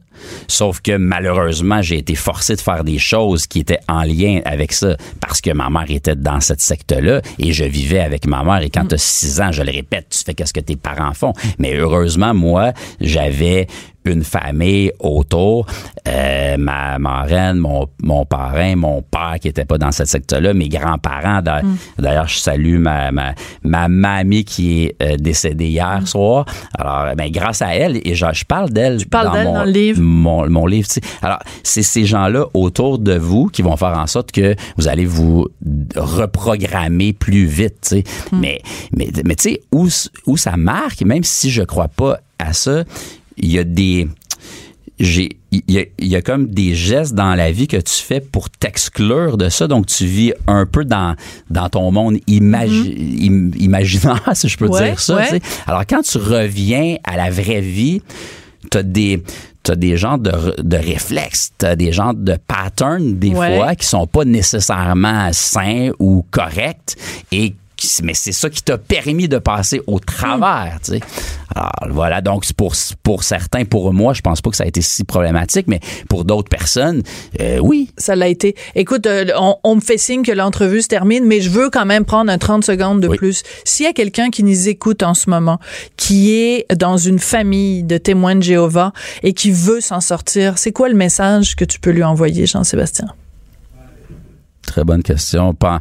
Sauf 0.49 0.81
que 0.81 0.97
malheureusement, 0.97 1.83
j'ai 1.83 1.99
été 1.99 2.15
forcé 2.15 2.55
de 2.57 2.61
faire 2.61 2.85
des 2.85 2.99
choses 2.99 3.47
qui 3.47 3.61
étaient 3.61 3.81
en 3.89 4.03
lien 4.03 4.41
avec 4.45 4.73
ça 4.73 4.97
parce 5.21 5.41
que 5.41 5.51
ma 5.53 5.69
mère 5.71 5.87
était 5.89 6.17
dans 6.17 6.41
cette 6.41 6.61
secte-là 6.61 7.21
et 7.39 7.53
je 7.53 7.65
vivais 7.65 8.01
avec 8.01 8.27
ma 8.27 8.43
mère. 8.45 8.63
Et 8.63 8.71
quand 8.71 8.87
tu 8.87 8.95
as 8.95 9.03
six 9.03 9.41
ans, 9.41 9.53
je 9.53 9.63
le 9.63 9.71
répète, 9.73 10.07
tu 10.11 10.19
fais 10.25 10.35
qu'est-ce 10.35 10.53
que 10.53 10.61
tes 10.61 10.77
parents 10.77 11.15
font. 11.15 11.33
Mais 11.59 11.75
heureusement, 11.77 12.35
moi, 12.35 12.73
j'avais 13.01 13.67
une 14.05 14.25
famille 14.25 14.91
autour, 14.99 15.65
euh, 16.09 16.57
ma 16.57 16.99
marraine, 16.99 17.59
mon, 17.59 17.87
mon 18.03 18.25
parrain, 18.25 18.75
mon 18.75 19.01
père 19.01 19.37
qui 19.41 19.47
était 19.47 19.65
pas 19.65 19.79
dans 19.79 19.93
cette 19.93 20.09
secte-là, 20.09 20.55
mes 20.55 20.69
grands-parents. 20.69 21.41
D'a- 21.41 21.63
D'ailleurs, 22.01 22.27
je 22.27 22.39
salue 22.39 22.79
ma, 22.79 23.13
ma, 23.13 23.33
ma 23.63 23.87
mamie 23.87 24.45
qui 24.45 24.87
est 24.87 24.97
euh, 25.03 25.17
décédée 25.17 25.69
hier 25.69 26.01
soir. 26.09 26.47
Alors, 26.77 27.15
ben, 27.15 27.31
grâce 27.31 27.63
à 27.63 27.77
elle, 27.77 28.01
et 28.05 28.17
je, 28.17 28.27
je 28.33 28.45
parle 28.45 28.71
d'elle 28.71 28.99
mon, 29.45 29.53
dans 29.55 29.65
le 29.65 29.71
livre? 29.71 30.01
Mon, 30.13 30.49
mon 30.51 30.67
livre, 30.67 30.89
tu. 30.89 31.01
Alors, 31.23 31.39
c'est 31.63 31.83
ces 31.83 32.05
gens-là 32.05 32.47
autour 32.55 32.99
de 32.99 33.15
vous 33.17 33.47
qui 33.49 33.63
vont 33.63 33.77
faire 33.77 33.97
en 33.99 34.07
sorte 34.07 34.31
que 34.33 34.55
vous 34.77 34.89
allez 34.89 35.07
vous 35.07 35.49
reprogrammer 35.97 37.13
plus 37.13 37.47
vite, 37.47 37.77
tu 37.83 37.89
sais. 37.89 38.05
Mais, 38.33 38.61
mais, 38.97 39.09
mais 39.25 39.35
tu 39.35 39.51
sais, 39.51 39.61
où, 39.73 39.89
où 40.27 40.37
ça 40.37 40.57
marque, 40.57 41.03
même 41.03 41.25
si 41.25 41.51
je 41.51 41.63
crois 41.63 41.89
pas 41.89 42.21
à 42.39 42.53
ça, 42.53 42.85
il 43.39 43.51
y 43.51 43.59
a 43.59 43.65
des 43.65 44.09
j'ai 45.01 45.31
il 45.51 45.63
y, 45.69 45.79
a, 45.79 45.85
il 45.99 46.07
y 46.07 46.17
a 46.17 46.23
comme 46.23 46.47
des 46.49 46.75
gestes 46.75 47.15
dans 47.15 47.35
la 47.35 47.51
vie 47.51 47.67
que 47.67 47.77
tu 47.79 47.93
fais 47.95 48.21
pour 48.21 48.49
t'exclure 48.51 49.37
de 49.37 49.49
ça 49.49 49.67
donc 49.67 49.87
tu 49.87 50.05
vis 50.07 50.33
un 50.47 50.65
peu 50.65 50.85
dans 50.85 51.17
dans 51.51 51.69
ton 51.69 51.91
monde 51.91 52.19
imagi- 52.29 53.27
im- 53.29 53.51
imaginaire 53.59 54.23
si 54.35 54.49
je 54.49 54.57
peux 54.57 54.69
Ouais, 54.69 54.91
dire 54.91 55.01
ça 55.01 55.17
ouais. 55.17 55.41
tu 55.41 55.47
alors 55.67 55.83
quand 55.89 56.03
tu 56.03 56.19
reviens 56.19 56.97
à 57.05 57.17
la 57.17 57.31
vraie 57.31 57.61
vie 57.63 58.01
t'as 58.71 58.83
des 58.83 59.23
t'as 59.63 59.77
des 59.77 59.97
genres 59.97 60.19
de, 60.19 60.55
de 60.61 60.77
réflexes, 60.77 61.53
t'as 61.59 61.77
des 61.77 61.93
genres 61.93 62.15
de 62.15 62.37
patterns 62.47 63.15
des 63.19 63.33
Ouais. 63.35 63.57
fois 63.57 63.75
qui 63.75 63.87
sont 63.87 64.07
pas 64.07 64.25
nécessairement 64.25 65.31
sains 65.33 65.91
ou 65.99 66.25
corrects 66.31 66.97
et 67.31 67.55
mais 68.03 68.15
c'est 68.15 68.33
ça 68.33 68.51
qui 68.51 68.63
t'a 68.63 68.79
permis 68.79 69.29
de 69.29 69.39
passer 69.39 69.81
au 69.87 69.99
travers, 69.99 70.79
tu 70.83 70.93
sais. 70.93 71.01
Alors 71.55 71.73
voilà, 71.91 72.21
donc 72.21 72.51
pour 72.55 72.75
pour 73.03 73.25
certains, 73.25 73.65
pour 73.65 73.93
moi, 73.93 74.15
je 74.15 74.23
pense 74.23 74.41
pas 74.41 74.51
que 74.51 74.57
ça 74.57 74.65
a 74.65 74.67
été 74.67 74.81
si 74.81 75.05
problématique, 75.05 75.67
mais 75.69 75.81
pour 76.09 76.25
d'autres 76.25 76.49
personnes, 76.49 77.03
euh, 77.41 77.59
oui. 77.59 77.91
Ça 77.99 78.17
l'a 78.17 78.29
été. 78.29 78.57
Écoute, 78.75 79.07
euh, 79.07 79.27
on, 79.39 79.57
on, 79.65 79.75
me 79.77 79.81
fait 79.81 79.99
signe 79.99 80.23
que 80.23 80.33
l'entrevue 80.33 80.83
se 80.83 80.89
termine, 80.89 81.25
mais 81.27 81.41
je 81.41 81.51
veux 81.51 81.69
quand 81.71 81.85
même 81.85 82.05
prendre 82.05 82.31
un 82.31 82.39
30 82.39 82.65
secondes 82.65 83.01
de 83.01 83.09
plus. 83.09 83.43
S'il 83.65 83.85
y 83.85 83.89
a 83.89 83.93
quelqu'un 83.93 84.31
qui 84.31 84.43
nous 84.43 84.69
écoute 84.69 85.03
en 85.03 85.15
ce 85.15 85.29
moment, 85.29 85.59
qui 85.97 86.33
est 86.33 86.67
dans 86.75 86.97
une 86.97 87.19
famille 87.19 87.83
de 87.83 87.99
témoins 87.99 88.37
de 88.37 88.43
Jéhovah 88.43 88.93
et 89.23 89.33
qui 89.33 89.51
veut 89.51 89.81
s'en 89.81 90.01
sortir, 90.01 90.59
c'est 90.59 90.73
quoi 90.73 90.89
le 90.89 90.95
message 90.95 91.57
que 91.57 91.65
tu 91.65 91.81
peux 91.81 91.91
lui 91.91 92.05
envoyer, 92.05 92.47
Jean-Sébastien? 92.47 93.07
Très 94.67 94.85
bonne 94.85 95.03
question. 95.03 95.55
Pas 95.55 95.81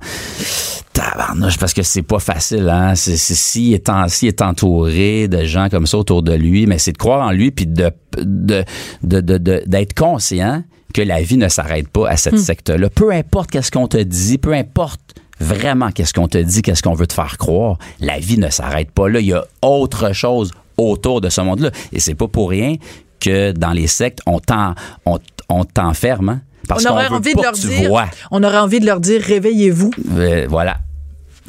tabarnouche, 0.94 1.58
parce 1.58 1.74
que 1.74 1.84
c'est 1.84 2.02
pas 2.02 2.20
facile, 2.20 2.70
hein. 2.70 2.96
C'est, 2.96 3.17
s'il 3.17 3.74
est, 3.74 3.89
est 4.24 4.41
entouré 4.41 5.28
de 5.28 5.46
gens 5.46 5.70
comme 5.70 5.88
ça 5.88 5.98
autour 5.98 6.22
de 6.22 6.34
lui, 6.34 6.65
mais 6.67 6.78
c'est 6.78 6.91
de 6.91 6.98
croire 6.98 7.26
en 7.26 7.32
lui 7.32 7.52
puis 7.52 7.65
de, 7.65 7.91
de, 8.17 8.65
de, 9.04 9.22
de, 9.22 9.63
d'être 9.65 9.94
conscient 9.94 10.63
que 10.94 11.02
la 11.02 11.22
vie 11.22 11.38
ne 11.38 11.48
s'arrête 11.48 11.88
pas 11.88 12.10
à 12.10 12.17
cette 12.17 12.34
hmm. 12.34 12.38
secte-là. 12.39 12.89
Peu 12.89 13.12
importe 13.12 13.50
qu'est-ce 13.52 13.72
qu'on 13.72 13.88
te 13.88 13.98
dit, 13.98 14.38
peu 14.38 14.54
importe 14.54 15.00
vraiment 15.39 15.91
qu'est-ce 15.91 16.13
qu'on 16.13 16.28
te 16.28 16.38
dit, 16.38 16.62
qu'est-ce 16.62 16.84
qu'on 16.84 16.94
veut 16.94 17.08
te 17.08 17.13
faire 17.13 17.38
croire, 17.38 17.78
la 18.00 18.20
vie 18.20 18.38
ne 18.38 18.50
s'arrête 18.50 18.91
pas 18.91 19.08
là. 19.08 19.22
Il 19.22 19.28
y 19.28 19.34
a 19.34 19.46
autre 19.62 20.13
chose 20.13 20.52
autour 20.78 21.22
de 21.22 21.30
ce 21.30 21.41
monde-là. 21.41 21.72
Et 21.94 22.00
c'est 22.00 22.15
pas 22.15 22.28
pour 22.28 22.50
rien 22.50 22.76
que 23.20 23.52
dans 23.52 23.72
les 23.72 23.88
sectes, 23.88 24.20
on, 24.26 24.39
t'en, 24.39 24.76
on, 25.06 25.20
on 25.48 25.63
t'enferme, 25.63 26.30
hein 26.30 26.41
on 26.80 26.92
aurait 26.92 27.08
envie 27.08 27.34
de 27.34 27.42
leur 27.42 27.52
dire, 27.54 27.92
on 28.32 28.44
aurait 28.44 28.58
envie 28.58 28.80
de 28.80 28.86
leur 28.86 29.00
dire 29.00 29.22
réveillez-vous. 29.22 29.92
Euh, 30.18 30.46
voilà. 30.50 30.78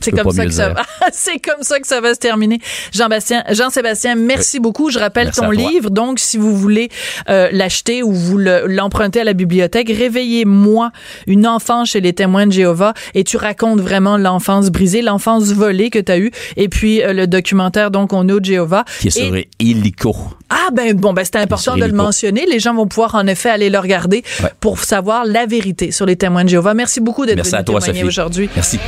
C'est 0.03 0.13
comme 0.13 0.31
ça 0.31 0.45
que 0.45 0.53
ça 0.53 0.69
va. 0.71 0.83
c'est 1.13 1.39
comme 1.39 1.63
ça 1.63 1.81
que 1.81 1.87
ça 1.87 2.01
va 2.01 2.15
se 2.15 2.19
terminer. 2.19 2.61
Jean-Bastien, 2.93 3.45
Jean-Sébastien, 3.51 4.15
merci 4.15 4.61
beaucoup. 4.61 4.91
Je 4.91 4.99
rappelle 4.99 5.31
ton 5.31 5.51
livre. 5.51 5.91
Donc, 5.91 6.19
si 6.19 6.39
vous 6.39 6.57
voulez 6.57 6.91
euh, 7.29 7.49
l'acheter 7.53 8.03
ou 8.03 8.13
vous 8.13 8.39
l'emprunter 8.39 9.21
à 9.21 9.25
la 9.25 9.33
bibliothèque, 9.33 9.89
réveillez-moi 9.89 10.91
une 11.27 11.47
enfance 11.47 11.91
chez 11.91 12.01
les 12.01 12.13
témoins 12.13 12.47
de 12.47 12.53
Jéhovah 12.53 12.95
et 13.15 13.25
tu 13.25 13.37
racontes 13.37 13.81
vraiment 13.81 14.17
l'enfance 14.17 14.71
brisée, 14.71 15.03
l'enfance 15.03 15.53
volée 15.53 15.91
que 15.91 15.99
tu 15.99 16.13
as 16.13 16.19
eue 16.19 16.31
et 16.57 16.69
puis 16.69 17.03
euh, 17.03 17.13
le 17.13 17.27
documentaire 17.27 17.91
donc 17.91 18.13
on 18.13 18.29
est 18.29 18.41
de 18.41 18.45
Jéhovah 18.45 18.85
qui 19.01 19.09
est 19.09 19.11
sur 19.11 19.37
Illico. 19.59 20.17
Ah 20.51 20.69
ben 20.73 20.95
bon 20.95 21.13
ben 21.13 21.25
c'est 21.25 21.37
important 21.37 21.77
de 21.77 21.85
le 21.85 21.93
mentionner. 21.93 22.47
Les 22.47 22.61
gens 22.61 22.75
vont 22.75 22.87
pouvoir 22.87 23.15
en 23.15 23.27
effet 23.27 23.51
aller 23.51 23.71
le 23.71 23.79
regarder 23.79 24.23
pour 24.61 24.81
savoir 24.81 25.25
la 25.25 25.47
vérité 25.47 25.91
sur 25.91 26.07
les 26.07 26.17
témoins 26.17 26.45
de 26.45 26.49
Jéhovah. 26.51 26.75
Merci 26.75 27.01
beaucoup 27.01 27.27
d'être 27.27 27.45
venu 27.45 27.65
témoigner 27.65 28.05
aujourd'hui. 28.05 28.49
Merci. 28.55 28.79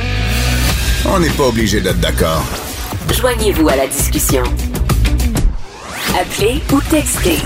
On 1.07 1.19
n'est 1.19 1.29
pas 1.29 1.47
obligé 1.47 1.81
d'être 1.81 1.99
d'accord. 1.99 2.43
Joignez-vous 3.13 3.69
à 3.69 3.75
la 3.75 3.87
discussion. 3.87 4.43
Appelez 6.19 6.61
ou 6.73 6.81
textez. 6.89 7.37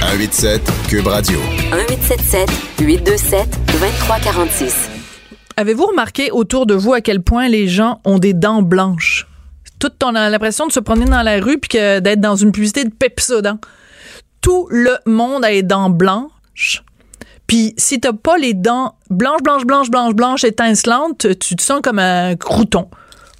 187 0.00 0.62
Cube 0.88 1.06
Radio. 1.06 1.38
1877 1.72 2.50
827 2.80 3.48
2346. 3.66 4.90
Avez-vous 5.56 5.86
remarqué 5.86 6.30
autour 6.30 6.66
de 6.66 6.74
vous 6.74 6.94
à 6.94 7.00
quel 7.00 7.22
point 7.22 7.48
les 7.48 7.68
gens 7.68 8.00
ont 8.04 8.18
des 8.18 8.32
dents 8.32 8.62
blanches? 8.62 9.26
Tout 9.78 9.92
on 10.02 10.14
a 10.14 10.30
l'impression 10.30 10.66
de 10.66 10.72
se 10.72 10.80
promener 10.80 11.10
dans 11.10 11.22
la 11.22 11.40
rue 11.40 11.58
puis 11.58 11.78
d'être 11.78 12.20
dans 12.20 12.36
une 12.36 12.52
publicité 12.52 12.84
de 12.84 12.90
Pepsodent. 12.90 13.58
Tout 14.40 14.66
le 14.70 14.96
monde 15.06 15.44
a 15.44 15.50
les 15.50 15.62
dents 15.62 15.90
blanches. 15.90 16.82
Puis 17.46 17.74
si 17.76 18.00
t'as 18.00 18.12
pas 18.12 18.38
les 18.38 18.54
dents 18.54 18.96
blanches, 19.10 19.42
blanches, 19.42 19.64
blanches, 19.64 19.90
blanches, 19.90 20.14
blanches, 20.14 20.44
étincelantes, 20.44 21.38
tu 21.38 21.56
te 21.56 21.62
sens 21.62 21.80
comme 21.82 21.98
un 21.98 22.36
crouton 22.36 22.88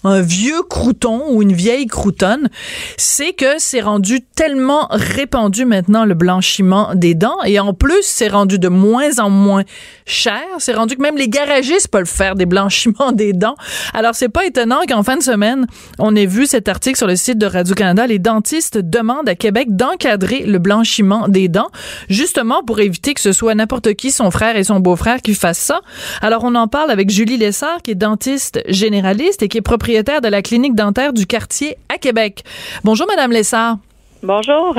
un 0.04 0.20
vieux 0.20 0.62
crouton 0.68 1.22
ou 1.30 1.42
une 1.42 1.54
vieille 1.54 1.86
croutonne, 1.86 2.50
c'est 2.98 3.32
que 3.32 3.58
c'est 3.58 3.80
rendu 3.80 4.20
tellement 4.20 4.86
répandu 4.90 5.64
maintenant 5.64 6.04
le 6.04 6.14
blanchiment 6.14 6.94
des 6.94 7.14
dents 7.14 7.42
et 7.44 7.58
en 7.58 7.72
plus 7.72 8.02
c'est 8.02 8.28
rendu 8.28 8.58
de 8.58 8.68
moins 8.68 9.18
en 9.18 9.30
moins 9.30 9.64
cher. 10.04 10.42
C'est 10.58 10.74
rendu 10.74 10.96
que 10.96 11.02
même 11.02 11.16
les 11.16 11.28
garagistes 11.28 11.88
peuvent 11.88 12.04
faire 12.04 12.34
des 12.34 12.44
blanchiments 12.44 13.12
des 13.12 13.32
dents. 13.32 13.56
Alors 13.94 14.14
c'est 14.14 14.28
pas 14.28 14.44
étonnant 14.44 14.80
qu'en 14.86 15.02
fin 15.02 15.16
de 15.16 15.22
semaine 15.22 15.66
on 15.98 16.14
ait 16.14 16.26
vu 16.26 16.46
cet 16.46 16.68
article 16.68 16.98
sur 16.98 17.06
le 17.06 17.16
site 17.16 17.38
de 17.38 17.46
Radio 17.46 17.74
Canada. 17.74 18.06
Les 18.06 18.18
dentistes 18.18 18.76
demandent 18.76 19.28
à 19.28 19.34
Québec 19.34 19.68
d'encadrer 19.70 20.44
le 20.44 20.58
blanchiment 20.58 21.28
des 21.28 21.48
dents, 21.48 21.70
justement 22.10 22.62
pour 22.62 22.80
éviter 22.80 23.14
que 23.14 23.22
ce 23.22 23.32
soit 23.32 23.54
n'importe 23.54 23.94
qui, 23.94 24.10
son 24.10 24.30
frère 24.30 24.56
et 24.56 24.64
son 24.64 24.80
beau-frère, 24.80 25.22
qui 25.22 25.34
fassent 25.34 25.58
ça. 25.58 25.80
Alors 26.20 26.44
on 26.44 26.54
en 26.54 26.68
parle 26.68 26.90
avec 26.90 27.08
Julie 27.08 27.38
Lessard 27.38 27.80
qui 27.82 27.92
est 27.92 27.94
dentiste 27.94 28.60
généraliste 28.68 29.42
et 29.42 29.48
qui 29.48 29.58
est 29.58 29.62
propriétaire 29.62 29.93
de 30.02 30.28
la 30.28 30.42
clinique 30.42 30.74
dentaire 30.74 31.12
du 31.12 31.26
quartier 31.26 31.76
à 31.88 31.98
Québec. 31.98 32.42
Bonjour, 32.82 33.06
Madame 33.06 33.30
Lessard. 33.30 33.78
Bonjour. 34.22 34.76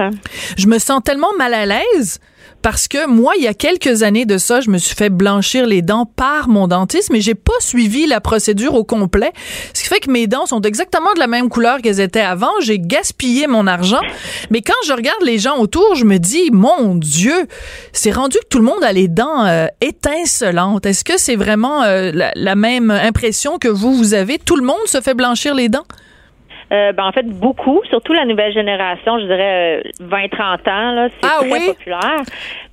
Je 0.58 0.68
me 0.68 0.78
sens 0.78 1.02
tellement 1.04 1.34
mal 1.38 1.54
à 1.54 1.66
l'aise 1.66 2.20
parce 2.66 2.88
que 2.88 3.06
moi, 3.06 3.34
il 3.38 3.44
y 3.44 3.48
a 3.48 3.54
quelques 3.54 4.02
années 4.02 4.26
de 4.26 4.40
ça, 4.40 4.60
je 4.60 4.72
me 4.72 4.80
suis 4.80 4.96
fait 4.96 5.12
blanchir 5.12 5.68
les 5.68 5.84
dents 5.84 6.08
par 6.08 6.50
mon 6.50 6.68
dentiste, 6.68 7.12
mais 7.12 7.22
j'ai 7.22 7.36
pas 7.36 7.54
suivi 7.60 8.08
la 8.08 8.20
procédure 8.22 8.74
au 8.74 8.84
complet. 8.84 9.34
Ce 9.76 9.84
qui 9.84 9.88
fait 9.88 10.00
que 10.00 10.10
mes 10.10 10.26
dents 10.26 10.48
sont 10.48 10.62
exactement 10.62 11.14
de 11.14 11.20
la 11.20 11.28
même 11.28 11.48
couleur 11.48 11.80
qu'elles 11.84 12.00
étaient 12.00 12.22
avant. 12.22 12.50
J'ai 12.62 12.80
gaspillé 12.80 13.46
mon 13.46 13.68
argent. 13.68 14.02
Mais 14.50 14.64
quand 14.64 14.74
je 14.88 14.94
regarde 14.94 15.22
les 15.22 15.38
gens 15.38 15.60
autour, 15.60 15.94
je 15.94 16.06
me 16.06 16.18
dis, 16.18 16.50
mon 16.52 16.96
Dieu, 16.96 17.46
c'est 17.94 18.12
rendu 18.12 18.40
que 18.40 18.48
tout 18.50 18.58
le 18.58 18.66
monde 18.66 18.84
a 18.84 18.94
les 18.94 19.10
dents 19.10 19.46
euh, 19.46 19.68
étincelantes. 19.82 20.88
Est-ce 20.88 21.04
que 21.04 21.20
c'est 21.20 21.36
vraiment 21.36 21.84
euh, 21.84 22.12
la 22.34 22.56
même 22.56 22.90
impression 22.90 23.60
que 23.60 23.68
vous, 23.68 23.94
vous 23.94 24.16
avez? 24.16 24.40
Tout 24.40 24.56
le 24.56 24.66
monde 24.66 24.88
se 24.88 25.02
fait 25.02 25.14
blanchir 25.14 25.54
les 25.54 25.70
dents? 25.70 25.86
Euh, 26.72 26.92
ben, 26.94 27.06
en 27.06 27.12
fait, 27.12 27.28
beaucoup, 27.28 27.82
surtout 27.90 28.14
la 28.14 28.26
nouvelle 28.26 28.54
génération, 28.54 29.20
je 29.20 29.26
dirais 29.26 29.84
20-30 30.02 30.02
euh, 30.02 30.72
ans, 30.72 30.92
là, 30.94 31.08
c'est 31.10 31.30
ah 31.30 31.40
très 31.40 31.68
populaire. 31.68 32.22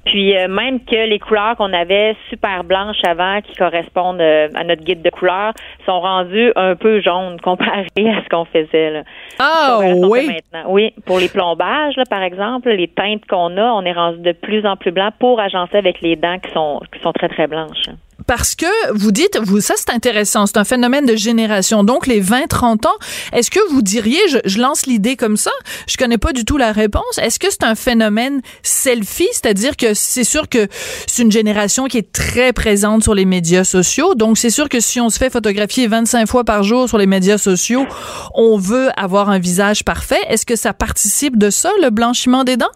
Puis 0.05 0.37
euh, 0.37 0.49
même 0.49 0.81
que 0.81 1.09
les 1.09 1.19
couleurs 1.19 1.57
qu'on 1.57 1.73
avait 1.73 2.17
super 2.29 2.65
blanches 2.65 3.03
avant, 3.05 3.41
qui 3.41 3.55
correspondent 3.55 4.21
à 4.21 4.65
notre 4.65 4.83
guide 4.83 5.03
de 5.03 5.11
couleurs, 5.11 5.53
sont 5.87 6.01
rendues 6.01 6.53
un 6.57 6.75
peu 6.75 7.01
jaunes 7.01 7.41
comparé 7.41 7.87
à 7.97 8.23
ce 8.23 8.29
qu'on 8.29 8.45
faisait. 8.45 8.91
Là. 8.91 9.03
Ah 9.38 9.79
oui. 9.81 10.29
Oui, 10.67 10.95
pour 11.07 11.19
les 11.19 11.29
plombages, 11.29 11.97
là, 11.97 12.05
par 12.09 12.23
exemple, 12.23 12.71
les 12.71 12.88
teintes 12.88 13.27
qu'on 13.29 13.57
a, 13.57 13.73
on 13.73 13.83
est 13.83 13.93
rendu 13.93 14.21
de 14.21 14.33
plus 14.33 14.67
en 14.67 14.77
plus 14.77 14.91
blanc 14.91 15.11
pour 15.19 15.41
agencer 15.41 15.77
avec 15.77 16.01
les 16.01 16.17
dents 16.17 16.38
qui 16.38 16.51
sont 16.53 16.81
qui 16.93 17.01
sont 17.01 17.12
très 17.12 17.29
très 17.29 17.47
blanches 17.47 17.88
parce 18.27 18.55
que 18.55 18.93
vous 18.95 19.12
dites, 19.12 19.38
vous, 19.43 19.61
ça 19.61 19.75
c'est 19.77 19.91
intéressant, 19.91 20.47
c'est 20.47 20.57
un 20.57 20.65
phénomène 20.65 21.07
de 21.07 21.17
génération. 21.17 21.85
Donc 21.85 22.07
les 22.07 22.23
20-30 22.23 22.87
ans, 22.87 22.97
est-ce 23.33 23.51
que 23.51 23.61
vous 23.71 23.83
diriez, 23.83 24.21
je, 24.45 24.59
lance 24.59 24.87
l'idée 24.87 25.17
comme 25.17 25.37
ça, 25.37 25.51
je 25.88 25.97
connais 25.97 26.19
pas 26.19 26.33
du 26.33 26.45
tout 26.45 26.57
la 26.57 26.73
réponse, 26.73 27.19
est-ce 27.19 27.38
que 27.38 27.51
c'est 27.51 27.65
un 27.65 27.75
phénomène 27.75 28.41
selfie, 28.62 29.29
c'est-à-dire 29.33 29.77
que 29.77 29.91
c'est 29.94 30.24
sûr 30.24 30.48
que 30.48 30.68
c'est 30.70 31.22
une 31.22 31.33
génération 31.33 31.87
qui 31.87 31.98
est 31.98 32.12
très 32.12 32.52
présente 32.52 33.02
sur 33.02 33.14
les 33.14 33.24
médias 33.24 33.64
sociaux, 33.64 34.14
donc 34.14 34.38
c'est 34.38 34.50
sûr 34.50 34.68
que 34.68 34.81
si 34.81 35.00
on 35.00 35.09
se 35.09 35.18
fait 35.18 35.31
photographier 35.31 35.87
25 35.87 36.26
fois 36.26 36.44
par 36.44 36.62
jour 36.62 36.88
sur 36.88 36.98
les 36.98 37.07
médias 37.07 37.38
sociaux, 37.38 37.87
on 38.35 38.57
veut 38.57 38.88
avoir 38.96 39.31
un 39.31 39.38
visage 39.38 39.85
parfait. 39.85 40.20
Est-ce 40.28 40.46
que 40.46 40.57
ça 40.57 40.72
participe 40.72 41.37
de 41.38 41.50
ça, 41.50 41.70
le 41.83 41.90
blanchiment 41.90 42.44
des 42.44 42.57
dents? 42.57 42.66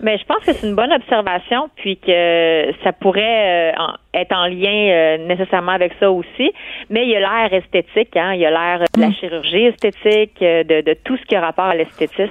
Mais 0.00 0.16
je 0.16 0.24
pense 0.24 0.44
que 0.44 0.52
c'est 0.52 0.66
une 0.66 0.76
bonne 0.76 0.92
observation, 0.92 1.70
puis 1.76 1.96
que 1.96 2.72
ça 2.84 2.92
pourrait 2.92 3.72
euh, 3.72 3.92
être 4.14 4.32
en 4.32 4.46
lien 4.46 4.90
euh, 4.90 5.18
nécessairement 5.26 5.72
avec 5.72 5.92
ça 5.98 6.10
aussi. 6.10 6.52
Mais 6.88 7.02
il 7.02 7.10
y 7.10 7.16
a 7.16 7.20
l'air 7.20 7.52
esthétique, 7.52 8.16
hein, 8.16 8.32
il 8.34 8.40
y 8.40 8.46
a 8.46 8.50
l'air 8.50 8.86
de 8.94 9.00
la 9.00 9.08
mm. 9.08 9.14
chirurgie 9.14 9.66
esthétique, 9.66 10.40
euh, 10.42 10.62
de, 10.62 10.82
de 10.82 10.96
tout 11.04 11.16
ce 11.16 11.22
qui 11.24 11.34
a 11.34 11.40
rapport 11.40 11.64
à 11.64 11.74
l'esthétisme. 11.74 12.30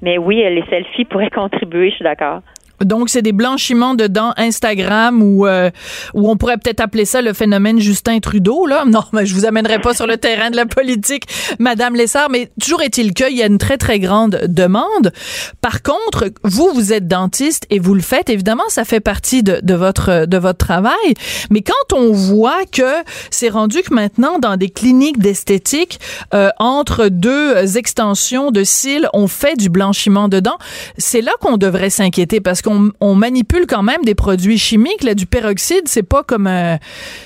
Mais 0.00 0.16
oui, 0.16 0.36
les 0.36 0.64
selfies 0.70 1.04
pourraient 1.04 1.30
contribuer, 1.34 1.90
je 1.90 1.96
suis 1.96 2.04
d'accord. 2.04 2.40
Donc, 2.84 3.08
c'est 3.08 3.22
des 3.22 3.32
blanchiments 3.32 3.94
de 3.94 4.06
dents 4.06 4.32
Instagram 4.36 5.22
ou 5.22 5.46
euh, 5.46 5.70
où 6.14 6.30
on 6.30 6.36
pourrait 6.36 6.58
peut-être 6.58 6.80
appeler 6.80 7.04
ça 7.04 7.22
le 7.22 7.32
phénomène 7.32 7.80
Justin 7.80 8.20
Trudeau. 8.20 8.66
Là. 8.66 8.84
Non, 8.94 9.02
mais 9.12 9.26
je 9.26 9.34
vous 9.34 9.44
amènerai 9.44 9.80
pas 9.80 9.92
sur 9.92 10.06
le 10.06 10.18
terrain 10.18 10.50
de 10.50 10.56
la 10.56 10.66
politique, 10.66 11.24
Madame 11.58 11.96
Lessard, 11.96 12.30
mais 12.30 12.50
toujours 12.60 12.80
est-il 12.80 13.12
qu'il 13.12 13.36
y 13.36 13.42
a 13.42 13.46
une 13.46 13.58
très, 13.58 13.76
très 13.76 13.98
grande 13.98 14.42
demande. 14.46 15.12
Par 15.60 15.82
contre, 15.82 16.30
vous, 16.44 16.70
vous 16.72 16.92
êtes 16.92 17.08
dentiste 17.08 17.66
et 17.70 17.80
vous 17.80 17.94
le 17.94 18.02
faites. 18.02 18.30
Évidemment, 18.30 18.62
ça 18.68 18.84
fait 18.84 19.00
partie 19.00 19.42
de, 19.42 19.74
votre, 19.74 20.26
de 20.26 20.36
votre 20.36 20.64
travail. 20.64 21.14
Mais 21.50 21.62
quand 21.62 21.96
on 21.96 22.12
voit 22.12 22.64
que 22.70 23.02
c'est 23.30 23.48
rendu 23.48 23.82
que 23.82 23.92
maintenant, 23.92 24.38
dans 24.38 24.56
des 24.56 24.68
cliniques 24.70 25.18
d'esthétique, 25.18 25.98
euh, 26.34 26.50
entre 26.58 27.08
deux 27.08 27.76
extensions 27.76 28.50
de 28.50 28.62
cils, 28.64 29.08
on 29.12 29.26
fait 29.26 29.56
du 29.56 29.68
blanchiment 29.68 30.28
de 30.28 30.40
dents, 30.40 30.58
c'est 30.98 31.20
là 31.20 31.32
qu'on 31.40 31.56
devrait 31.56 31.90
s'inquiéter 31.90 32.40
parce 32.40 32.62
qu'on 32.62 32.73
on, 33.00 33.14
manipule 33.14 33.66
quand 33.66 33.82
même 33.82 34.02
des 34.04 34.14
produits 34.14 34.58
chimiques. 34.58 35.02
Là, 35.02 35.14
du 35.14 35.26
peroxyde, 35.26 35.86
c'est 35.86 36.08
pas 36.08 36.22
comme 36.22 36.46
euh, 36.46 36.76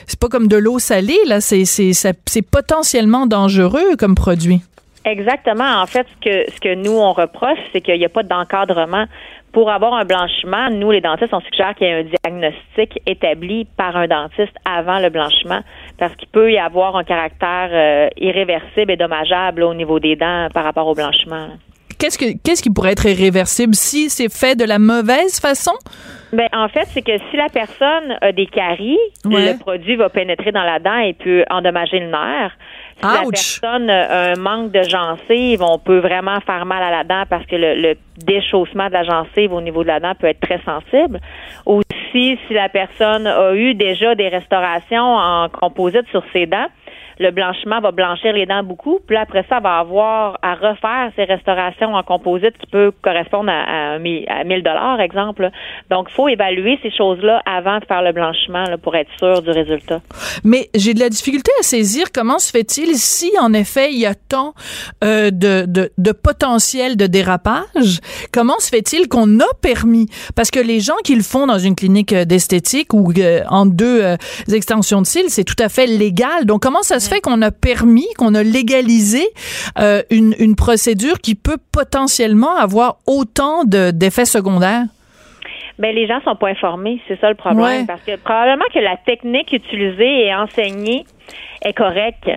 c'est 0.06 0.18
pas 0.18 0.28
comme 0.28 0.48
de 0.48 0.56
l'eau 0.56 0.78
salée. 0.78 1.18
Là, 1.26 1.40
c'est 1.40 2.42
potentiellement 2.50 3.26
dangereux 3.26 3.96
comme 3.98 4.14
produit. 4.14 4.60
Exactement. 5.04 5.80
En 5.80 5.86
fait, 5.86 6.06
ce 6.14 6.28
que 6.28 6.50
ce 6.52 6.60
que 6.60 6.74
nous 6.74 6.92
on 6.92 7.12
reproche, 7.12 7.58
c'est 7.72 7.80
qu'il 7.80 7.98
n'y 7.98 8.04
a 8.04 8.10
pas 8.10 8.22
d'encadrement. 8.22 9.06
Pour 9.52 9.70
avoir 9.70 9.94
un 9.94 10.04
blanchiment, 10.04 10.68
nous 10.70 10.90
les 10.90 11.00
dentistes, 11.00 11.32
on 11.32 11.40
suggère 11.40 11.74
qu'il 11.74 11.86
y 11.86 11.90
ait 11.90 12.00
un 12.00 12.02
diagnostic 12.02 13.00
établi 13.06 13.64
par 13.64 13.96
un 13.96 14.06
dentiste 14.06 14.54
avant 14.66 14.98
le 14.98 15.08
blanchiment. 15.08 15.62
parce 15.98 16.14
qu'il 16.16 16.28
peut 16.28 16.52
y 16.52 16.58
avoir 16.58 16.96
un 16.96 17.04
caractère 17.04 17.70
euh, 17.72 18.08
irréversible 18.18 18.92
et 18.92 18.96
dommageable 18.96 19.62
au 19.62 19.72
niveau 19.72 19.98
des 19.98 20.16
dents 20.16 20.48
par 20.52 20.64
rapport 20.64 20.86
au 20.86 20.94
blanchiment. 20.94 21.48
Qu'est-ce 21.98 22.16
que 22.18 22.26
qu'est-ce 22.44 22.62
qui 22.62 22.70
pourrait 22.70 22.92
être 22.92 23.06
irréversible 23.06 23.74
si 23.74 24.08
c'est 24.08 24.32
fait 24.32 24.54
de 24.54 24.64
la 24.64 24.78
mauvaise 24.78 25.40
façon? 25.40 25.72
Ben, 26.32 26.48
en 26.52 26.68
fait, 26.68 26.86
c'est 26.92 27.02
que 27.02 27.16
si 27.30 27.36
la 27.36 27.48
personne 27.48 28.18
a 28.20 28.32
des 28.32 28.46
caries, 28.46 28.98
Ouais. 29.24 29.52
le 29.52 29.58
produit 29.58 29.96
va 29.96 30.08
pénétrer 30.10 30.52
dans 30.52 30.62
la 30.62 30.78
dent 30.78 30.98
et 30.98 31.14
peut 31.14 31.44
endommager 31.50 31.98
le 32.00 32.08
nerf. 32.08 32.52
Si 32.98 33.04
la 33.04 33.22
personne 33.30 33.88
a 33.90 34.32
un 34.32 34.34
manque 34.34 34.70
de 34.72 34.82
gencive, 34.82 35.62
on 35.62 35.78
peut 35.78 35.98
vraiment 36.00 36.38
faire 36.40 36.66
mal 36.66 36.82
à 36.82 36.90
la 36.90 37.04
dent 37.04 37.22
parce 37.30 37.46
que 37.46 37.56
le, 37.56 37.74
le 37.80 37.94
déchaussement 38.24 38.88
de 38.88 38.92
la 38.92 39.04
gencive 39.04 39.52
au 39.52 39.60
niveau 39.60 39.82
de 39.82 39.88
la 39.88 40.00
dent 40.00 40.14
peut 40.18 40.26
être 40.26 40.40
très 40.40 40.60
sensible. 40.64 41.18
Aussi, 41.64 41.86
si 42.12 42.54
la 42.54 42.68
personne 42.68 43.26
a 43.26 43.54
eu 43.54 43.74
déjà 43.74 44.14
des 44.14 44.28
restaurations 44.28 45.02
en 45.16 45.48
composite 45.48 46.06
sur 46.10 46.22
ses 46.32 46.46
dents, 46.46 46.66
le 47.18 47.30
blanchiment 47.30 47.80
va 47.80 47.90
blanchir 47.90 48.32
les 48.32 48.46
dents 48.46 48.62
beaucoup. 48.62 48.98
Puis 49.06 49.14
là, 49.14 49.22
après 49.22 49.44
ça, 49.48 49.60
va 49.60 49.78
avoir 49.78 50.38
à 50.42 50.54
refaire 50.54 51.10
ces 51.16 51.24
restaurations 51.24 51.94
en 51.94 52.02
composite 52.02 52.56
qui 52.58 52.66
peut 52.66 52.92
correspondre 53.02 53.50
à, 53.50 53.62
à, 53.62 53.76
un 53.94 53.98
mi- 53.98 54.26
à 54.28 54.44
1000 54.44 54.62
dollars, 54.62 55.00
exemple. 55.00 55.50
Donc, 55.90 56.06
il 56.10 56.14
faut 56.14 56.28
évaluer 56.28 56.78
ces 56.82 56.90
choses-là 56.90 57.42
avant 57.46 57.78
de 57.78 57.84
faire 57.86 58.02
le 58.02 58.12
blanchiment 58.12 58.64
là, 58.64 58.78
pour 58.78 58.94
être 58.96 59.10
sûr 59.18 59.42
du 59.42 59.50
résultat. 59.50 60.00
Mais 60.44 60.68
j'ai 60.74 60.94
de 60.94 61.00
la 61.00 61.08
difficulté 61.08 61.50
à 61.58 61.62
saisir 61.62 62.06
comment 62.14 62.38
se 62.38 62.50
fait-il 62.50 62.94
si, 62.96 63.30
en 63.40 63.52
effet, 63.52 63.92
il 63.92 63.98
y 63.98 64.06
a 64.06 64.14
tant 64.14 64.54
euh, 65.04 65.30
de, 65.30 65.64
de, 65.66 65.90
de 65.98 66.12
potentiel 66.12 66.96
de 66.96 67.06
dérapage, 67.06 68.00
comment 68.32 68.58
se 68.58 68.68
fait-il 68.68 69.08
qu'on 69.08 69.40
a 69.40 69.54
permis? 69.62 70.06
Parce 70.36 70.50
que 70.50 70.60
les 70.60 70.80
gens 70.80 70.96
qui 71.04 71.14
le 71.14 71.22
font 71.22 71.46
dans 71.46 71.58
une 71.58 71.74
clinique 71.74 72.12
euh, 72.12 72.24
d'esthétique 72.24 72.94
ou 72.94 73.12
euh, 73.18 73.40
en 73.48 73.66
deux 73.66 74.02
euh, 74.04 74.16
extensions 74.52 75.00
de 75.00 75.06
cils, 75.06 75.30
c'est 75.30 75.44
tout 75.44 75.60
à 75.62 75.68
fait 75.68 75.86
légal. 75.86 76.44
Donc, 76.44 76.62
comment 76.62 76.82
ça 76.82 77.00
se 77.00 77.07
fait 77.08 77.20
qu'on 77.20 77.40
a 77.42 77.50
permis, 77.50 78.06
qu'on 78.18 78.34
a 78.34 78.42
légalisé 78.42 79.24
euh, 79.78 80.02
une, 80.10 80.34
une 80.38 80.56
procédure 80.56 81.18
qui 81.20 81.34
peut 81.34 81.58
potentiellement 81.72 82.54
avoir 82.56 82.98
autant 83.06 83.64
de- 83.64 83.90
d'effets 83.90 84.24
secondaires? 84.24 84.84
Ben 85.78 85.94
les 85.94 86.06
gens 86.08 86.20
sont 86.24 86.34
pas 86.34 86.48
informés, 86.48 87.00
c'est 87.06 87.18
ça 87.20 87.28
le 87.28 87.36
problème. 87.36 87.82
Ouais. 87.82 87.86
Parce 87.86 88.02
que 88.02 88.16
probablement 88.16 88.64
que 88.74 88.80
la 88.80 88.96
technique 88.96 89.52
utilisée 89.52 90.26
et 90.26 90.34
enseignée 90.34 91.04
est 91.62 91.72
correcte. 91.72 92.28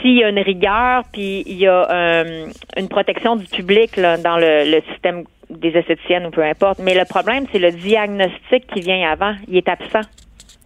S'il 0.00 0.16
y 0.18 0.24
a 0.24 0.28
une 0.30 0.38
rigueur, 0.40 1.02
puis 1.12 1.44
il 1.46 1.58
y 1.58 1.66
a 1.66 1.88
euh, 1.90 2.46
une 2.76 2.88
protection 2.88 3.36
du 3.36 3.46
public 3.46 3.96
là, 3.96 4.16
dans 4.16 4.36
le, 4.36 4.68
le 4.70 4.82
système 4.90 5.24
des 5.48 5.68
esthéticiennes 5.68 6.26
ou 6.26 6.30
peu 6.30 6.42
importe. 6.42 6.80
Mais 6.80 6.94
le 6.94 7.04
problème, 7.04 7.44
c'est 7.52 7.60
le 7.60 7.70
diagnostic 7.70 8.66
qui 8.72 8.80
vient 8.80 9.08
avant. 9.08 9.34
Il 9.48 9.56
est 9.56 9.68
absent 9.68 10.00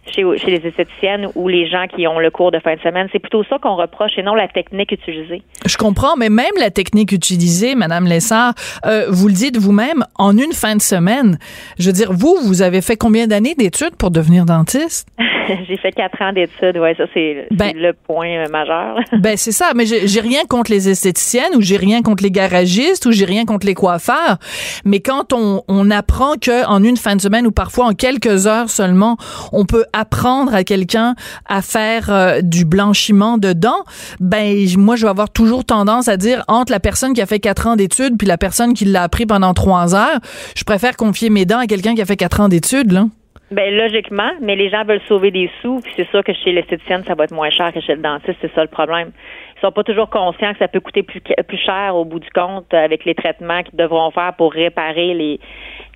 chez, 0.07 0.23
chez 0.37 0.51
les 0.51 0.67
esthéticiennes 0.67 1.27
ou 1.35 1.47
les 1.47 1.67
gens 1.69 1.85
qui 1.87 2.07
ont 2.07 2.19
le 2.19 2.31
cours 2.31 2.51
de 2.51 2.59
fin 2.59 2.75
de 2.75 2.81
semaine. 2.81 3.07
C'est 3.11 3.19
plutôt 3.19 3.43
ça 3.43 3.57
qu'on 3.59 3.75
reproche 3.75 4.11
et 4.17 4.23
non 4.23 4.35
la 4.35 4.47
technique 4.47 4.91
utilisée. 4.91 5.43
Je 5.65 5.77
comprends, 5.77 6.15
mais 6.17 6.29
même 6.29 6.51
la 6.59 6.69
technique 6.71 7.11
utilisée, 7.11 7.75
Madame 7.75 8.05
Lessard, 8.05 8.53
euh, 8.85 9.05
vous 9.09 9.27
le 9.27 9.33
dites 9.33 9.57
vous-même, 9.57 10.03
en 10.15 10.37
une 10.37 10.53
fin 10.53 10.75
de 10.75 10.81
semaine. 10.81 11.37
Je 11.79 11.87
veux 11.87 11.93
dire, 11.93 12.11
vous, 12.11 12.35
vous 12.43 12.61
avez 12.61 12.81
fait 12.81 12.97
combien 12.97 13.27
d'années 13.27 13.55
d'études 13.55 13.95
pour 13.97 14.11
devenir 14.11 14.45
dentiste? 14.45 15.07
J'ai 15.67 15.77
fait 15.77 15.91
quatre 15.91 16.21
ans 16.21 16.31
d'études, 16.31 16.77
ouais, 16.77 16.95
ça 16.95 17.03
c'est 17.13 17.47
Ben- 17.51 17.73
le 17.75 17.93
point 17.93 18.47
majeur. 18.49 18.97
Ben 19.19 19.35
c'est 19.35 19.51
ça, 19.51 19.71
mais 19.75 19.85
j'ai 19.85 20.07
j'ai 20.07 20.21
rien 20.21 20.41
contre 20.47 20.71
les 20.71 20.87
esthéticiennes 20.89 21.55
ou 21.55 21.61
j'ai 21.61 21.77
rien 21.77 22.01
contre 22.01 22.23
les 22.23 22.31
garagistes 22.31 23.05
ou 23.05 23.11
j'ai 23.11 23.25
rien 23.25 23.43
contre 23.45 23.65
les 23.65 23.73
coiffeurs. 23.73 24.37
Mais 24.85 24.99
quand 24.99 25.33
on, 25.33 25.63
on 25.67 25.91
apprend 25.91 26.33
que 26.35 26.65
en 26.67 26.83
une 26.83 26.95
fin 26.97 27.15
de 27.15 27.21
semaine 27.21 27.45
ou 27.47 27.51
parfois 27.51 27.85
en 27.85 27.93
quelques 27.93 28.47
heures 28.47 28.69
seulement, 28.69 29.17
on 29.51 29.65
peut 29.65 29.83
apprendre 29.93 30.53
à 30.53 30.63
quelqu'un 30.63 31.15
à 31.47 31.61
faire 31.61 32.09
euh, 32.09 32.41
du 32.41 32.65
blanchiment 32.65 33.37
de 33.37 33.53
dents, 33.53 33.83
ben 34.19 34.55
moi 34.77 34.95
je 34.95 35.03
vais 35.03 35.09
avoir 35.09 35.29
toujours 35.29 35.65
tendance 35.65 36.07
à 36.07 36.17
dire 36.17 36.43
entre 36.47 36.71
la 36.71 36.79
personne 36.79 37.13
qui 37.13 37.21
a 37.21 37.25
fait 37.25 37.39
quatre 37.39 37.67
ans 37.67 37.75
d'études 37.75 38.17
puis 38.17 38.27
la 38.27 38.37
personne 38.37 38.73
qui 38.73 38.85
l'a 38.85 39.03
appris 39.03 39.25
pendant 39.25 39.53
trois 39.53 39.95
heures, 39.95 40.19
je 40.55 40.63
préfère 40.63 40.97
confier 40.97 41.29
mes 41.29 41.45
dents 41.45 41.59
à 41.59 41.67
quelqu'un 41.67 41.95
qui 41.95 42.01
a 42.01 42.05
fait 42.05 42.17
quatre 42.17 42.39
ans 42.39 42.49
d'études 42.49 42.91
là. 42.91 43.05
Ben 43.51 43.75
logiquement, 43.75 44.31
mais 44.39 44.55
les 44.55 44.69
gens 44.69 44.85
veulent 44.85 45.01
sauver 45.09 45.29
des 45.29 45.49
sous, 45.61 45.81
puis 45.81 45.91
c'est 45.97 46.09
sûr 46.09 46.23
que 46.23 46.31
chez 46.31 46.53
l'esthéticienne, 46.53 47.03
ça 47.05 47.15
va 47.15 47.25
être 47.25 47.33
moins 47.33 47.49
cher 47.49 47.73
que 47.73 47.81
chez 47.81 47.95
le 47.95 48.01
dentiste, 48.01 48.37
c'est 48.39 48.53
ça 48.55 48.61
le 48.61 48.69
problème. 48.69 49.11
Ils 49.57 49.59
sont 49.59 49.73
pas 49.73 49.83
toujours 49.83 50.09
conscients 50.09 50.53
que 50.53 50.59
ça 50.59 50.69
peut 50.69 50.79
coûter 50.79 51.03
plus 51.03 51.19
plus 51.19 51.57
cher 51.57 51.93
au 51.93 52.05
bout 52.05 52.19
du 52.19 52.29
compte 52.29 52.73
avec 52.73 53.03
les 53.03 53.13
traitements 53.13 53.61
qu'ils 53.63 53.77
devront 53.77 54.09
faire 54.11 54.33
pour 54.37 54.53
réparer 54.53 55.13
les 55.13 55.39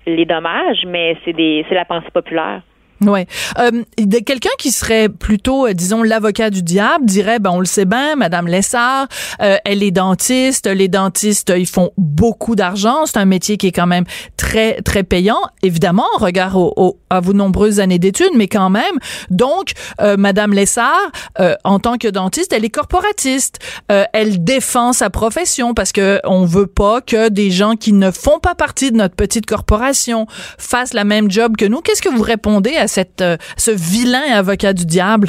les 0.06 0.26
dommages, 0.26 0.84
mais 0.86 1.16
c'est 1.24 1.32
des 1.32 1.64
c'est 1.68 1.74
la 1.74 1.86
pensée 1.86 2.10
populaire. 2.12 2.60
Ouais. 3.04 3.26
Euh, 3.58 3.82
quelqu'un 4.24 4.50
qui 4.58 4.70
serait 4.70 5.08
plutôt, 5.08 5.66
euh, 5.66 5.74
disons, 5.74 6.02
l'avocat 6.02 6.50
du 6.50 6.62
diable 6.62 7.04
dirait, 7.04 7.38
ben 7.38 7.50
on 7.50 7.60
le 7.60 7.66
sait 7.66 7.84
bien, 7.84 8.16
Madame 8.16 8.46
Lessard, 8.46 9.06
euh, 9.42 9.56
elle 9.64 9.82
est 9.82 9.90
dentiste. 9.90 10.66
Les 10.66 10.88
dentistes, 10.88 11.52
ils 11.56 11.66
font 11.66 11.90
beaucoup 11.98 12.56
d'argent. 12.56 13.04
C'est 13.06 13.18
un 13.18 13.24
métier 13.26 13.58
qui 13.58 13.66
est 13.66 13.72
quand 13.72 13.86
même 13.86 14.04
très 14.36 14.80
très 14.82 15.02
payant, 15.02 15.40
évidemment, 15.62 16.06
en 16.16 16.18
regard 16.24 16.56
au- 16.56 16.72
au- 16.76 16.98
à 17.10 17.20
vos 17.20 17.32
nombreuses 17.34 17.80
années 17.80 17.98
d'études, 17.98 18.32
mais 18.34 18.48
quand 18.48 18.70
même. 18.70 18.96
Donc, 19.30 19.72
euh, 20.00 20.16
Madame 20.16 20.52
Lessard, 20.54 20.96
euh, 21.40 21.54
en 21.64 21.78
tant 21.78 21.98
que 21.98 22.08
dentiste, 22.08 22.52
elle 22.52 22.64
est 22.64 22.70
corporatiste. 22.70 23.58
Elle 23.88 24.42
défend 24.42 24.92
sa 24.92 25.10
profession 25.10 25.74
parce 25.74 25.92
que 25.92 26.20
on 26.24 26.44
veut 26.44 26.66
pas 26.66 27.00
que 27.00 27.28
des 27.28 27.50
gens 27.50 27.76
qui 27.76 27.92
ne 27.92 28.10
font 28.10 28.38
pas 28.38 28.54
partie 28.54 28.90
de 28.90 28.96
notre 28.96 29.14
petite 29.14 29.46
corporation 29.46 30.26
fassent 30.58 30.94
la 30.94 31.04
même 31.04 31.30
job 31.30 31.56
que 31.56 31.64
nous. 31.66 31.80
Qu'est-ce 31.80 32.02
que 32.02 32.08
vous 32.08 32.22
répondez 32.22 32.74
à 32.76 32.85
euh, 33.20 33.36
ce 33.56 33.70
vilain 33.70 34.36
avocat 34.36 34.72
du 34.72 34.84
diable? 34.86 35.28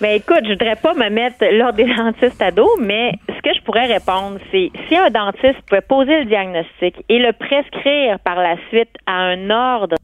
Ben 0.00 0.12
écoute, 0.12 0.42
je 0.44 0.50
voudrais 0.50 0.76
pas 0.76 0.94
me 0.94 1.08
mettre 1.10 1.44
l'ordre 1.52 1.76
des 1.78 1.92
dentistes 1.96 2.40
à 2.40 2.50
dos, 2.52 2.70
mais 2.80 3.12
ce 3.28 3.42
que 3.42 3.52
je 3.54 3.60
pourrais 3.62 3.86
répondre, 3.86 4.38
c'est 4.52 4.70
si 4.88 4.96
un 4.96 5.10
dentiste 5.10 5.60
pouvait 5.66 5.80
poser 5.80 6.20
le 6.20 6.24
diagnostic 6.26 6.94
et 7.08 7.18
le 7.18 7.32
prescrire 7.32 8.18
par 8.20 8.36
la 8.36 8.56
suite 8.68 8.94
à 9.06 9.14
un 9.14 9.50
ordre 9.50 9.96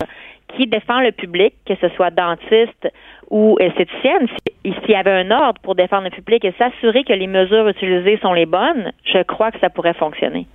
qui 0.57 0.67
défend 0.67 1.01
le 1.01 1.13
public, 1.13 1.55
que 1.67 1.75
ce 1.81 1.89
soit 1.91 2.11
dentiste 2.11 2.89
ou 3.31 3.57
esthéticienne, 3.61 4.27
si- 4.65 4.73
s'il 4.81 4.91
y 4.91 4.95
avait 4.95 5.11
un 5.13 5.31
ordre 5.31 5.61
pour 5.63 5.75
défendre 5.75 6.05
le 6.05 6.11
public 6.11 6.45
et 6.45 6.53
s'assurer 6.59 7.05
que 7.05 7.13
les 7.13 7.27
mesures 7.27 7.69
utilisées 7.69 8.19
sont 8.23 8.33
les 8.33 8.47
bonnes, 8.47 8.93
je 9.05 9.23
crois 9.23 9.51
que 9.53 9.59
ça 9.61 9.71
pourrait 9.71 9.95
fonctionner. 9.95 10.47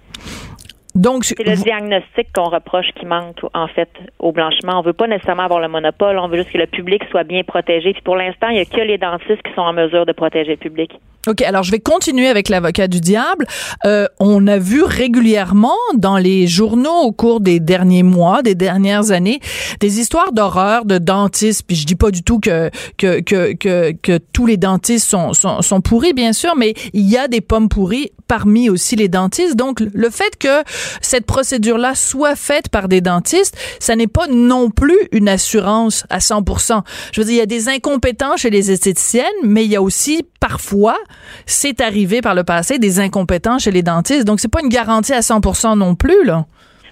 Donc, 1.00 1.24
C'est 1.24 1.40
le 1.44 1.56
vous- 1.56 1.64
diagnostic 1.64 2.28
qu'on 2.36 2.50
reproche 2.50 2.88
qui 3.00 3.06
manque, 3.06 3.38
en 3.54 3.68
fait, 3.68 3.90
au 4.20 4.32
blanchiment. 4.32 4.80
On 4.80 4.82
veut 4.82 4.94
pas 4.94 5.08
nécessairement 5.08 5.44
avoir 5.44 5.60
le 5.62 5.70
monopole. 5.70 6.18
On 6.20 6.28
veut 6.28 6.38
juste 6.38 6.52
que 6.52 6.58
le 6.58 6.68
public 6.68 7.02
soit 7.10 7.24
bien 7.24 7.42
protégé. 7.44 7.94
Puis 7.94 8.02
pour 8.02 8.16
l'instant, 8.18 8.48
il 8.50 8.58
y 8.58 8.60
a 8.60 8.66
que 8.66 8.82
les 8.82 8.98
dentistes 8.98 9.42
qui 9.44 9.54
sont 9.56 9.62
en 9.62 9.74
mesure 9.74 10.06
de 10.06 10.12
protéger 10.12 10.52
le 10.52 10.58
public. 10.58 10.92
OK, 11.28 11.42
alors 11.42 11.64
je 11.64 11.72
vais 11.72 11.80
continuer 11.80 12.28
avec 12.28 12.48
l'avocat 12.50 12.88
du 12.88 13.02
diable. 13.02 13.46
Euh, 13.86 14.08
on 14.20 14.48
a 14.48 14.58
vu 14.58 14.84
régulièrement 14.84 15.76
dans 15.96 16.18
les 16.18 16.48
journaux 16.48 17.02
au 17.04 17.12
cours 17.12 17.42
des 17.42 17.60
derniers 17.60 18.04
mois, 18.04 18.42
des 18.42 18.56
dernières 18.56 19.12
années, 19.12 19.40
des 19.82 20.00
histoires 20.00 20.32
d'horreur 20.32 20.86
de 20.86 20.98
dentistes. 20.98 21.64
Puis 21.68 21.76
je 21.76 21.86
dis 21.86 21.96
pas 21.98 22.12
du 22.12 22.24
tout 22.24 22.40
que 22.40 22.70
que 22.98 23.20
que 23.20 23.54
que, 23.54 23.92
que 24.02 24.18
tous 24.34 24.46
les 24.46 24.56
dentistes 24.58 25.08
sont, 25.10 25.34
sont 25.34 25.62
sont 25.62 25.82
pourris, 25.82 26.14
bien 26.14 26.32
sûr, 26.34 26.56
mais 26.56 26.74
il 26.94 27.10
y 27.10 27.18
a 27.18 27.28
des 27.28 27.42
pommes 27.42 27.68
pourries 27.70 28.12
parmi 28.30 28.70
aussi 28.70 28.96
les 28.96 29.10
dentistes. 29.10 29.58
Donc 29.58 29.82
le 29.82 30.10
fait 30.10 30.38
que 30.40 30.64
cette 31.02 31.26
procédure-là 31.26 31.96
soit 31.96 32.36
faite 32.36 32.70
par 32.70 32.88
des 32.88 33.02
dentistes, 33.02 33.58
ça 33.80 33.96
n'est 33.96 34.08
pas 34.08 34.28
non 34.30 34.70
plus 34.70 34.98
une 35.12 35.30
assurance 35.30 36.06
à 36.10 36.20
100%. 36.20 36.82
Je 37.14 37.22
veux 37.22 37.26
dire, 37.26 37.36
il 37.36 37.40
y 37.40 37.42
a 37.42 37.46
des 37.46 37.70
incompétents 37.70 38.38
chez 38.38 38.50
les 38.50 38.72
esthéticiennes, 38.72 39.26
mais 39.44 39.66
il 39.66 39.72
y 39.72 39.76
a 39.76 39.82
aussi 39.82 40.28
parfois, 40.40 40.98
c'est 41.46 41.82
arrivé 41.82 42.22
par 42.22 42.36
le 42.36 42.44
passé, 42.44 42.80
des 42.80 43.00
incompétents 43.00 43.60
chez 43.60 43.72
les 43.72 43.84
dentistes. 43.84 44.26
Donc 44.26 44.40
c'est 44.40 44.52
pas 44.52 44.62
une 44.62 44.70
garantie 44.70 45.14
à 45.14 45.20
100% 45.20 45.78
non 45.78 45.96
plus 45.96 46.26
là. 46.26 46.46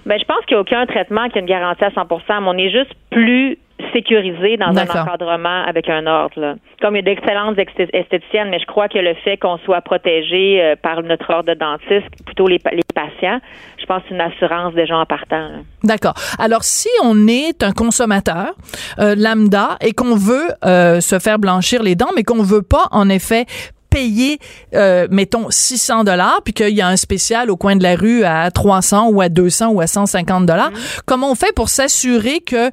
Ben, 0.06 0.18
je 0.18 0.26
pense 0.26 0.44
qu'il 0.46 0.56
n'y 0.56 0.60
a 0.60 0.62
aucun 0.62 0.86
traitement 0.86 1.28
qui 1.28 1.38
a 1.38 1.42
une 1.42 1.48
garantie 1.48 1.84
à 1.84 1.92
100 1.92 2.02
mais 2.10 2.48
on 2.48 2.58
est 2.58 2.72
juste 2.72 2.94
plus 3.12 3.58
sécurisé 3.94 4.58
dans 4.58 4.68
un 4.68 4.86
encadrement 5.04 5.64
avec 5.68 5.90
un 5.90 6.06
ordre. 6.08 6.40
là. 6.40 6.56
Comme 6.82 6.96
il 6.96 7.00
y 7.06 7.10
a 7.10 7.14
d'excellentes 7.14 7.58
esthé- 7.58 7.90
esthéticiennes, 7.94 8.50
mais 8.50 8.60
je 8.60 8.66
crois 8.66 8.88
que 8.88 8.98
le 8.98 9.14
fait 9.24 9.38
qu'on 9.38 9.58
soit 9.60 9.82
protégé 9.82 10.62
euh, 10.62 10.76
par 10.82 11.02
notre 11.04 11.30
ordre 11.32 11.54
de 11.54 11.60
dentiste, 11.60 12.08
plutôt 12.26 12.48
les, 12.48 12.60
pa- 12.60 12.72
les 12.72 12.82
patients, 12.94 13.40
je 13.80 13.86
pense 13.86 14.02
que 14.04 14.10
c'est 14.10 14.16
une 14.16 14.22
assurance 14.22 14.74
déjà 14.74 14.98
en 14.98 15.06
partant. 15.06 15.50
D'accord. 15.84 16.14
Alors, 16.40 16.64
si 16.64 16.90
on 17.04 17.28
est 17.28 17.64
un 17.64 17.72
consommateur 17.72 18.54
euh, 19.00 19.16
lambda 19.18 19.78
et 19.82 19.94
qu'on 19.94 20.16
veut 20.16 20.48
euh, 20.66 21.00
se 21.02 21.20
faire 21.20 21.40
blanchir 21.40 21.84
les 21.84 21.96
dents, 21.96 22.10
mais 22.16 22.24
qu'on 22.24 22.44
veut 22.44 22.64
pas, 22.64 22.88
en 22.92 23.10
effet, 23.10 23.46
payer, 23.90 24.38
euh, 24.76 25.08
mettons, 25.10 25.50
600 25.50 26.04
dollars, 26.04 26.42
puis 26.44 26.54
qu'il 26.54 26.76
y 26.76 26.82
a 26.82 26.88
un 26.88 26.98
spécial 26.98 27.50
au 27.50 27.58
coin 27.58 27.76
de 27.76 27.84
la 27.84 27.96
rue 27.96 28.24
à 28.24 28.52
300 28.52 29.10
ou 29.10 29.22
à 29.22 29.30
200 29.30 29.70
ou 29.70 29.82
à 29.82 29.88
150 29.88 30.46
dollars, 30.46 30.72
comment 31.06 31.32
on 31.32 31.36
fait 31.36 31.54
pour 31.56 31.70
s'assurer 31.70 32.42
que 32.42 32.70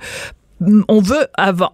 on 0.88 1.00
veut 1.00 1.26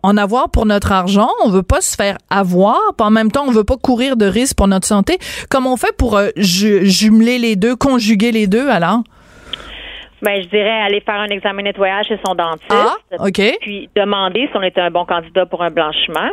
en 0.03 0.17
avoir 0.17 0.51
pour 0.51 0.67
notre 0.67 0.93
argent, 0.93 1.29
on 1.45 1.51
veut 1.51 1.63
pas 1.63 1.81
se 1.81 1.95
faire 1.97 2.17
avoir, 2.31 2.79
puis 2.97 3.07
en 3.07 3.11
même 3.11 3.31
temps 3.31 3.45
on 3.47 3.51
veut 3.51 3.65
pas 3.65 3.77
courir 3.77 4.17
de 4.17 4.27
risques 4.27 4.57
pour 4.57 4.69
notre 4.69 4.87
santé. 4.87 5.19
Comment 5.51 5.73
on 5.75 5.77
fait 5.77 5.97
pour 5.97 6.17
euh, 6.17 6.29
ju- 6.37 6.85
jumeler 6.87 7.39
les 7.39 7.57
deux, 7.57 7.77
conjuguer 7.77 8.33
les 8.33 8.47
deux 8.47 8.69
alors? 8.69 9.01
Ben, 10.23 10.43
je 10.43 10.49
dirais 10.49 10.83
aller 10.83 11.01
faire 11.01 11.15
un 11.15 11.29
examen 11.29 11.63
de 11.63 11.69
nettoyage 11.69 12.07
chez 12.09 12.19
son 12.27 12.35
dentiste. 12.35 12.67
Ah, 12.71 12.95
ok. 13.21 13.41
Puis 13.63 13.89
demander 13.97 14.49
si 14.51 14.57
on 14.57 14.61
est 14.63 14.77
un 14.77 14.91
bon 14.91 15.07
candidat 15.07 15.47
pour 15.47 15.63
un 15.63 15.71
blanchiment. 15.71 16.29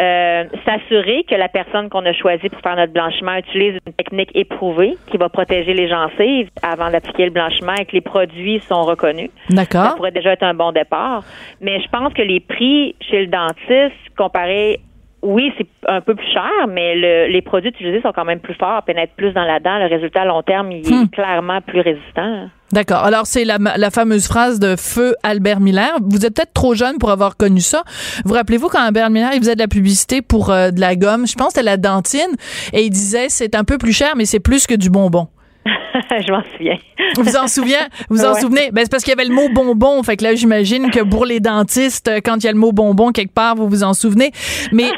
Euh, 0.00 0.44
s'assurer 0.64 1.24
que 1.28 1.34
la 1.34 1.48
personne 1.48 1.88
qu'on 1.88 2.06
a 2.06 2.12
choisie 2.12 2.48
pour 2.48 2.60
faire 2.60 2.76
notre 2.76 2.92
blanchiment 2.92 3.34
utilise 3.34 3.78
une 3.84 3.92
technique 3.94 4.30
éprouvée 4.34 4.96
qui 5.10 5.16
va 5.16 5.28
protéger 5.28 5.74
les 5.74 5.88
gencives 5.88 6.50
avant 6.62 6.90
d'appliquer 6.90 7.24
le 7.24 7.32
blanchiment 7.32 7.74
et 7.74 7.84
que 7.84 7.92
les 7.92 8.00
produits 8.00 8.60
sont 8.60 8.82
reconnus. 8.82 9.30
Ça 9.48 9.56
D'accord. 9.56 9.96
pourrait 9.96 10.12
déjà 10.12 10.34
être 10.34 10.44
un 10.44 10.54
bon 10.54 10.70
départ. 10.70 11.24
Mais 11.60 11.80
je 11.80 11.88
pense 11.88 12.12
que 12.12 12.22
les 12.22 12.38
prix 12.38 12.94
chez 13.00 13.22
le 13.22 13.26
dentiste, 13.26 13.96
comparé, 14.16 14.78
oui, 15.22 15.52
c'est 15.58 15.66
un 15.88 16.00
peu 16.00 16.14
plus 16.14 16.26
cher, 16.32 16.50
mais 16.68 16.94
le- 16.94 17.26
les 17.32 17.42
produits 17.42 17.70
utilisés 17.70 18.00
sont 18.02 18.12
quand 18.14 18.24
même 18.24 18.40
plus 18.40 18.54
forts, 18.54 18.82
pénètrent 18.84 19.14
plus 19.14 19.32
dans 19.32 19.44
la 19.44 19.58
dent. 19.60 19.78
Le 19.78 19.86
résultat 19.86 20.22
à 20.22 20.24
long 20.24 20.42
terme, 20.42 20.70
il 20.72 20.82
Hmm. 20.88 21.02
est 21.04 21.10
clairement 21.14 21.60
plus 21.60 21.80
résistant. 21.80 22.48
D'accord. 22.72 22.98
Alors, 23.04 23.26
c'est 23.26 23.44
la, 23.44 23.56
la 23.76 23.90
fameuse 23.90 24.28
phrase 24.28 24.60
de 24.60 24.76
feu 24.76 25.14
Albert 25.22 25.58
Miller. 25.60 25.90
Vous 26.04 26.26
êtes 26.26 26.34
peut-être 26.36 26.52
trop 26.52 26.74
jeune 26.74 26.98
pour 26.98 27.10
avoir 27.10 27.36
connu 27.36 27.60
ça. 27.60 27.82
Vous 28.26 28.34
rappelez-vous 28.34 28.68
quand 28.68 28.80
Albert 28.80 29.08
Miller, 29.10 29.30
il 29.32 29.38
faisait 29.40 29.54
de 29.54 29.60
la 29.60 29.68
publicité 29.68 30.20
pour 30.22 30.50
euh, 30.50 30.70
de 30.70 30.78
la 30.80 30.94
gomme, 30.94 31.26
je 31.26 31.34
pense 31.34 31.48
que 31.48 31.52
c'était 31.54 31.64
la 31.64 31.78
dentine, 31.78 32.28
et 32.74 32.82
il 32.82 32.90
disait, 32.90 33.28
c'est 33.30 33.54
un 33.54 33.64
peu 33.64 33.78
plus 33.78 33.92
cher, 33.96 34.12
mais 34.16 34.26
c'est 34.26 34.40
plus 34.40 34.66
que 34.66 34.74
du 34.74 34.90
bonbon. 34.90 35.28
je 36.10 36.32
m'en 36.32 36.42
souviens. 36.52 36.78
Vous 37.16 37.22
vous 37.22 37.36
en 37.36 37.46
souvenez? 37.48 37.74
Vous 38.10 38.24
en 38.24 38.32
Ouais. 38.34 38.40
souvenez? 38.40 38.70
Ben, 38.72 38.82
c'est 38.84 38.90
parce 38.90 39.02
qu'il 39.04 39.10
y 39.12 39.14
avait 39.18 39.28
le 39.28 39.34
mot 39.34 39.48
bonbon. 39.52 40.02
Fait 40.02 40.16
que 40.16 40.24
là, 40.24 40.34
j'imagine 40.34 40.90
que 40.90 41.00
pour 41.00 41.24
les 41.26 41.40
dentistes, 41.40 42.10
quand 42.24 42.36
il 42.36 42.44
y 42.44 42.48
a 42.48 42.52
le 42.52 42.58
mot 42.58 42.72
bonbon 42.72 43.12
quelque 43.12 43.32
part, 43.32 43.54
vous 43.56 43.68
vous 43.68 43.82
en 43.84 43.94
souvenez. 43.94 44.32
Mais 44.72 44.90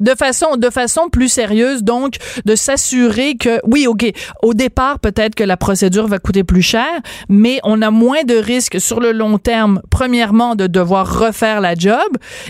de 0.00 0.12
façon, 0.14 0.56
de 0.56 0.70
façon 0.70 1.08
plus 1.08 1.28
sérieuse, 1.28 1.82
donc, 1.82 2.14
de 2.44 2.54
s'assurer 2.54 3.36
que, 3.36 3.60
oui, 3.64 3.86
OK, 3.86 4.04
au 4.42 4.54
départ, 4.54 4.98
peut-être 5.00 5.34
que 5.34 5.44
la 5.44 5.56
procédure 5.56 6.06
va 6.06 6.18
coûter 6.18 6.44
plus 6.44 6.62
cher, 6.62 6.86
mais 7.28 7.60
on 7.64 7.82
a 7.82 7.90
moins 7.90 8.24
de 8.24 8.34
risques 8.36 8.80
sur 8.80 9.00
le 9.00 9.12
long 9.12 9.38
terme, 9.38 9.80
premièrement, 9.90 10.54
de 10.54 10.66
devoir 10.66 11.18
refaire 11.20 11.60
la 11.60 11.74
job, 11.74 11.98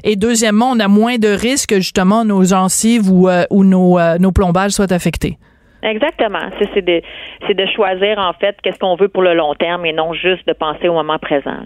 et 0.04 0.16
deuxièmement, 0.16 0.70
on 0.70 0.80
a 0.80 0.88
moins 0.88 1.16
de 1.18 1.28
risques 1.28 1.70
que, 1.70 1.76
justement, 1.76 2.24
nos 2.24 2.44
gencives 2.44 3.10
ou, 3.10 3.28
euh, 3.28 3.44
ou 3.50 3.64
nos, 3.64 3.98
euh, 3.98 4.18
nos 4.18 4.32
plombages 4.32 4.72
soient 4.72 4.92
affectés. 4.92 5.38
Exactement. 5.82 6.50
C'est 6.74 6.82
de, 6.82 7.66
choisir, 7.74 8.18
en 8.18 8.32
fait, 8.34 8.56
qu'est-ce 8.62 8.78
qu'on 8.78 8.96
veut 8.96 9.08
pour 9.08 9.22
le 9.22 9.34
long 9.34 9.54
terme 9.54 9.86
et 9.86 9.92
non 9.92 10.12
juste 10.14 10.46
de 10.46 10.52
penser 10.52 10.88
au 10.88 10.94
moment 10.94 11.18
présent. 11.18 11.58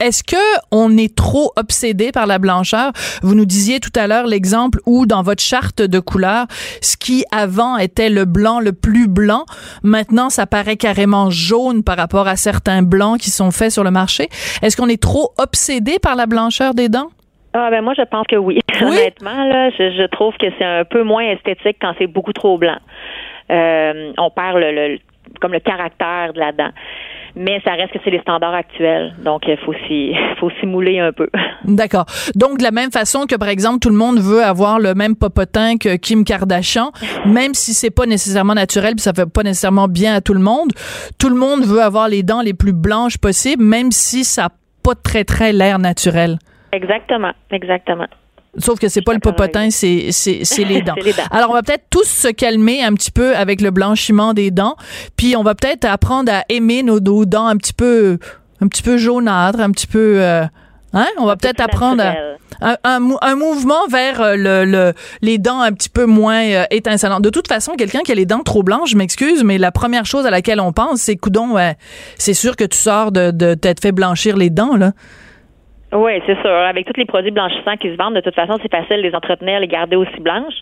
Est-ce 0.00 0.24
que 0.24 0.36
on 0.72 0.96
est 0.96 1.14
trop 1.14 1.52
obsédé 1.56 2.10
par 2.12 2.26
la 2.26 2.38
blancheur? 2.38 2.92
Vous 3.22 3.34
nous 3.34 3.46
disiez 3.46 3.80
tout 3.80 3.92
à 3.94 4.06
l'heure 4.06 4.26
l'exemple 4.26 4.78
où 4.86 5.06
dans 5.06 5.22
votre 5.22 5.42
charte 5.42 5.82
de 5.82 6.00
couleurs, 6.00 6.46
ce 6.80 6.96
qui 6.96 7.24
avant 7.30 7.76
était 7.78 8.10
le 8.10 8.24
blanc 8.24 8.60
le 8.60 8.72
plus 8.72 9.08
blanc, 9.08 9.44
maintenant 9.82 10.30
ça 10.30 10.46
paraît 10.46 10.76
carrément 10.76 11.30
jaune 11.30 11.84
par 11.84 11.96
rapport 11.96 12.26
à 12.26 12.36
certains 12.36 12.82
blancs 12.82 13.20
qui 13.20 13.30
sont 13.30 13.50
faits 13.50 13.70
sur 13.70 13.84
le 13.84 13.90
marché. 13.90 14.28
Est-ce 14.62 14.76
qu'on 14.76 14.88
est 14.88 15.00
trop 15.00 15.30
obsédé 15.38 15.98
par 16.02 16.16
la 16.16 16.26
blancheur 16.26 16.74
des 16.74 16.88
dents? 16.88 17.10
Ah 17.52 17.70
ben 17.70 17.82
moi 17.82 17.94
je 17.96 18.02
pense 18.02 18.26
que 18.26 18.36
oui? 18.36 18.58
Honnêtement 18.82 19.44
là, 19.44 19.70
je, 19.70 19.92
je 19.92 20.06
trouve 20.08 20.34
que 20.38 20.46
c'est 20.58 20.64
un 20.64 20.84
peu 20.84 21.04
moins 21.04 21.22
esthétique 21.22 21.76
quand 21.80 21.94
c'est 21.98 22.08
beaucoup 22.08 22.32
trop 22.32 22.58
blanc. 22.58 22.78
Euh, 23.50 24.12
on 24.18 24.30
perd 24.30 24.58
le, 24.58 24.72
le- 24.72 24.98
comme 25.40 25.52
le 25.52 25.60
caractère 25.60 26.32
de 26.32 26.38
la 26.40 26.52
dent. 26.52 26.70
Mais 27.36 27.60
ça 27.64 27.72
reste 27.72 27.92
que 27.92 27.98
c'est 28.04 28.10
les 28.12 28.20
standards 28.20 28.54
actuels, 28.54 29.12
donc 29.24 29.42
il 29.48 29.56
faut 29.56 29.74
s'y 29.88 30.14
faut 30.38 30.50
s'y 30.60 30.66
mouler 30.66 31.00
un 31.00 31.10
peu. 31.10 31.28
D'accord. 31.64 32.04
Donc 32.36 32.58
de 32.58 32.62
la 32.62 32.70
même 32.70 32.92
façon 32.92 33.26
que 33.26 33.34
par 33.34 33.48
exemple 33.48 33.80
tout 33.80 33.88
le 33.90 33.96
monde 33.96 34.20
veut 34.20 34.44
avoir 34.44 34.78
le 34.78 34.94
même 34.94 35.16
popotin 35.16 35.76
que 35.76 35.96
Kim 35.96 36.22
Kardashian, 36.24 36.92
même 37.26 37.52
si 37.54 37.74
c'est 37.74 37.90
pas 37.90 38.06
nécessairement 38.06 38.54
naturel, 38.54 38.92
puis 38.92 39.00
ça 39.02 39.12
fait 39.12 39.28
pas 39.28 39.42
nécessairement 39.42 39.88
bien 39.88 40.14
à 40.14 40.20
tout 40.20 40.34
le 40.34 40.38
monde, 40.40 40.70
tout 41.18 41.28
le 41.28 41.34
monde 41.34 41.64
veut 41.64 41.82
avoir 41.82 42.06
les 42.08 42.22
dents 42.22 42.40
les 42.40 42.54
plus 42.54 42.72
blanches 42.72 43.18
possibles, 43.18 43.64
même 43.64 43.90
si 43.90 44.22
ça 44.22 44.44
a 44.44 44.48
pas 44.84 44.94
très 44.94 45.24
très 45.24 45.52
l'air 45.52 45.80
naturel. 45.80 46.38
Exactement, 46.72 47.32
exactement. 47.50 48.06
Sauf 48.58 48.78
que 48.78 48.88
c'est 48.88 49.02
pas 49.02 49.12
le 49.12 49.18
popotin, 49.20 49.70
c'est 49.70 50.08
c'est 50.12 50.40
c'est 50.44 50.64
les 50.64 50.80
dents. 50.86 50.94
Les 51.02 51.12
dents. 51.12 51.22
Alors 51.30 51.50
on 51.50 51.54
va 51.54 51.62
peut-être 51.62 51.84
tous 51.90 52.04
se 52.08 52.28
calmer 52.28 52.82
un 52.82 52.92
petit 52.94 53.10
peu 53.10 53.34
avec 53.36 53.60
le 53.60 53.70
blanchiment 53.70 54.32
des 54.34 54.50
dents, 54.50 54.76
puis 55.16 55.36
on 55.36 55.42
va 55.42 55.54
peut-être 55.54 55.84
apprendre 55.84 56.32
à 56.32 56.44
aimer 56.48 56.82
nos, 56.82 57.00
nos 57.00 57.24
dents 57.24 57.46
un 57.46 57.56
petit 57.56 57.72
peu 57.72 58.18
un 58.60 58.68
petit 58.68 58.82
peu 58.82 58.96
jaunâtres, 58.96 59.60
un 59.60 59.70
petit 59.72 59.86
peu 59.88 60.16
euh, 60.22 60.44
hein, 60.92 61.06
on 61.18 61.26
va 61.26 61.36
peut-être 61.36 61.60
apprendre 61.60 62.02
un, 62.60 62.76
un 62.84 63.00
un 63.20 63.34
mouvement 63.34 63.86
vers 63.90 64.20
euh, 64.20 64.36
le, 64.36 64.64
le- 64.64 64.92
les 65.20 65.38
dents 65.38 65.60
un 65.60 65.72
petit 65.72 65.88
peu 65.88 66.06
moins 66.06 66.44
euh, 66.44 66.64
étincelantes. 66.70 67.22
De 67.22 67.30
toute 67.30 67.48
façon, 67.48 67.72
quelqu'un 67.72 68.00
qui 68.04 68.12
a 68.12 68.14
les 68.14 68.26
dents 68.26 68.44
trop 68.44 68.62
blanches, 68.62 68.90
je 68.90 68.96
m'excuse, 68.96 69.42
mais 69.42 69.58
la 69.58 69.72
première 69.72 70.06
chose 70.06 70.24
à 70.26 70.30
laquelle 70.30 70.60
on 70.60 70.72
pense, 70.72 71.00
c'est 71.00 71.16
coudon, 71.16 71.50
ouais, 71.54 71.76
c'est 72.16 72.34
sûr 72.34 72.54
que 72.54 72.64
tu 72.64 72.78
sors 72.78 73.10
de, 73.10 73.32
de 73.32 73.54
t'être 73.54 73.80
fait 73.80 73.90
blanchir 73.92 74.36
les 74.36 74.50
dents 74.50 74.76
là. 74.76 74.92
Oui, 75.94 76.20
c'est 76.26 76.40
sûr. 76.40 76.50
Avec 76.50 76.86
tous 76.86 76.98
les 76.98 77.06
produits 77.06 77.30
blanchissants 77.30 77.76
qui 77.80 77.88
se 77.88 77.96
vendent, 77.96 78.14
de 78.14 78.20
toute 78.20 78.34
façon, 78.34 78.58
c'est 78.60 78.70
facile 78.70 78.96
de 78.96 79.08
les 79.08 79.14
entretenir, 79.14 79.60
les 79.60 79.68
garder 79.68 79.96
aussi 79.96 80.20
blanches. 80.20 80.60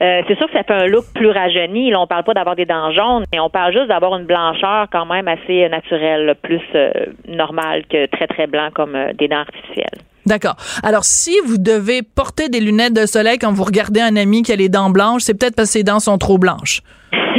Euh, 0.00 0.22
c'est 0.26 0.36
sûr 0.36 0.46
que 0.46 0.52
ça 0.54 0.64
fait 0.64 0.72
un 0.72 0.86
look 0.86 1.04
plus 1.14 1.30
rajeuni. 1.30 1.90
Là, 1.90 2.00
on 2.00 2.06
parle 2.06 2.24
pas 2.24 2.34
d'avoir 2.34 2.56
des 2.56 2.64
dents 2.64 2.90
jaunes, 2.90 3.24
mais 3.32 3.38
on 3.38 3.50
parle 3.50 3.72
juste 3.72 3.86
d'avoir 3.86 4.16
une 4.18 4.24
blancheur 4.24 4.86
quand 4.90 5.06
même 5.06 5.28
assez 5.28 5.68
naturelle, 5.68 6.34
plus 6.42 6.62
euh, 6.74 6.90
normale 7.28 7.84
que 7.86 8.06
très 8.06 8.26
très 8.26 8.46
blanc 8.46 8.70
comme 8.74 8.96
euh, 8.96 9.12
des 9.12 9.28
dents 9.28 9.40
artificielles. 9.40 10.00
D'accord. 10.26 10.56
Alors, 10.82 11.04
si 11.04 11.34
vous 11.46 11.58
devez 11.58 12.02
porter 12.02 12.48
des 12.48 12.60
lunettes 12.60 12.94
de 12.94 13.06
soleil 13.06 13.38
quand 13.38 13.52
vous 13.52 13.64
regardez 13.64 14.00
un 14.00 14.16
ami 14.16 14.42
qui 14.42 14.52
a 14.52 14.56
les 14.56 14.68
dents 14.68 14.90
blanches, 14.90 15.22
c'est 15.22 15.38
peut-être 15.38 15.56
parce 15.56 15.68
que 15.68 15.78
ses 15.78 15.84
dents 15.84 16.00
sont 16.00 16.18
trop 16.18 16.38
blanches. 16.38 16.80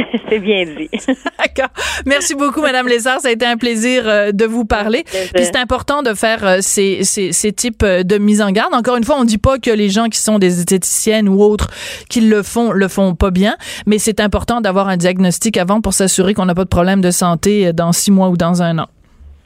c'est 0.28 0.38
bien 0.38 0.64
dit. 0.64 0.90
D'accord. 1.38 1.70
Merci 2.06 2.34
beaucoup, 2.34 2.60
Madame 2.60 2.88
Lézard. 2.88 3.20
Ça 3.20 3.28
a 3.28 3.30
été 3.30 3.46
un 3.46 3.56
plaisir 3.56 4.02
euh, 4.06 4.32
de 4.32 4.44
vous 4.44 4.64
parler. 4.64 5.04
Puis 5.04 5.44
c'est 5.44 5.56
important 5.56 6.02
de 6.02 6.14
faire 6.14 6.46
euh, 6.46 6.58
ces, 6.60 7.04
ces, 7.04 7.32
ces 7.32 7.52
types 7.52 7.82
euh, 7.82 8.02
de 8.02 8.18
mise 8.18 8.42
en 8.42 8.50
garde. 8.50 8.74
Encore 8.74 8.96
une 8.96 9.04
fois, 9.04 9.16
on 9.18 9.24
dit 9.24 9.38
pas 9.38 9.58
que 9.58 9.70
les 9.70 9.88
gens 9.88 10.08
qui 10.08 10.18
sont 10.18 10.38
des 10.38 10.60
esthéticiennes 10.60 11.28
ou 11.28 11.42
autres 11.42 11.70
qui 12.08 12.20
le 12.20 12.42
font, 12.42 12.72
le 12.72 12.88
font 12.88 13.14
pas 13.14 13.30
bien, 13.30 13.56
mais 13.86 13.98
c'est 13.98 14.20
important 14.20 14.60
d'avoir 14.60 14.88
un 14.88 14.96
diagnostic 14.96 15.56
avant 15.56 15.80
pour 15.80 15.92
s'assurer 15.92 16.34
qu'on 16.34 16.46
n'a 16.46 16.54
pas 16.54 16.64
de 16.64 16.68
problème 16.68 17.00
de 17.00 17.10
santé 17.10 17.72
dans 17.72 17.92
six 17.92 18.10
mois 18.10 18.28
ou 18.28 18.36
dans 18.36 18.62
un 18.62 18.78
an. 18.78 18.86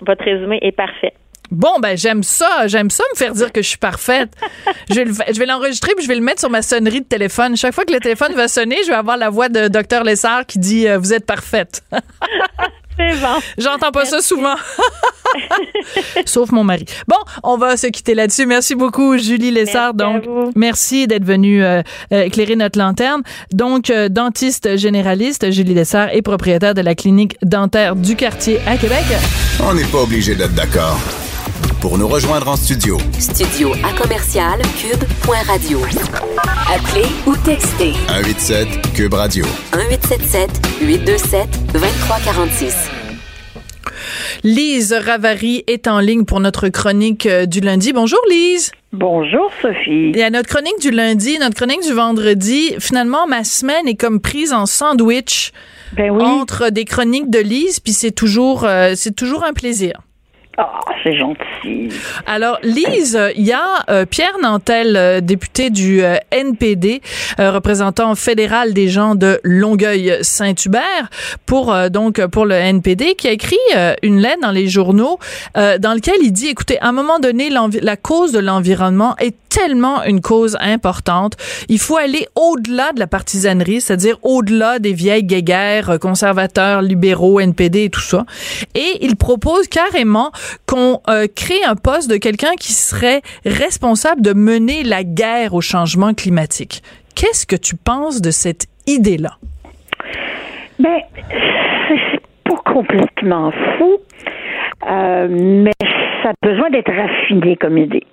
Votre 0.07 0.25
résumé 0.25 0.59
est 0.63 0.73
parfait. 0.73 1.13
Bon, 1.51 1.79
ben 1.81 1.97
j'aime 1.97 2.23
ça, 2.23 2.67
j'aime 2.67 2.91
ça 2.91 3.05
me 3.13 3.19
faire 3.19 3.33
dire 3.33 3.53
que 3.53 3.63
je 3.63 3.69
suis 3.69 3.79
parfaite. 3.79 4.31
je 4.91 4.95
vais 4.97 5.05
le 5.05 5.13
fa- 5.15 5.25
je 5.33 5.39
vais 5.39 5.47
l'enregistrer 5.47 5.93
puis 5.97 6.05
je 6.05 6.09
vais 6.09 6.15
le 6.17 6.21
mettre 6.23 6.41
sur 6.41 6.51
ma 6.51 6.63
sonnerie 6.63 7.01
de 7.01 7.07
téléphone. 7.07 7.57
Chaque 7.57 7.75
fois 7.75 7.85
que 7.85 7.93
le 7.93 8.01
téléphone 8.01 8.35
va 8.35 8.49
sonner, 8.49 8.77
je 8.85 8.89
vais 8.89 8.97
avoir 8.97 9.17
la 9.17 9.31
voix 9.31 9.49
de 9.49 9.69
Dr 9.69 10.05
Lessard 10.05 10.45
qui 10.47 10.59
dit 10.59 10.87
euh, 10.89 10.99
vous 10.99 11.13
êtes 11.15 11.25
parfaite. 11.27 11.83
C'est 13.01 13.21
bon. 13.21 13.39
J'entends 13.57 13.93
pas 13.93 14.05
ça 14.07 14.21
souvent. 14.21 14.57
Sauf 16.27 16.51
mon 16.51 16.65
mari. 16.65 16.85
Bon, 17.07 17.17
on 17.45 17.57
va 17.57 17.77
se 17.77 17.87
quitter 17.87 18.15
là-dessus. 18.15 18.45
Merci 18.45 18.75
beaucoup, 18.75 19.17
Julie 19.19 19.53
Lessard. 19.53 19.93
Merci 19.95 20.17
à 20.17 20.19
Donc, 20.21 20.25
vous. 20.27 20.53
merci 20.57 21.07
d'être 21.07 21.25
venue 21.25 21.63
euh, 21.63 21.83
euh, 22.13 22.23
éclairer 22.25 22.57
notre 22.57 22.77
lanterne. 22.79 23.23
Donc, 23.53 23.91
euh, 23.91 24.09
dentiste 24.09 24.77
généraliste, 24.77 25.51
Julie 25.53 25.75
Lessard 25.75 26.09
est 26.13 26.23
propriétaire 26.23 26.75
de 26.75 26.81
la 26.81 26.97
clinique 26.97 27.37
dentaire 27.43 27.95
du 27.95 28.17
quartier 28.17 28.61
à 28.67 28.77
Québec. 28.77 29.05
On 29.63 29.75
n'est 29.75 29.85
pas 29.85 29.99
obligé 30.03 30.35
d'être 30.35 30.55
d'accord. 30.55 30.99
Pour 31.81 31.97
nous 31.97 32.09
rejoindre 32.09 32.49
en 32.49 32.57
studio, 32.57 32.99
Studio 33.19 33.73
à 33.85 33.93
commercial 34.01 34.61
cube.radio. 34.81 35.79
Appelez 36.75 37.07
ou 37.27 37.37
textez 37.45 37.93
187 38.09 38.69
Cube 38.95 39.15
Radio. 39.15 39.45
1877 39.75 40.51
827 40.83 41.49
2346. 41.73 42.75
Lise 44.45 44.93
Ravary 44.93 45.65
est 45.67 45.87
en 45.87 46.01
ligne 46.01 46.25
pour 46.25 46.41
notre 46.41 46.69
chronique 46.69 47.27
euh, 47.27 47.47
du 47.47 47.61
lundi. 47.61 47.93
Bonjour, 47.93 48.21
Lise. 48.31 48.73
Bonjour 48.93 49.51
Sophie. 49.63 50.13
Et 50.15 50.23
à 50.23 50.31
notre 50.31 50.49
chronique 50.49 50.81
du 50.81 50.91
lundi, 50.91 51.39
notre 51.39 51.55
chronique 51.57 51.83
du 51.83 51.93
vendredi, 51.93 52.75
finalement, 52.79 53.27
ma 53.27 53.45
semaine 53.45 53.87
est 53.89 53.97
comme 53.97 54.21
prise 54.21 54.53
en 54.53 54.67
sandwich 54.67 55.53
Ben 55.97 56.11
oui. 56.11 56.23
entre 56.23 56.71
des 56.71 56.85
chroniques 56.85 57.31
de 57.31 57.39
Lise, 57.41 57.81
puis 57.81 57.93
c'est 57.93 58.13
toujours, 58.13 58.65
euh, 58.65 58.93
c'est 58.97 59.15
toujours 59.15 59.45
un 59.45 59.53
plaisir. 59.53 60.01
Ah, 60.61 60.81
c'est 61.05 61.17
gentil. 61.17 61.89
Alors, 62.27 62.59
Lise, 62.65 63.17
il 63.37 63.47
y 63.47 63.53
a 63.53 63.63
euh, 63.91 64.05
Pierre 64.05 64.37
Nantel, 64.43 64.97
euh, 64.97 65.21
député 65.21 65.71
du 65.71 66.03
euh, 66.03 66.17
NPD, 66.33 67.01
euh, 67.39 67.53
représentant 67.53 68.17
fédéral 68.17 68.75
des 68.75 68.89
gens 68.89 69.15
de 69.15 69.39
Longueuil-Saint-Hubert, 69.45 71.11
pour 71.47 71.73
euh, 71.73 71.91
donc 71.91 72.27
pour 72.27 72.45
le 72.45 72.57
NPD, 72.57 73.15
qui 73.15 73.29
a 73.29 73.31
écrit 73.31 73.57
euh, 73.77 73.95
une 74.03 74.19
lettre 74.19 74.41
dans 74.43 74.51
les 74.51 74.67
journaux 74.67 75.21
dans 75.55 75.95
lequel 75.95 76.17
il 76.23 76.33
dit, 76.33 76.49
écoutez, 76.49 76.81
à 76.81 76.89
un 76.89 76.93
moment 76.93 77.21
donné, 77.21 77.51
la 77.51 77.97
cause 77.97 78.33
de 78.33 78.39
l'environnement 78.41 79.15
est 79.19 79.35
tellement 79.59 80.05
une 80.05 80.21
cause 80.21 80.57
importante. 80.61 81.35
Il 81.69 81.79
faut 81.79 81.97
aller 81.97 82.27
au-delà 82.37 82.93
de 82.93 83.01
la 83.01 83.07
partisanerie, 83.07 83.81
c'est-à-dire 83.81 84.17
au-delà 84.23 84.79
des 84.79 84.93
vieilles 84.93 85.25
guéguerres 85.25 85.91
euh, 85.91 85.99
conservateurs, 85.99 86.83
libéraux, 86.83 87.41
NPD 87.41 87.85
et 87.85 87.91
tout 87.91 88.01
ça. 88.01 88.25
Et 88.75 88.99
il 89.01 89.17
propose 89.17 89.67
carrément 89.69 90.31
qu'on 90.67 91.01
euh, 91.09 91.27
crée 91.35 91.63
un 91.67 91.75
poste 91.75 92.11
de 92.11 92.17
quelqu'un 92.17 92.55
qui 92.59 92.73
serait 92.73 93.21
responsable 93.45 94.23
de 94.23 94.33
mener 94.33 94.85
la 94.85 95.03
guerre 95.03 95.55
au 95.55 95.61
changement 95.61 96.15
climatique. 96.15 96.83
Qu'est-ce 97.15 97.47
que 97.47 97.57
tu 97.57 97.75
penses 97.75 98.21
de 98.23 98.31
cette 98.31 98.67
idée-là? 98.87 99.39
Ben, 100.79 101.01
c'est 101.89 102.21
pas 102.45 102.73
complètement 102.73 103.51
fou, 103.77 103.97
euh, 104.89 105.27
mais 105.29 105.73
ça 106.23 106.31
a 106.31 106.47
besoin 106.47 106.71
d'être 106.71 106.93
raffiné 106.93 107.57
comme 107.57 107.77
idée. 107.77 108.07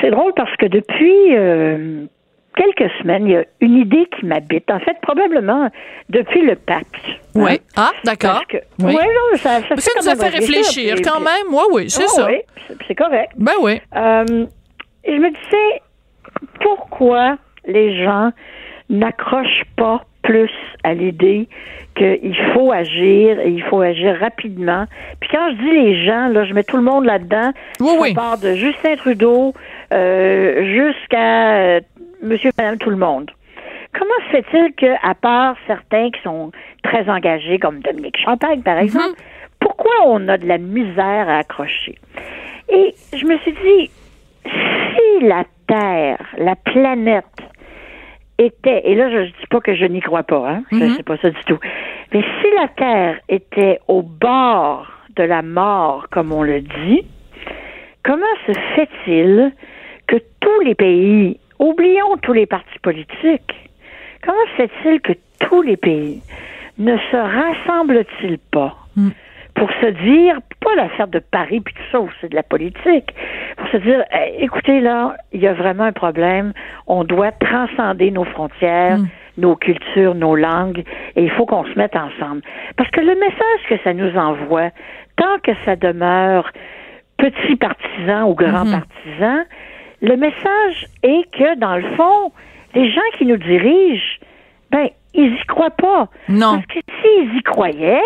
C'est 0.00 0.10
drôle 0.10 0.32
parce 0.36 0.54
que 0.56 0.66
depuis 0.66 1.36
euh, 1.36 2.04
quelques 2.56 2.90
semaines, 3.00 3.26
il 3.26 3.32
y 3.32 3.36
a 3.36 3.44
une 3.60 3.76
idée 3.78 4.06
qui 4.18 4.26
m'habite. 4.26 4.70
En 4.70 4.78
fait, 4.80 4.96
probablement 5.02 5.68
depuis 6.08 6.42
le 6.42 6.56
pacte. 6.56 6.86
hein? 7.06 7.12
Oui. 7.34 7.60
Ah, 7.76 7.92
d'accord. 8.04 8.42
Oui. 8.80 8.86
ouais, 8.86 8.92
non, 8.94 9.36
ça, 9.36 9.60
ça, 9.68 9.76
Ça 9.76 9.76
fait 9.76 9.90
nous 10.00 10.08
a 10.08 10.16
fait 10.16 10.38
réfléchir 10.38 10.96
quand 11.02 11.20
même. 11.20 11.46
Oui, 11.50 11.62
oui, 11.72 11.90
c'est 11.90 12.08
ça. 12.08 12.26
ouais, 12.26 12.44
c'est- 12.86 12.94
correct. 12.94 13.32
Ben 13.36 13.52
oui. 13.60 13.80
Euh, 13.94 14.24
je 15.06 15.12
me 15.12 15.28
disais, 15.30 15.82
pourquoi 16.60 17.36
les 17.66 18.02
gens 18.04 18.30
n'accrochent 18.88 19.64
pas 19.76 20.02
plus 20.22 20.50
à 20.84 20.94
l'idée 20.94 21.48
qu'il 21.96 22.36
faut 22.52 22.72
agir 22.72 23.38
et 23.40 23.48
il 23.50 23.62
faut 23.64 23.80
agir 23.80 24.16
rapidement? 24.20 24.86
Puis 25.20 25.28
quand 25.32 25.50
je 25.50 25.56
dis 25.56 25.70
les 25.70 26.04
gens, 26.06 26.28
là, 26.28 26.44
je 26.44 26.52
mets 26.54 26.64
tout 26.64 26.76
le 26.76 26.82
monde 26.82 27.04
là-dedans. 27.04 27.52
Oui, 27.80 27.86
Ça 27.88 28.00
oui. 28.00 28.14
part 28.14 28.38
de 28.38 28.54
Justin 28.54 28.96
Trudeau 28.96 29.54
jusqu'à 29.90 31.56
euh, 31.56 31.80
Monsieur, 32.22 32.50
Madame, 32.56 32.78
tout 32.78 32.90
le 32.90 32.96
monde. 32.96 33.30
Comment 33.92 34.14
se 34.26 34.42
fait-il 34.42 34.72
qu'à 34.74 35.14
part 35.14 35.56
certains 35.66 36.10
qui 36.10 36.20
sont 36.22 36.52
très 36.82 37.08
engagés, 37.08 37.58
comme 37.58 37.80
Dominique 37.80 38.18
Champagne, 38.18 38.62
par 38.62 38.78
exemple, 38.78 39.18
pourquoi 39.60 39.92
on 40.06 40.28
a 40.28 40.36
de 40.36 40.46
la 40.46 40.58
misère 40.58 41.28
à 41.28 41.38
accrocher? 41.38 41.96
Et 42.68 42.94
je 43.16 43.24
me 43.24 43.38
suis 43.38 43.52
dit, 43.52 43.90
si 44.44 45.26
la 45.26 45.44
Terre, 45.66 46.18
la 46.38 46.56
planète, 46.56 47.24
était, 48.38 48.82
et 48.84 48.94
là 48.94 49.10
je 49.10 49.16
ne 49.16 49.26
dis 49.26 49.46
pas 49.50 49.60
que 49.60 49.74
je 49.74 49.84
n'y 49.86 50.00
crois 50.00 50.22
pas, 50.22 50.48
hein, 50.48 50.62
je 50.70 50.94
sais 50.94 51.02
pas 51.02 51.16
ça 51.16 51.30
du 51.30 51.44
tout, 51.46 51.58
mais 52.12 52.22
si 52.22 52.48
la 52.60 52.68
Terre 52.68 53.18
était 53.28 53.80
au 53.88 54.02
bord 54.02 54.86
de 55.16 55.22
la 55.22 55.42
mort, 55.42 56.06
comme 56.10 56.32
on 56.32 56.42
le 56.42 56.60
dit, 56.60 57.06
comment 58.04 58.26
se 58.46 58.52
fait-il 58.74 59.52
que 60.06 60.16
tous 60.40 60.60
les 60.60 60.74
pays, 60.74 61.38
oublions 61.58 62.16
tous 62.22 62.32
les 62.32 62.46
partis 62.46 62.78
politiques, 62.82 63.70
comment 64.24 64.46
se 64.56 64.66
fait-il 64.66 65.00
que 65.00 65.12
tous 65.40 65.62
les 65.62 65.76
pays 65.76 66.22
ne 66.78 66.96
se 66.96 67.16
rassemblent-ils 67.16 68.38
pas 68.50 68.76
pour 69.56 69.70
se 69.80 69.86
dire, 69.86 70.38
pas 70.60 70.74
l'affaire 70.76 71.08
de 71.08 71.18
Paris 71.18 71.60
puis 71.60 71.74
tout 71.74 71.82
ça, 71.90 71.98
c'est 72.20 72.28
de 72.28 72.34
la 72.34 72.42
politique, 72.42 73.14
pour 73.56 73.66
se 73.68 73.78
dire, 73.78 74.04
eh, 74.12 74.44
écoutez 74.44 74.80
là, 74.80 75.16
il 75.32 75.40
y 75.40 75.46
a 75.46 75.54
vraiment 75.54 75.84
un 75.84 75.92
problème, 75.92 76.52
on 76.86 77.04
doit 77.04 77.32
transcender 77.32 78.10
nos 78.10 78.24
frontières, 78.24 78.98
nos 79.38 79.56
cultures, 79.56 80.14
nos 80.14 80.36
langues, 80.36 80.84
et 81.16 81.24
il 81.24 81.30
faut 81.30 81.46
qu'on 81.46 81.64
se 81.64 81.74
mette 81.76 81.96
ensemble. 81.96 82.42
Parce 82.76 82.90
que 82.90 83.00
le 83.00 83.14
message 83.14 83.68
que 83.68 83.76
ça 83.82 83.94
nous 83.94 84.14
envoie, 84.16 84.70
tant 85.16 85.38
que 85.42 85.52
ça 85.64 85.74
demeure 85.74 86.50
petit 87.16 87.56
partisan 87.56 88.28
ou 88.28 88.34
grand 88.34 88.64
partisan, 88.70 89.44
le 90.08 90.16
message 90.16 90.86
est 91.02 91.30
que, 91.32 91.56
dans 91.58 91.76
le 91.76 91.94
fond, 91.96 92.32
les 92.74 92.90
gens 92.90 93.00
qui 93.18 93.26
nous 93.26 93.36
dirigent, 93.36 94.18
ben, 94.70 94.88
ils 95.14 95.32
y 95.34 95.46
croient 95.46 95.70
pas. 95.70 96.08
Non. 96.28 96.54
Parce 96.56 96.66
que 96.66 96.80
s'ils 97.02 97.36
y 97.36 97.42
croyaient, 97.42 98.02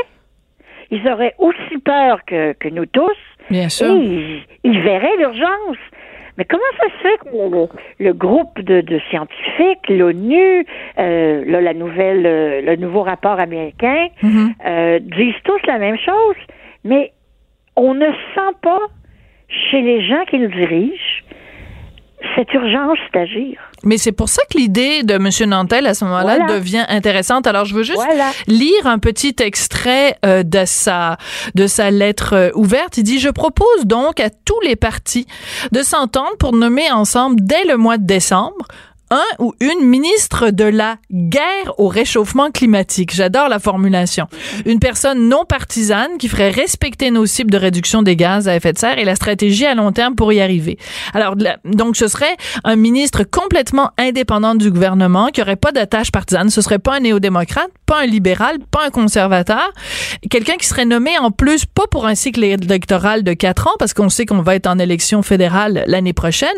ils 0.91 1.07
auraient 1.09 1.35
aussi 1.39 1.79
peur 1.85 2.25
que, 2.27 2.53
que 2.55 2.69
nous 2.69 2.87
tous. 2.87 3.11
Bien 3.51 3.69
sûr. 3.69 3.91
Et 3.91 3.97
ils, 3.99 4.43
ils 4.65 4.81
verraient 4.81 5.17
l'urgence. 5.19 5.77
Mais 6.39 6.45
comment 6.47 6.63
ça 6.79 6.87
se 6.87 7.03
fait 7.03 7.19
que 7.19 7.37
le, 7.37 7.67
le 8.07 8.13
groupe 8.15 8.61
de, 8.61 8.81
de 8.81 8.99
scientifiques, 9.11 9.89
l'ONU, 9.91 10.65
euh, 10.99 11.45
là, 11.47 11.61
la 11.61 11.75
nouvelle, 11.75 12.25
euh, 12.25 12.63
le 12.63 12.77
nouveau 12.77 13.03
rapport 13.03 13.39
américain, 13.41 14.09
Mhm. 14.23 14.55
euh, 14.67 14.99
disent 15.01 15.35
tous 15.45 15.61
la 15.67 15.79
même 15.79 15.99
chose, 15.99 16.37
mais 16.85 17.13
on 17.77 17.93
ne 17.95 18.07
sent 18.35 18.55
pas 18.63 18.81
chez 19.49 19.83
les 19.83 20.07
gens 20.07 20.25
qui 20.31 20.39
nous 20.39 20.49
dirigent 20.49 21.25
cette 22.37 22.53
urgence 22.55 22.99
d'agir. 23.15 23.59
Mais 23.83 23.97
c'est 23.99 24.13
pour 24.13 24.29
ça 24.29 24.43
que 24.53 24.59
l'idée 24.59 25.03
de 25.03 25.15
M. 25.15 25.29
Nantel 25.49 25.87
à 25.87 25.95
ce 25.95 26.05
moment-là 26.05 26.37
Voilà. 26.37 26.55
devient 26.55 26.85
intéressante. 26.89 27.47
Alors 27.47 27.65
je 27.65 27.75
veux 27.75 27.83
juste 27.83 28.03
Voilà. 28.05 28.31
lire 28.47 28.87
un 28.87 28.99
petit 28.99 29.35
extrait 29.41 30.17
euh, 30.27 30.43
de 30.43 30.65
sa 30.67 31.17
de 31.55 31.67
sa 31.67 31.91
lettre 31.91 32.35
euh, 32.35 32.51
ouverte. 32.55 32.99
Il 32.99 33.05
dit 33.05 33.19
je 33.19 33.31
propose 33.31 33.87
donc 33.87 34.21
à 34.21 34.29
tous 34.31 34.61
les 34.65 34.77
partis 34.77 35.27
de 35.73 35.83
s'entendre 35.83 36.37
pour 36.39 36.55
nommer 36.55 36.91
ensemble 36.93 37.37
dès 37.41 37.65
le 37.65 37.77
mois 37.77 37.97
de 37.97 38.05
décembre 38.07 38.67
un 39.11 39.25
ou 39.39 39.55
une 39.61 39.87
ministre 39.87 40.51
de 40.51 40.65
la 40.65 40.97
guerre 41.13 41.75
au 41.79 41.89
réchauffement 41.89 42.51
climatique. 42.51 43.15
J'adore 43.15 43.49
la 43.49 43.59
formulation. 43.59 44.27
Une 44.67 44.79
personne 44.79 45.29
non 45.29 45.45
partisane 45.45 46.17
qui 46.19 46.29
ferait 46.29 46.51
respecter 46.51 47.11
nos 47.11 47.27
cibles 47.27 47.51
de 47.51 47.57
réduction 47.57 48.03
des 48.03 48.17
gaz 48.17 48.49
à 48.49 48.55
effet 48.55 48.73
de 48.73 48.79
serre 48.79 48.99
et 48.99 49.05
la 49.05 49.17
stratégie 49.17 49.67
à 49.67 49.75
long 49.75 49.93
terme 49.93 50.15
pour 50.15 50.33
y 50.33 50.41
arriver. 50.41 50.79
Alors, 51.13 51.35
donc, 51.65 51.97
ce 51.97 52.09
serait 52.09 52.37
un 52.65 52.77
ministre 52.77 53.25
complètement 53.25 53.91
indépendant 53.99 54.55
du 54.55 54.71
gouvernement, 54.71 55.29
qui 55.29 55.43
aurait 55.43 55.57
pas 55.57 55.73
d'attache 55.73 56.13
partisane. 56.13 56.51
Ce 56.51 56.61
serait 56.61 56.79
pas 56.79 56.97
un 56.97 57.01
néo-démocrate, 57.01 57.71
pas 57.87 58.03
un 58.03 58.07
libéral, 58.07 58.59
pas 58.71 58.87
un 58.87 58.91
conservateur. 58.91 59.73
Quelqu'un 60.31 60.55
qui 60.55 60.67
serait 60.67 60.85
nommé 60.85 61.19
en 61.19 61.31
plus, 61.31 61.65
pas 61.65 61.87
pour 61.91 62.07
un 62.07 62.15
cycle 62.15 62.45
électoral 62.45 63.25
de 63.25 63.33
quatre 63.33 63.67
ans, 63.67 63.75
parce 63.79 63.95
qu'on 63.95 64.09
sait 64.09 64.27
qu'on 64.27 64.43
va 64.43 64.55
être 64.55 64.69
en 64.69 64.79
élection 64.79 65.23
fédérale 65.23 65.85
l'année 65.87 66.13
prochaine, 66.13 66.49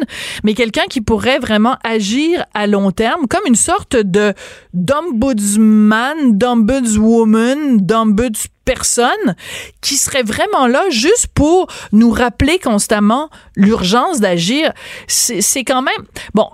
mais 0.44 0.54
quelqu'un 0.54 0.84
qui 0.90 1.00
pourrait 1.00 1.38
vraiment 1.38 1.76
agir 1.84 2.41
à 2.54 2.66
long 2.66 2.90
terme, 2.90 3.26
comme 3.28 3.42
une 3.46 3.54
sorte 3.54 3.96
de 3.96 4.34
d'ombudsman, 4.72 6.38
d'ombudswoman, 6.38 7.78
d'ombudsperson, 7.78 9.34
qui 9.80 9.96
serait 9.96 10.22
vraiment 10.22 10.66
là 10.66 10.82
juste 10.90 11.28
pour 11.34 11.66
nous 11.92 12.10
rappeler 12.10 12.58
constamment 12.58 13.30
l'urgence 13.56 14.20
d'agir. 14.20 14.72
C'est 15.06 15.64
quand 15.64 15.82
même... 15.82 16.06
Bon, 16.34 16.46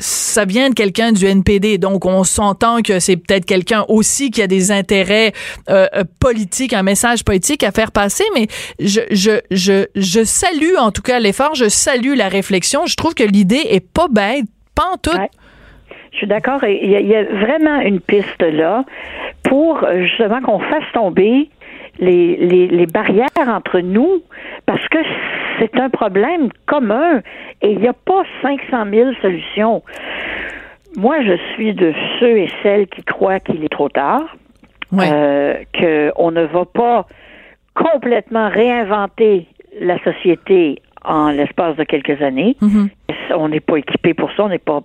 ça 0.00 0.44
vient 0.44 0.70
de 0.70 0.74
quelqu'un 0.74 1.12
du 1.12 1.24
NPD, 1.24 1.78
donc 1.78 2.04
on 2.04 2.24
s'entend 2.24 2.82
que 2.82 2.98
c'est 2.98 3.16
peut-être 3.16 3.44
quelqu'un 3.44 3.84
aussi 3.88 4.30
qui 4.30 4.42
a 4.42 4.46
des 4.46 4.72
intérêts 4.72 5.32
euh, 5.70 5.86
euh, 5.94 6.04
politiques, 6.18 6.72
un 6.72 6.82
message 6.82 7.24
politique 7.24 7.62
à 7.62 7.70
faire 7.70 7.92
passer, 7.92 8.24
mais 8.34 8.48
je, 8.80 9.00
je, 9.10 9.40
je, 9.50 9.86
je 9.94 10.24
salue 10.24 10.74
en 10.78 10.90
tout 10.90 11.02
cas 11.02 11.20
l'effort, 11.20 11.54
je 11.54 11.68
salue 11.68 12.14
la 12.16 12.28
réflexion, 12.28 12.86
je 12.86 12.96
trouve 12.96 13.14
que 13.14 13.22
l'idée 13.22 13.66
est 13.70 13.80
pas 13.80 14.08
bête, 14.08 14.46
pas 14.74 14.90
en 14.92 14.96
tout. 14.96 15.16
Ouais. 15.16 15.30
Je 16.12 16.18
suis 16.18 16.26
d'accord. 16.26 16.62
Il 16.64 16.90
y, 16.90 16.96
a, 16.96 17.00
il 17.00 17.06
y 17.06 17.16
a 17.16 17.24
vraiment 17.24 17.80
une 17.80 18.00
piste 18.00 18.42
là 18.42 18.84
pour 19.42 19.84
justement 20.00 20.40
qu'on 20.40 20.60
fasse 20.60 20.84
tomber 20.92 21.48
les, 21.98 22.36
les, 22.36 22.66
les 22.68 22.86
barrières 22.86 23.28
entre 23.46 23.80
nous 23.80 24.22
parce 24.66 24.86
que 24.88 24.98
c'est 25.58 25.78
un 25.78 25.90
problème 25.90 26.48
commun 26.66 27.20
et 27.62 27.72
il 27.72 27.78
n'y 27.78 27.88
a 27.88 27.92
pas 27.92 28.22
500 28.42 28.86
000 28.90 29.10
solutions. 29.22 29.82
Moi, 30.96 31.22
je 31.22 31.36
suis 31.54 31.74
de 31.74 31.92
ceux 32.20 32.38
et 32.38 32.50
celles 32.62 32.86
qui 32.86 33.02
croient 33.02 33.40
qu'il 33.40 33.64
est 33.64 33.68
trop 33.68 33.88
tard, 33.88 34.36
euh, 35.12 35.54
qu'on 35.76 36.30
ne 36.30 36.42
va 36.44 36.64
pas 36.64 37.06
complètement 37.74 38.48
réinventer 38.48 39.48
la 39.80 39.98
société 40.04 40.80
en 41.04 41.30
l'espace 41.30 41.76
de 41.76 41.84
quelques 41.84 42.22
années. 42.22 42.56
Mhm. 42.60 42.88
On 43.36 43.48
n'est 43.48 43.60
pas 43.60 43.76
équipé 43.76 44.14
pour 44.14 44.30
ça, 44.32 44.44
on 44.44 44.48
n'est 44.48 44.58
pas. 44.58 44.80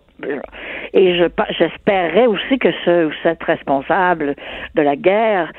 Et 0.93 1.17
je 1.17 1.25
j'espérais 1.57 2.25
aussi 2.25 2.57
que 2.59 2.69
ce 2.85 3.07
ou 3.07 3.11
cette 3.23 3.43
responsable 3.43 4.35
de 4.75 4.81
la 4.81 4.95
guerre 4.95 5.51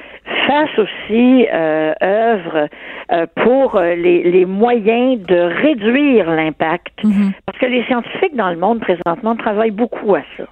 fasse 0.47 0.79
aussi 0.79 1.47
euh, 1.53 1.93
œuvre 2.03 2.69
euh, 3.13 3.27
pour 3.37 3.77
euh, 3.77 3.95
les, 3.95 4.23
les 4.31 4.45
moyens 4.45 5.21
de 5.21 5.37
réduire 5.37 6.31
l'impact. 6.31 7.05
Mhm. 7.05 7.33
Parce 7.47 7.59
que 7.59 7.67
les 7.67 7.85
scientifiques 7.85 8.37
dans 8.37 8.51
le 8.51 8.57
monde 8.57 8.81
présentement 8.81 9.37
travaillent 9.37 9.71
beaucoup 9.71 10.15
à 10.15 10.23
ça 10.37 10.45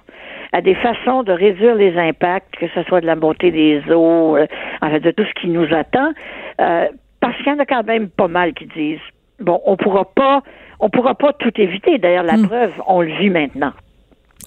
à 0.51 0.61
des 0.61 0.75
façons 0.75 1.23
de 1.23 1.31
réduire 1.31 1.75
les 1.75 1.97
impacts, 1.97 2.55
que 2.55 2.67
ce 2.73 2.83
soit 2.83 3.01
de 3.01 3.05
la 3.05 3.15
montée 3.15 3.51
des 3.51 3.81
eaux, 3.91 4.35
euh, 4.35 4.47
en 4.81 4.89
fait, 4.89 4.99
de 4.99 5.11
tout 5.11 5.23
ce 5.23 5.41
qui 5.41 5.47
nous 5.47 5.67
attend, 5.73 6.11
euh, 6.59 6.87
parce 7.19 7.37
qu'il 7.37 7.47
y 7.47 7.51
en 7.51 7.59
a 7.59 7.65
quand 7.65 7.85
même 7.85 8.09
pas 8.09 8.27
mal 8.27 8.53
qui 8.53 8.65
disent 8.65 8.99
bon, 9.39 9.61
on 9.65 9.77
pourra 9.77 10.05
pas, 10.05 10.41
on 10.79 10.89
pourra 10.89 11.15
pas 11.15 11.33
tout 11.33 11.51
éviter. 11.59 11.97
D'ailleurs, 11.97 12.23
la 12.23 12.37
preuve, 12.37 12.73
on 12.87 13.01
le 13.01 13.13
vit 13.17 13.29
maintenant. 13.29 13.73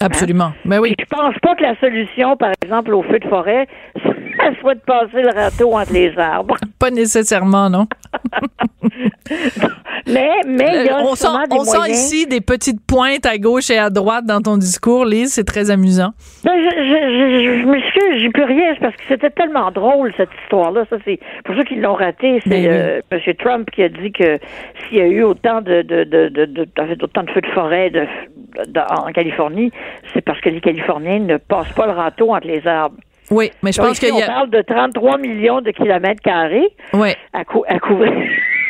Absolument. 0.04 0.52
Ben 0.64 0.78
oui. 0.80 0.94
Puis 0.96 1.06
je 1.10 1.16
pense 1.16 1.34
pas 1.40 1.54
que 1.54 1.62
la 1.62 1.76
solution, 1.80 2.36
par 2.36 2.50
exemple, 2.62 2.92
au 2.94 3.02
feu 3.02 3.18
de 3.18 3.28
forêt, 3.28 3.66
ça 4.02 4.50
soit 4.60 4.74
de 4.74 4.80
passer 4.80 5.22
le 5.22 5.30
râteau 5.34 5.72
entre 5.76 5.92
les 5.92 6.16
arbres. 6.18 6.56
Pas 6.78 6.90
nécessairement, 6.90 7.70
non. 7.70 7.86
Mais, 10.08 10.30
mais 10.46 10.66
il 10.80 10.86
y 10.86 10.88
a 10.88 11.00
on 11.00 11.14
sent, 11.14 11.26
sûrement 11.26 11.44
des 11.44 11.56
on 11.56 11.64
sent 11.64 11.76
moyens. 11.78 11.96
ici 11.98 12.26
des 12.26 12.40
petites 12.40 12.84
pointes 12.84 13.24
à 13.24 13.38
gauche 13.38 13.70
et 13.70 13.78
à 13.78 13.88
droite 13.88 14.24
dans 14.26 14.40
ton 14.40 14.56
discours, 14.56 15.04
Lise. 15.04 15.32
C'est 15.32 15.44
très 15.44 15.70
amusant. 15.70 16.10
Ben, 16.44 16.52
je, 16.56 16.70
je, 16.70 17.54
je, 17.54 17.60
je 17.62 17.66
m'excuse, 17.66 18.20
j'ai 18.20 18.28
plus 18.30 18.42
rien, 18.44 18.74
parce 18.80 18.96
que 18.96 19.02
c'était 19.08 19.30
tellement 19.30 19.70
drôle, 19.70 20.12
cette 20.16 20.28
histoire-là. 20.42 20.84
Ça, 20.90 20.96
c'est, 21.04 21.20
pour 21.44 21.54
ceux 21.54 21.62
qui 21.64 21.76
l'ont 21.76 21.94
raté, 21.94 22.40
c'est 22.42 22.50
Ben 22.50 22.62
oui. 22.62 22.68
euh, 22.68 23.00
M. 23.12 23.34
Trump 23.38 23.70
qui 23.70 23.84
a 23.84 23.88
dit 23.88 24.10
que 24.10 24.38
s'il 24.88 24.98
y 24.98 25.00
a 25.00 25.06
eu 25.06 25.22
autant 25.22 25.60
de, 25.60 25.82
de, 25.82 26.02
de, 26.02 26.28
de, 26.28 26.44
de- 26.46 26.68
en 26.80 26.86
fait, 26.88 27.00
autant 27.02 27.22
de 27.22 27.30
feux 27.30 27.40
de 27.40 27.46
forêt 27.48 27.90
de- 27.90 28.06
en 28.90 29.12
Californie, 29.12 29.70
c'est 30.14 30.20
parce 30.22 30.40
que 30.40 30.48
les 30.48 30.60
Californiens 30.60 31.18
ne 31.20 31.36
passent 31.36 31.72
pas 31.72 31.86
le 31.86 31.92
râteau 31.92 32.34
entre 32.34 32.46
les 32.46 32.66
arbres. 32.66 32.96
Oui, 33.30 33.50
mais 33.62 33.72
je 33.72 33.78
Donc, 33.78 33.88
pense 33.88 33.98
qu'il 34.00 34.08
y 34.08 34.12
on 34.12 34.18
a. 34.20 34.26
parle 34.26 34.50
de 34.50 34.60
33 34.62 35.16
millions 35.18 35.60
de 35.60 35.70
kilomètres 35.70 36.20
carrés 36.22 36.68
à, 37.32 37.44
cou- 37.44 37.64
à 37.66 37.78
couvrir. 37.78 38.12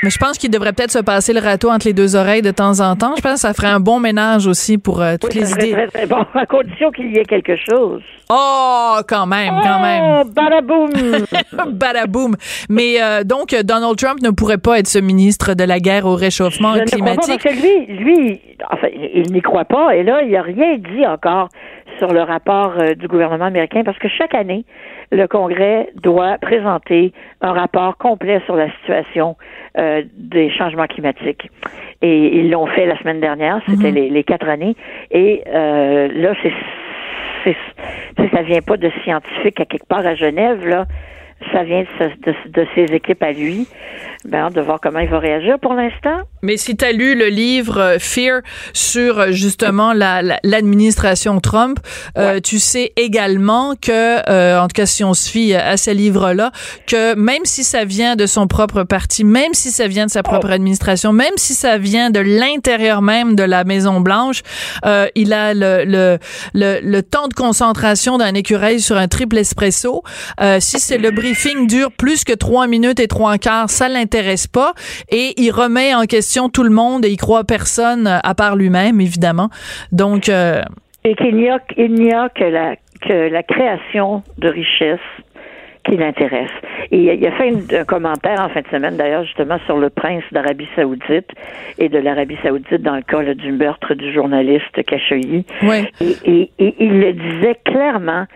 Mais 0.02 0.10
je 0.10 0.18
pense 0.18 0.36
qu'il 0.36 0.50
devrait 0.50 0.72
peut-être 0.72 0.90
se 0.90 0.98
passer 0.98 1.32
le 1.32 1.38
râteau 1.40 1.70
entre 1.70 1.86
les 1.86 1.92
deux 1.92 2.16
oreilles 2.16 2.42
de 2.42 2.50
temps 2.50 2.80
en 2.80 2.96
temps. 2.96 3.14
Je 3.16 3.22
pense 3.22 3.34
que 3.34 3.38
ça 3.40 3.54
ferait 3.54 3.68
un 3.68 3.78
bon 3.78 4.00
ménage 4.00 4.48
aussi 4.48 4.76
pour 4.76 5.00
euh, 5.00 5.14
toutes 5.20 5.34
Oui, 5.34 5.40
les 5.40 5.52
idées. 5.52 5.70
Très, 5.72 5.86
très 5.86 6.06
bon, 6.06 6.24
à 6.34 6.44
condition 6.44 6.90
qu'il 6.90 7.12
y 7.12 7.18
ait 7.18 7.24
quelque 7.24 7.54
chose. 7.70 8.02
Oh, 8.28 8.96
quand 9.08 9.26
même, 9.26 9.54
quand 9.62 9.80
même. 9.80 10.02
Oh, 10.04 10.28
badaboum! 10.34 10.90
Badaboum. 11.72 12.34
Mais 12.68 13.00
euh, 13.00 13.22
donc, 13.24 13.54
Donald 13.62 13.96
Trump 13.96 14.20
ne 14.22 14.30
pourrait 14.30 14.58
pas 14.58 14.78
être 14.78 14.88
ce 14.88 14.98
ministre 14.98 15.54
de 15.54 15.64
la 15.64 15.78
guerre 15.78 16.06
au 16.06 16.16
réchauffement 16.16 16.74
Je 16.74 16.80
ne 16.80 16.84
crois 16.86 16.98
pas 16.98 17.14
parce 17.14 17.26
climatique. 17.26 17.62
que 17.62 17.92
lui, 17.94 17.96
lui, 18.02 18.40
enfin, 18.70 18.88
il 19.14 19.32
n'y 19.32 19.40
croit 19.42 19.64
pas. 19.66 19.94
Et 19.94 20.02
là, 20.02 20.22
il 20.22 20.32
n'a 20.32 20.42
rien 20.42 20.78
dit 20.78 21.06
encore 21.06 21.48
sur 21.98 22.08
le 22.08 22.22
rapport 22.22 22.72
euh, 22.78 22.94
du 22.94 23.06
gouvernement 23.06 23.44
américain 23.44 23.82
parce 23.84 23.98
que 23.98 24.08
chaque 24.08 24.34
année, 24.34 24.64
le 25.12 25.26
Congrès 25.28 25.90
doit 26.02 26.38
présenter 26.38 27.12
un 27.42 27.52
rapport 27.52 27.96
complet 27.98 28.40
sur 28.46 28.56
la 28.56 28.70
situation 28.80 29.36
euh, 29.78 30.02
des 30.16 30.50
changements 30.50 30.86
climatiques. 30.86 31.50
Et 32.00 32.38
ils 32.38 32.50
l'ont 32.50 32.66
fait 32.66 32.86
la 32.86 32.98
semaine 32.98 33.20
dernière, 33.20 33.60
c'était 33.68 33.90
les, 33.90 34.08
les 34.08 34.24
quatre 34.24 34.48
années. 34.48 34.74
Et 35.10 35.44
euh, 35.46 36.08
là, 36.12 36.34
c'est 36.42 36.52
ça 38.32 38.42
vient 38.42 38.60
pas 38.60 38.76
de 38.76 38.90
scientifiques 39.02 39.60
à 39.60 39.64
quelque 39.64 39.86
part 39.86 40.06
à 40.06 40.14
Genève 40.14 40.66
là 40.66 40.86
ça 41.52 41.64
vient 41.64 41.82
de, 41.82 41.86
ce- 41.98 42.30
de, 42.30 42.62
de 42.62 42.66
ses 42.74 42.94
équipes 42.94 43.22
à 43.22 43.32
lui 43.32 43.66
ben 44.24 44.50
de 44.50 44.60
voir 44.60 44.78
comment 44.80 45.00
il 45.00 45.08
va 45.08 45.18
réagir 45.18 45.58
pour 45.58 45.74
l'instant. 45.74 46.20
Mais 46.42 46.56
si 46.56 46.76
tu 46.76 46.84
as 46.84 46.92
lu 46.92 47.16
le 47.16 47.26
livre 47.26 47.78
euh, 47.80 47.96
Fear 47.98 48.42
sur 48.72 49.18
euh, 49.18 49.32
justement 49.32 49.92
la- 49.92 50.22
la- 50.22 50.38
l'administration 50.44 51.40
Trump, 51.40 51.80
euh, 52.16 52.38
tu 52.38 52.60
sais 52.60 52.92
également 52.96 53.74
que, 53.74 53.90
euh, 54.30 54.60
en 54.60 54.68
tout 54.68 54.74
cas 54.74 54.86
si 54.86 55.02
on 55.02 55.12
se 55.12 55.28
fie 55.28 55.54
à 55.54 55.76
ce 55.76 55.90
livre-là, 55.90 56.52
que 56.86 57.16
même 57.16 57.44
si 57.44 57.64
ça 57.64 57.84
vient 57.84 58.14
de 58.14 58.26
son 58.26 58.46
propre 58.46 58.84
parti, 58.84 59.24
même 59.24 59.54
si 59.54 59.72
ça 59.72 59.88
vient 59.88 60.06
de 60.06 60.10
sa 60.12 60.22
propre 60.22 60.50
administration, 60.52 61.12
même 61.12 61.34
si 61.36 61.54
ça 61.54 61.76
vient 61.76 62.10
de 62.10 62.20
l'intérieur 62.20 63.02
même 63.02 63.34
de 63.34 63.42
la 63.42 63.64
Maison 63.64 64.00
Blanche, 64.00 64.42
euh, 64.86 65.08
il 65.16 65.32
a 65.32 65.52
le, 65.52 65.82
le, 65.84 66.18
le, 66.54 66.78
le 66.80 67.02
temps 67.02 67.26
de 67.26 67.34
concentration 67.34 68.18
d'un 68.18 68.34
écureuil 68.34 68.80
sur 68.80 68.96
un 68.96 69.08
triple 69.08 69.36
espresso. 69.38 70.04
Si 70.60 70.78
c'est 70.78 70.98
le 70.98 71.10
briefing 71.32 71.66
dure 71.66 71.90
plus 71.92 72.24
que 72.24 72.32
trois 72.34 72.66
minutes 72.66 73.00
et 73.00 73.08
trois 73.08 73.38
quarts, 73.38 73.70
ça 73.70 73.88
l'intéresse 73.88 74.46
pas. 74.46 74.72
Et 75.10 75.32
il 75.36 75.50
remet 75.50 75.94
en 75.94 76.04
question 76.04 76.48
tout 76.48 76.62
le 76.62 76.70
monde 76.70 77.04
et 77.04 77.08
il 77.10 77.16
croit 77.16 77.44
personne 77.44 78.06
euh, 78.06 78.18
à 78.22 78.34
part 78.34 78.56
lui-même, 78.56 79.00
évidemment. 79.00 79.48
Donc, 79.92 80.28
euh, 80.28 80.62
et 81.04 81.14
qu'il 81.16 81.36
n'y 81.36 81.48
a 81.48 81.58
il 81.76 81.94
n'y 81.94 82.12
a 82.12 82.28
que 82.28 82.44
la 82.44 82.76
que 83.00 83.30
la 83.30 83.42
création 83.42 84.22
de 84.38 84.48
richesse 84.48 85.00
qui 85.84 85.96
l'intéresse. 85.96 86.50
Et 86.92 86.98
il 86.98 87.26
a- 87.26 87.32
fait 87.32 87.48
une- 87.48 87.66
un 87.76 87.84
commentaire 87.84 88.40
en 88.40 88.48
fin 88.50 88.60
de 88.60 88.68
semaine, 88.68 88.96
d'ailleurs, 88.96 89.24
justement, 89.24 89.58
sur 89.66 89.78
le 89.78 89.90
prince 89.90 90.22
d'Arabie 90.30 90.68
Saoudite 90.76 91.26
et 91.78 91.88
de 91.88 91.98
l'Arabie 91.98 92.36
Saoudite 92.44 92.80
dans 92.82 92.94
le 92.94 93.02
cas 93.02 93.20
là, 93.22 93.34
du 93.34 93.50
meurtre 93.50 93.94
du 93.94 94.12
journaliste 94.12 94.80
Khashoggi. 94.86 95.44
Et, 96.00 96.18
et- 96.24 96.50
et 96.60 96.74
il 96.78 97.00
le 97.00 97.12
disait 97.14 97.58
clairement, 97.64 98.26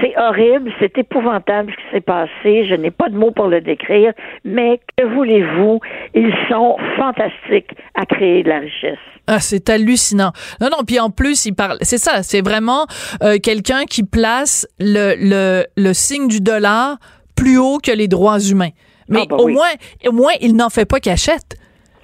c'est 0.00 0.14
horrible, 0.18 0.70
c'est 0.80 0.96
épouvantable 0.98 1.70
ce 1.72 1.76
qui 1.76 1.90
s'est 1.94 2.00
passé, 2.00 2.66
je 2.68 2.74
n'ai 2.74 2.90
pas 2.90 3.08
de 3.08 3.16
mots 3.16 3.30
pour 3.30 3.46
le 3.46 3.60
décrire, 3.60 4.12
mais 4.44 4.80
que 4.96 5.04
voulez-vous, 5.14 5.80
ils 6.14 6.32
sont 6.50 6.76
fantastiques 6.96 7.70
à 7.94 8.04
créer 8.06 8.42
de 8.42 8.48
la 8.48 8.58
richesse. 8.58 8.98
Ah, 9.28 9.40
c'est 9.40 9.68
hallucinant. 9.70 10.32
Non, 10.60 10.68
non, 10.70 10.84
puis 10.86 11.00
en 11.00 11.10
plus, 11.10 11.46
il 11.46 11.54
parle. 11.54 11.78
C'est 11.82 11.98
ça, 11.98 12.22
c'est 12.22 12.42
vraiment 12.42 12.86
euh, 13.22 13.38
quelqu'un 13.42 13.84
qui 13.84 14.04
place 14.04 14.66
le, 14.78 15.14
le, 15.18 15.64
le 15.76 15.92
signe 15.94 16.28
du 16.28 16.40
dollar 16.40 16.96
plus 17.36 17.58
haut 17.58 17.78
que 17.82 17.90
les 17.92 18.08
droits 18.08 18.38
humains. 18.40 18.70
Mais 19.08 19.20
Ah, 19.22 19.26
bah 19.30 19.36
au 19.36 19.46
oui. 19.46 19.52
moins, 19.54 19.68
au 20.06 20.12
moins, 20.12 20.32
il 20.40 20.54
n'en 20.56 20.68
fait 20.70 20.84
pas 20.84 21.00
cachette. 21.00 21.56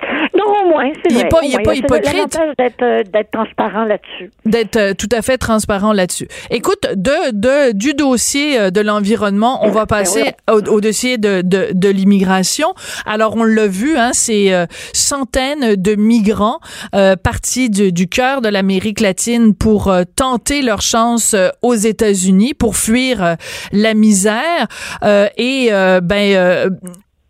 Non, 0.37 0.45
au 0.65 0.69
moins, 0.71 0.91
c'est 1.05 1.13
vrai. 1.13 1.29
pas- 1.29 1.39
il 1.43 1.51
est 1.51 1.55
moins. 1.57 1.63
pas 1.65 1.75
hypocrite. 1.75 2.39
d'être 2.59 2.83
euh, 2.83 3.03
d'être 3.05 3.31
transparent 3.31 3.85
là-dessus. 3.85 4.31
D'être 4.47 4.77
euh, 4.77 4.95
tout 4.95 5.09
à 5.13 5.21
fait 5.23 5.37
transparent 5.39 5.93
là-dessus. 5.93 6.27
Écoute, 6.51 6.87
de, 6.95 7.33
de 7.33 7.73
du 7.73 7.95
dossier 7.95 8.59
euh, 8.59 8.71
de 8.71 8.81
l'environnement, 8.81 9.61
on 9.65 9.71
va 9.71 9.87
passer 9.87 10.33
au, 10.51 10.61
au 10.69 10.81
dossier 10.81 11.19
de, 11.19 11.43
de, 11.43 11.69
de 11.73 11.89
l'immigration. 11.89 12.75
Alors, 13.07 13.37
on 13.37 13.45
l'a 13.45 13.67
vu, 13.67 13.97
hein, 13.97 14.11
c'est 14.15 14.53
euh, 14.55 14.67
centaines 14.93 15.77
de 15.77 15.95
migrants 15.95 16.59
euh, 16.95 17.15
partis 17.17 17.69
du, 17.71 17.93
du 17.93 18.09
cœur 18.09 18.41
de 18.41 18.49
l'Amérique 18.49 19.01
latine 19.01 19.55
pour 19.55 19.89
euh, 19.89 20.03
tenter 20.17 20.63
leur 20.63 20.81
chance 20.83 21.37
aux 21.61 21.75
États-Unis, 21.75 22.55
pour 22.55 22.77
fuir 22.77 23.37
la 23.73 23.95
misère. 23.95 24.67
Euh, 25.05 25.29
et, 25.37 25.69
euh, 25.73 26.01
ben... 26.01 26.71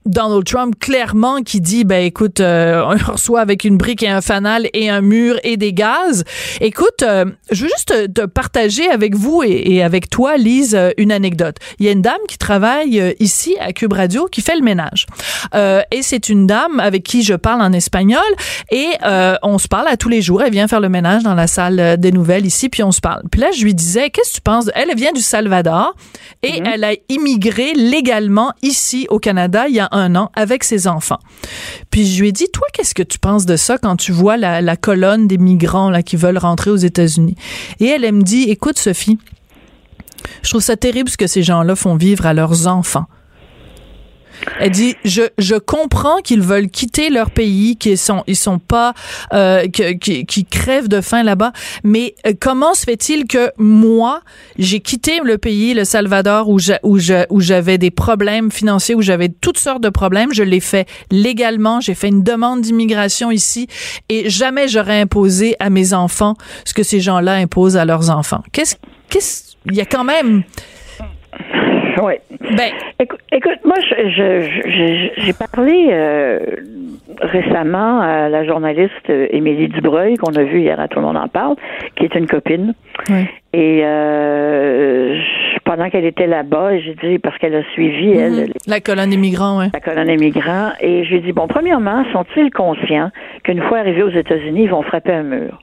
Donald 0.06 0.44
Trump 0.44 0.74
clairement 0.78 1.42
qui 1.42 1.60
dit 1.60 1.84
ben 1.84 2.04
écoute 2.04 2.40
euh, 2.40 2.82
on 2.84 2.96
reçoit 3.12 3.40
avec 3.40 3.64
une 3.64 3.76
brique 3.76 4.02
et 4.02 4.08
un 4.08 4.20
fanal 4.20 4.68
et 4.72 4.88
un 4.88 5.00
mur 5.00 5.38
et 5.44 5.56
des 5.56 5.72
gaz. 5.72 6.24
Écoute, 6.60 7.02
euh, 7.02 7.26
je 7.50 7.62
veux 7.62 7.68
juste 7.68 8.12
te, 8.12 8.26
partager 8.26 8.88
avec 8.88 9.14
vous 9.14 9.42
et, 9.44 9.82
avec 9.82 10.10
toi 10.10 10.36
Lise 10.36 10.74
euh, 10.74 10.90
une 10.96 11.12
anecdote. 11.12 11.56
Il 11.78 11.86
y 11.86 11.88
a 11.88 11.92
une 11.92 12.02
dame 12.02 12.20
qui 12.28 12.38
travaille 12.38 13.00
euh, 13.00 13.12
ici 13.20 13.56
à 13.60 13.72
Cube 13.72 13.92
Radio 13.92 14.26
qui 14.26 14.40
fait 14.40 14.56
le 14.56 14.62
ménage. 14.62 15.06
Euh, 15.54 15.82
et 15.90 16.02
c'est 16.02 16.28
une 16.28 16.46
dame 16.46 16.80
avec 16.80 17.02
qui 17.02 17.22
je 17.22 17.34
parle 17.34 17.62
en 17.62 17.72
espagnol 17.72 18.22
et 18.70 18.88
euh, 19.04 19.36
on 19.42 19.58
se 19.58 19.68
parle 19.68 19.88
à 19.88 19.96
tous 19.96 20.08
les 20.08 20.22
jours, 20.22 20.42
elle 20.42 20.52
vient 20.52 20.68
faire 20.68 20.80
le 20.80 20.88
ménage 20.88 21.22
dans 21.22 21.34
la 21.34 21.46
salle 21.46 21.96
des 21.98 22.12
nouvelles 22.12 22.46
ici 22.46 22.68
puis 22.68 22.82
on 22.82 22.92
se 22.92 23.00
parle. 23.00 23.22
Puis 23.30 23.40
là 23.40 23.50
je 23.52 23.64
lui 23.64 23.74
disais 23.74 24.10
qu'est-ce 24.10 24.30
que 24.30 24.36
tu 24.36 24.40
penses? 24.40 24.70
Elle 24.74 24.94
vient 24.96 25.12
du 25.12 25.20
Salvador 25.20 25.94
et 26.42 26.60
elle 26.64 26.84
a 26.84 26.92
immigré 27.08 27.72
légalement 27.74 28.52
ici 28.62 29.06
au 29.10 29.18
Canada 29.18 29.68
il 29.68 29.76
y 29.76 29.80
a 29.80 29.88
un 29.92 30.16
an 30.16 30.30
avec 30.34 30.64
ses 30.64 30.88
enfants. 30.88 31.20
Puis 31.90 32.06
je 32.06 32.20
lui 32.20 32.28
ai 32.28 32.32
dit, 32.32 32.48
toi, 32.52 32.66
qu'est-ce 32.72 32.94
que 32.94 33.02
tu 33.02 33.18
penses 33.18 33.46
de 33.46 33.56
ça 33.56 33.78
quand 33.78 33.96
tu 33.96 34.12
vois 34.12 34.36
la, 34.36 34.60
la 34.60 34.76
colonne 34.76 35.28
des 35.28 35.38
migrants 35.38 35.90
là, 35.90 36.02
qui 36.02 36.16
veulent 36.16 36.38
rentrer 36.38 36.70
aux 36.70 36.76
États-Unis? 36.76 37.36
Et 37.78 37.86
elle, 37.86 38.04
elle 38.04 38.14
me 38.14 38.22
dit, 38.22 38.50
écoute, 38.50 38.78
Sophie, 38.78 39.18
je 40.42 40.50
trouve 40.50 40.62
ça 40.62 40.76
terrible 40.76 41.08
ce 41.08 41.16
que 41.16 41.26
ces 41.26 41.42
gens-là 41.42 41.76
font 41.76 41.96
vivre 41.96 42.26
à 42.26 42.34
leurs 42.34 42.66
enfants. 42.66 43.06
Elle 44.60 44.70
dit 44.70 44.96
je 45.04 45.22
je 45.38 45.54
comprends 45.56 46.18
qu'ils 46.22 46.40
veulent 46.42 46.68
quitter 46.68 47.10
leur 47.10 47.30
pays 47.30 47.76
qu'ils 47.76 47.98
sont 47.98 48.24
ils 48.26 48.36
sont 48.36 48.58
pas 48.58 48.94
euh, 49.32 49.66
qui 49.68 50.44
crèvent 50.50 50.88
de 50.88 51.00
faim 51.00 51.22
là-bas. 51.22 51.52
Mais 51.84 52.14
euh, 52.26 52.32
comment 52.38 52.74
se 52.74 52.84
fait-il 52.84 53.26
que 53.26 53.50
moi 53.58 54.20
j'ai 54.58 54.80
quitté 54.80 55.20
le 55.22 55.38
pays 55.38 55.74
le 55.74 55.84
Salvador 55.84 56.48
où 56.48 56.58
j'a- 56.58 56.80
où 56.82 56.98
je- 56.98 57.26
où 57.30 57.40
j'avais 57.40 57.78
des 57.78 57.90
problèmes 57.90 58.50
financiers 58.50 58.94
où 58.94 59.02
j'avais 59.02 59.28
toutes 59.28 59.58
sortes 59.58 59.82
de 59.82 59.90
problèmes? 59.90 60.32
Je 60.32 60.42
l'ai 60.42 60.60
fait 60.60 60.88
légalement. 61.10 61.80
J'ai 61.80 61.94
fait 61.94 62.08
une 62.08 62.22
demande 62.22 62.60
d'immigration 62.62 63.30
ici. 63.30 63.66
Et 64.08 64.28
jamais 64.30 64.68
j'aurais 64.68 65.00
imposé 65.00 65.56
à 65.60 65.70
mes 65.70 65.92
enfants 65.94 66.34
ce 66.64 66.74
que 66.74 66.82
ces 66.82 67.00
gens-là 67.00 67.34
imposent 67.34 67.76
à 67.76 67.84
leurs 67.84 68.10
enfants. 68.10 68.42
Qu'est-ce 68.52 68.76
qu'est-ce 69.08 69.52
il 69.66 69.76
y 69.76 69.80
a 69.80 69.84
quand 69.86 70.02
même 70.04 70.42
Oui. 72.02 72.14
ben 72.56 72.70
Écoute, 73.00 73.20
écoute, 73.32 73.58
moi, 73.64 73.76
je- 73.80 74.08
je- 74.10 74.70
je- 74.70 75.22
j'ai 75.22 75.32
parlé 75.32 75.88
euh, 75.90 76.38
récemment 77.20 78.00
à 78.00 78.28
la 78.28 78.44
journaliste 78.44 78.92
euh, 79.10 79.26
Émilie 79.30 79.68
Dubreuil, 79.68 80.16
qu'on 80.16 80.34
a 80.34 80.42
vue 80.44 80.60
hier 80.60 80.78
à 80.80 80.88
Tout 80.88 81.00
le 81.00 81.06
monde 81.06 81.16
en 81.16 81.28
parle, 81.28 81.56
qui 81.96 82.04
est 82.04 82.14
une 82.14 82.26
copine. 82.26 82.74
Ouais. 83.08 83.28
Et 83.52 83.80
euh, 83.84 85.16
je- 85.20 85.58
pendant 85.64 85.90
qu'elle 85.90 86.04
était 86.04 86.26
là-bas, 86.26 86.78
j'ai 86.78 86.94
dit, 87.02 87.18
parce 87.18 87.36
qu'elle 87.38 87.54
a 87.54 87.62
suivi, 87.72 88.10
elle, 88.12 88.32
Mhm. 88.32 88.52
la 88.66 88.80
colonne 88.80 89.10
des 89.10 89.16
migrants 89.16 89.58
ouais 89.58 89.68
la 89.72 89.80
colonne 89.80 90.06
des 90.08 90.16
migrants, 90.16 90.70
et 90.80 91.04
j'ai 91.04 91.20
dit, 91.20 91.32
bon, 91.32 91.46
premièrement, 91.48 92.04
sont-ils 92.12 92.50
conscients 92.50 93.10
qu'une 93.44 93.62
fois 93.62 93.78
arrivés 93.78 94.02
aux 94.02 94.10
États-Unis, 94.10 94.64
ils 94.64 94.70
vont 94.70 94.82
frapper 94.82 95.12
un 95.12 95.22
mur? 95.24 95.58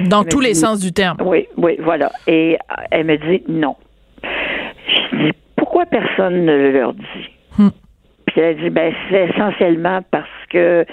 Dans 0.00 0.24
tous 0.24 0.40
les 0.40 0.54
sens 0.54 0.80
du 0.80 0.92
terme. 0.92 1.18
Oui, 1.24 1.46
oui, 1.56 1.76
voilà. 1.80 2.10
Et 2.26 2.56
euh, 2.56 2.74
elle 2.90 3.04
me 3.04 3.16
dit 3.16 3.44
non. 3.48 3.76
Je 4.22 5.16
dis 5.26 5.32
pourquoi 5.56 5.86
personne 5.86 6.44
ne 6.44 6.52
le 6.56 6.72
leur 6.72 6.94
dit? 6.94 7.30
Hmm. 7.58 7.68
Puis 8.26 8.40
elle 8.40 8.56
dit 8.56 8.70
ben 8.70 8.92
c'est 9.10 9.28
essentiellement 9.28 10.00
parce 10.10 10.28
que 10.50 10.84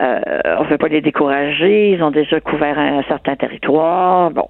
euh, 0.00 0.20
on 0.58 0.64
ne 0.64 0.68
veut 0.68 0.78
pas 0.78 0.88
les 0.88 1.00
décourager, 1.00 1.90
ils 1.90 2.02
ont 2.02 2.10
déjà 2.10 2.40
couvert 2.40 2.78
un, 2.78 3.02
certain 3.04 3.34
territoire. 3.36 4.30
Bon. 4.30 4.48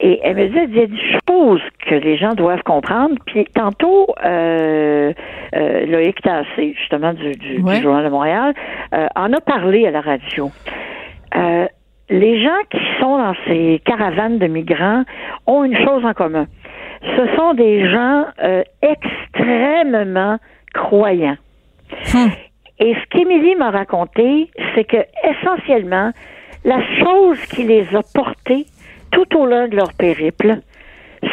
Et 0.00 0.20
elle 0.22 0.36
me 0.36 0.46
dit, 0.48 0.58
il 0.68 0.76
y 0.76 0.82
a 0.82 0.86
des 0.86 1.20
choses 1.28 1.60
que 1.86 1.94
les 1.94 2.16
gens 2.16 2.34
doivent 2.34 2.62
comprendre. 2.62 3.16
Puis 3.26 3.46
tantôt, 3.52 4.06
euh, 4.24 5.12
euh, 5.54 5.86
Loïc 5.86 6.20
Tassé, 6.22 6.74
justement, 6.78 7.12
du, 7.12 7.32
du, 7.32 7.60
Ouais. 7.62 7.76
du 7.76 7.82
Journal 7.82 8.04
de 8.04 8.10
Montréal, 8.10 8.54
euh, 8.94 9.06
en 9.16 9.32
a 9.32 9.40
parlé 9.40 9.86
à 9.86 9.90
la 9.90 10.00
radio. 10.00 10.50
Euh, 11.36 11.66
les 12.10 12.42
gens 12.42 12.60
qui 12.70 12.80
sont 13.00 13.18
dans 13.18 13.34
ces 13.46 13.82
caravanes 13.84 14.38
de 14.38 14.46
migrants 14.46 15.04
ont 15.46 15.64
une 15.64 15.76
chose 15.76 16.04
en 16.04 16.14
commun. 16.14 16.46
Ce 17.02 17.36
sont 17.36 17.54
des 17.54 17.88
gens 17.90 18.26
euh, 18.42 18.62
extrêmement 18.82 20.38
croyants. 20.74 21.36
Hum. 22.14 22.30
Et 22.80 22.94
ce 22.94 23.06
qu'Émilie 23.10 23.56
m'a 23.56 23.70
raconté, 23.70 24.50
c'est 24.74 24.84
que 24.84 24.98
essentiellement, 25.24 26.12
la 26.64 26.80
chose 26.98 27.40
qui 27.46 27.64
les 27.64 27.86
a 27.94 28.02
portés 28.14 28.66
tout 29.10 29.36
au 29.36 29.46
long 29.46 29.68
de 29.68 29.76
leur 29.76 29.92
périple, 29.94 30.58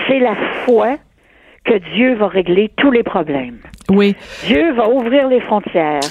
c'est 0.08 0.20
la 0.20 0.36
foi 0.64 0.98
que 1.66 1.78
Dieu 1.96 2.16
va 2.16 2.28
régler 2.28 2.72
tous 2.78 2.92
les 2.92 3.04
problèmes. 3.04 3.60
Oui. 3.90 4.16
Dieu 4.46 4.74
va 4.74 4.90
ouvrir 4.90 5.28
les 5.28 5.42
frontières. 5.42 6.02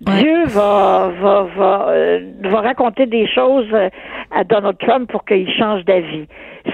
Dieu 0.00 0.44
va 0.46 1.12
va 1.20 1.42
va, 1.56 1.86
euh, 1.90 2.20
va 2.42 2.60
raconter 2.60 3.06
des 3.06 3.26
choses 3.28 3.68
euh, 3.72 3.88
à 4.32 4.44
Donald 4.44 4.76
Trump 4.78 5.10
pour 5.10 5.24
qu'il 5.24 5.50
change 5.52 5.84
d'avis. 5.84 6.26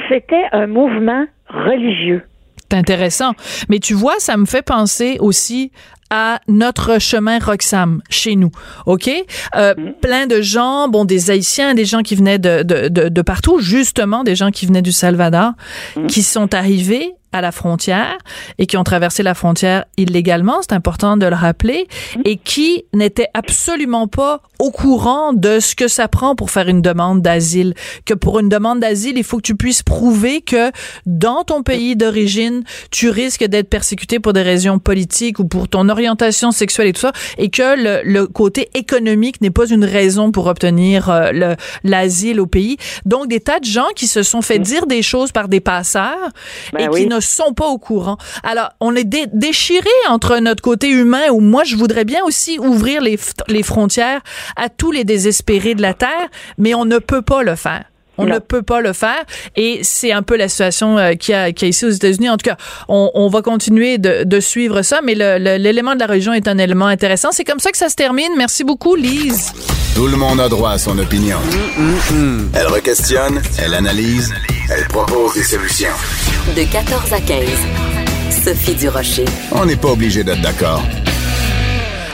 C'était 0.09 0.45
un 0.53 0.67
mouvement 0.67 1.27
religieux. 1.49 2.23
C'est 2.71 2.77
intéressant. 2.77 3.33
Mais 3.69 3.79
tu 3.79 3.95
vois, 3.95 4.15
ça 4.19 4.37
me 4.37 4.47
fait 4.47 4.63
penser 4.63 5.17
aussi 5.21 5.73
à 6.11 6.41
notre 6.49 6.99
chemin 7.01 7.39
Roxham 7.39 8.03
chez 8.11 8.35
nous, 8.35 8.51
ok? 8.87 9.09
Euh, 9.55 9.75
mm. 9.77 9.93
Plein 10.03 10.27
de 10.27 10.41
gens, 10.41 10.89
bon 10.89 11.05
des 11.05 11.31
Haïtiens, 11.31 11.75
des 11.75 11.85
gens 11.85 12.03
qui 12.03 12.17
venaient 12.17 12.41
de, 12.41 12.65
de, 12.65 12.89
de, 12.89 13.09
de 13.09 13.23
partout, 13.23 13.61
justement 13.61 14.25
des 14.25 14.35
gens 14.35 14.51
qui 14.51 14.67
venaient 14.67 14.83
du 14.83 14.93
Salvador, 14.93 15.53
mm. 15.97 16.07
qui 16.07 16.25
sont 16.25 16.53
arrivés 16.53 17.13
à 17.33 17.41
la 17.41 17.53
frontière 17.53 18.19
et 18.59 18.67
qui 18.67 18.77
ont 18.77 18.85
traversé 18.85 19.23
la 19.23 19.35
frontière 19.35 19.85
illégalement, 19.97 20.59
c'est 20.63 20.75
important 20.75 21.17
de 21.17 21.27
le 21.27 21.35
rappeler, 21.35 21.87
et 22.25 22.37
qui 22.37 22.85
n'étaient 22.93 23.29
absolument 23.35 24.09
pas 24.09 24.43
au 24.59 24.71
courant 24.71 25.33
de 25.33 25.61
ce 25.61 25.75
que 25.75 25.89
ça 25.89 26.09
prend 26.09 26.35
pour 26.35 26.51
faire 26.51 26.69
une 26.69 26.83
demande 26.83 27.23
d'asile. 27.23 27.75
Que 28.05 28.15
pour 28.15 28.39
une 28.39 28.49
demande 28.49 28.81
d'asile, 28.81 29.17
il 29.17 29.25
faut 29.25 29.39
que 29.39 29.43
tu 29.43 29.55
puisses 29.55 29.83
prouver 29.83 30.43
que 30.43 30.71
dans 31.07 31.45
ton 31.45 31.63
pays 31.63 31.97
d'origine, 31.97 32.65
tu 32.91 33.09
risques 33.11 33.45
d'être 33.45 33.71
persécuté 33.71 34.21
pour 34.21 34.33
des 34.33 34.43
raisons 34.43 34.79
politiques 34.79 35.39
ou 35.39 35.47
pour 35.47 35.69
ton 35.69 35.89
orientation 35.89 36.51
sexuelle 36.51 36.89
et 36.89 36.93
tout 36.93 37.01
ça, 37.01 37.13
et 37.39 37.49
que 37.49 37.77
le, 37.77 38.03
le 38.05 38.27
côté 38.27 38.69
économique 38.75 39.41
n'est 39.41 39.51
pas 39.51 39.67
une 39.67 39.85
raison 39.85 40.33
pour 40.33 40.47
obtenir 40.47 41.09
euh, 41.09 41.31
le 41.33 41.57
l'asile 41.85 42.41
au 42.41 42.47
pays. 42.47 42.77
Donc, 43.05 43.29
des 43.29 43.41
tas 43.41 43.61
de 43.61 43.65
gens 43.65 43.89
qui 43.95 44.07
se 44.07 44.23
sont 44.23 44.43
fait 44.43 44.59
dire 44.59 44.87
des 44.87 45.03
choses 45.03 45.33
par 45.33 45.49
des 45.49 45.61
passeurs 45.61 46.31
Ben 46.73 46.81
et 46.81 46.89
oui. 46.89 47.03
qui 47.03 47.07
ne 47.09 47.20
sont 47.21 47.53
pas 47.53 47.67
au 47.67 47.79
courant. 47.79 48.17
Alors, 48.43 48.71
on 48.81 48.95
est 48.95 49.05
dé 49.05 49.27
déchiré 49.33 49.89
entre 50.09 50.39
notre 50.39 50.63
côté 50.63 50.89
humain 50.89 51.31
où 51.31 51.41
moi, 51.41 51.65
je 51.65 51.77
voudrais 51.77 52.05
bien 52.05 52.25
aussi 52.25 52.59
ouvrir 52.59 53.01
les, 53.01 53.19
les 53.49 53.63
frontières 53.63 54.21
à 54.57 54.69
tous 54.69 54.93
les 54.93 55.05
désespérés 55.05 55.75
de 55.75 55.83
la 55.83 55.95
Terre, 55.95 56.29
mais 56.59 56.75
on 56.75 56.85
ne 56.85 56.99
peut 56.99 57.23
pas 57.23 57.43
le 57.43 57.57
faire. 57.57 57.90
On 58.21 58.27
Non. 58.27 58.35
ne 58.35 58.39
peut 58.39 58.63
pas 58.63 58.81
le 58.81 58.93
faire 58.93 59.25
et 59.57 59.81
c'est 59.83 60.13
un 60.13 60.23
peu 60.23 60.37
la 60.37 60.49
situation 60.49 60.99
euh, 60.99 61.15
qu'il 61.15 61.33
y, 61.33 61.37
a- 61.37 61.49
y 61.49 61.55
a 61.63 61.67
ici 61.67 61.85
aux 61.85 61.91
États-Unis. 61.91 62.29
En 62.31 62.37
tout 62.37 62.49
cas, 62.49 62.57
on, 62.89 63.11
on 63.15 63.29
va 63.29 63.43
continuer 63.43 63.99
de, 63.99 64.25
de 64.25 64.41
suivre 64.41 64.83
ça, 64.83 65.01
mais 65.05 65.15
l'élément 65.15 65.95
de 65.95 66.01
la 66.01 66.07
religion 66.07 66.33
est 66.33 66.47
un 66.49 66.59
élément 66.59 66.87
intéressant. 66.87 67.31
C'est 67.33 67.45
comme 67.45 67.61
ça 67.61 67.71
que 67.71 67.79
ça 67.79 67.89
se 67.89 67.95
termine. 67.97 68.31
Merci 68.37 68.65
beaucoup, 68.65 68.95
Lise. 68.95 69.53
Tout 69.95 70.07
le 70.07 70.17
monde 70.17 70.41
a 70.41 70.49
droit 70.49 70.71
à 70.73 70.79
son 70.79 70.99
opinion. 70.99 71.39
Elle 72.55 72.67
requestionne, 72.67 73.41
elle 73.63 73.75
analyse, 73.75 74.33
elle 74.71 74.87
propose 74.89 75.35
des 75.35 75.43
solutions. 75.43 75.89
De 76.57 76.63
14 76.71 77.13
à 77.13 77.21
15. 77.21 77.39
Sophie 78.45 78.75
Durocher. 78.75 79.25
On 79.53 79.65
n'est 79.67 79.77
pas 79.77 79.89
obligé 79.89 80.25
d'être 80.25 80.41
d'accord. 80.41 80.83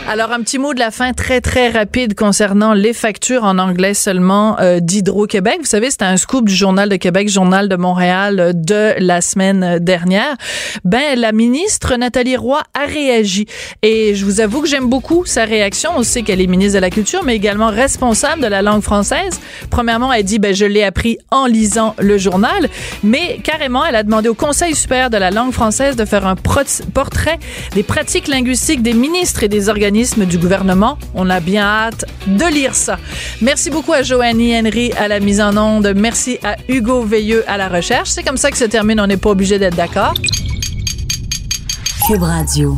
Alors, 0.08 0.30
un 0.30 0.40
petit 0.40 0.58
mot 0.60 0.72
de 0.72 0.78
la 0.78 0.92
fin 0.92 1.12
très, 1.12 1.40
très 1.40 1.68
rapide 1.68 2.14
concernant 2.14 2.74
les 2.74 2.92
factures 2.92 3.42
en 3.42 3.58
anglais 3.58 3.92
seulement 3.92 4.56
euh, 4.60 4.78
d'Hydro-Québec. 4.78 5.56
Vous 5.58 5.66
savez, 5.66 5.90
c'était 5.90 6.04
un 6.04 6.16
scoop 6.16 6.46
du 6.46 6.54
Journal 6.54 6.88
de 6.88 6.94
Québec, 6.94 7.28
Journal 7.28 7.68
de 7.68 7.74
Montréal 7.74 8.38
euh, 8.38 8.52
de 8.52 8.94
la 8.98 9.20
semaine 9.20 9.80
dernière. 9.80 10.36
Ben, 10.84 11.18
la 11.18 11.32
ministre 11.32 11.96
Nathalie 11.96 12.36
Roy 12.36 12.62
a 12.72 12.86
réagi. 12.86 13.46
Et 13.82 14.14
je 14.14 14.24
vous 14.24 14.40
avoue 14.40 14.62
que 14.62 14.68
j'aime 14.68 14.86
beaucoup 14.86 15.24
sa 15.24 15.44
réaction. 15.44 15.90
On 15.96 16.04
sait 16.04 16.22
qu'elle 16.22 16.40
est 16.40 16.46
ministre 16.46 16.74
de 16.76 16.82
la 16.82 16.90
Culture, 16.90 17.24
mais 17.24 17.34
également 17.34 17.70
responsable 17.70 18.42
de 18.42 18.46
la 18.46 18.62
langue 18.62 18.82
française. 18.82 19.40
Premièrement, 19.70 20.12
elle 20.12 20.22
dit, 20.22 20.38
ben, 20.38 20.54
je 20.54 20.66
l'ai 20.66 20.84
appris 20.84 21.18
en 21.32 21.46
lisant 21.46 21.96
le 21.98 22.16
journal. 22.16 22.68
Mais 23.02 23.40
carrément, 23.42 23.84
elle 23.84 23.96
a 23.96 24.04
demandé 24.04 24.28
au 24.28 24.34
Conseil 24.34 24.76
supérieur 24.76 25.10
de 25.10 25.16
la 25.16 25.32
langue 25.32 25.52
française 25.52 25.96
de 25.96 26.04
faire 26.04 26.28
un 26.28 26.36
portrait 26.36 27.40
des 27.74 27.82
pratiques 27.82 28.28
linguistiques 28.28 28.82
des 28.82 28.94
ministres 28.94 29.42
et 29.42 29.48
des 29.48 29.68
organismes 29.68 29.95
du 30.04 30.36
gouvernement. 30.36 30.98
On 31.14 31.30
a 31.30 31.40
bien 31.40 31.62
hâte 31.64 32.04
de 32.26 32.44
lire 32.52 32.74
ça. 32.74 32.98
Merci 33.40 33.70
beaucoup 33.70 33.94
à 33.94 34.02
Joanie 34.02 34.54
Henry 34.58 34.92
à 34.92 35.08
la 35.08 35.20
mise 35.20 35.40
en 35.40 35.56
onde. 35.56 35.94
Merci 35.96 36.38
à 36.44 36.56
Hugo 36.68 37.02
Veilleux 37.02 37.44
à 37.48 37.56
la 37.56 37.68
recherche. 37.68 38.10
C'est 38.10 38.22
comme 38.22 38.36
ça 38.36 38.50
que 38.50 38.58
se 38.58 38.64
termine. 38.64 39.00
On 39.00 39.06
n'est 39.06 39.16
pas 39.16 39.30
obligé 39.30 39.58
d'être 39.58 39.76
d'accord. 39.76 40.12
Cube 42.06 42.22
Radio. 42.22 42.76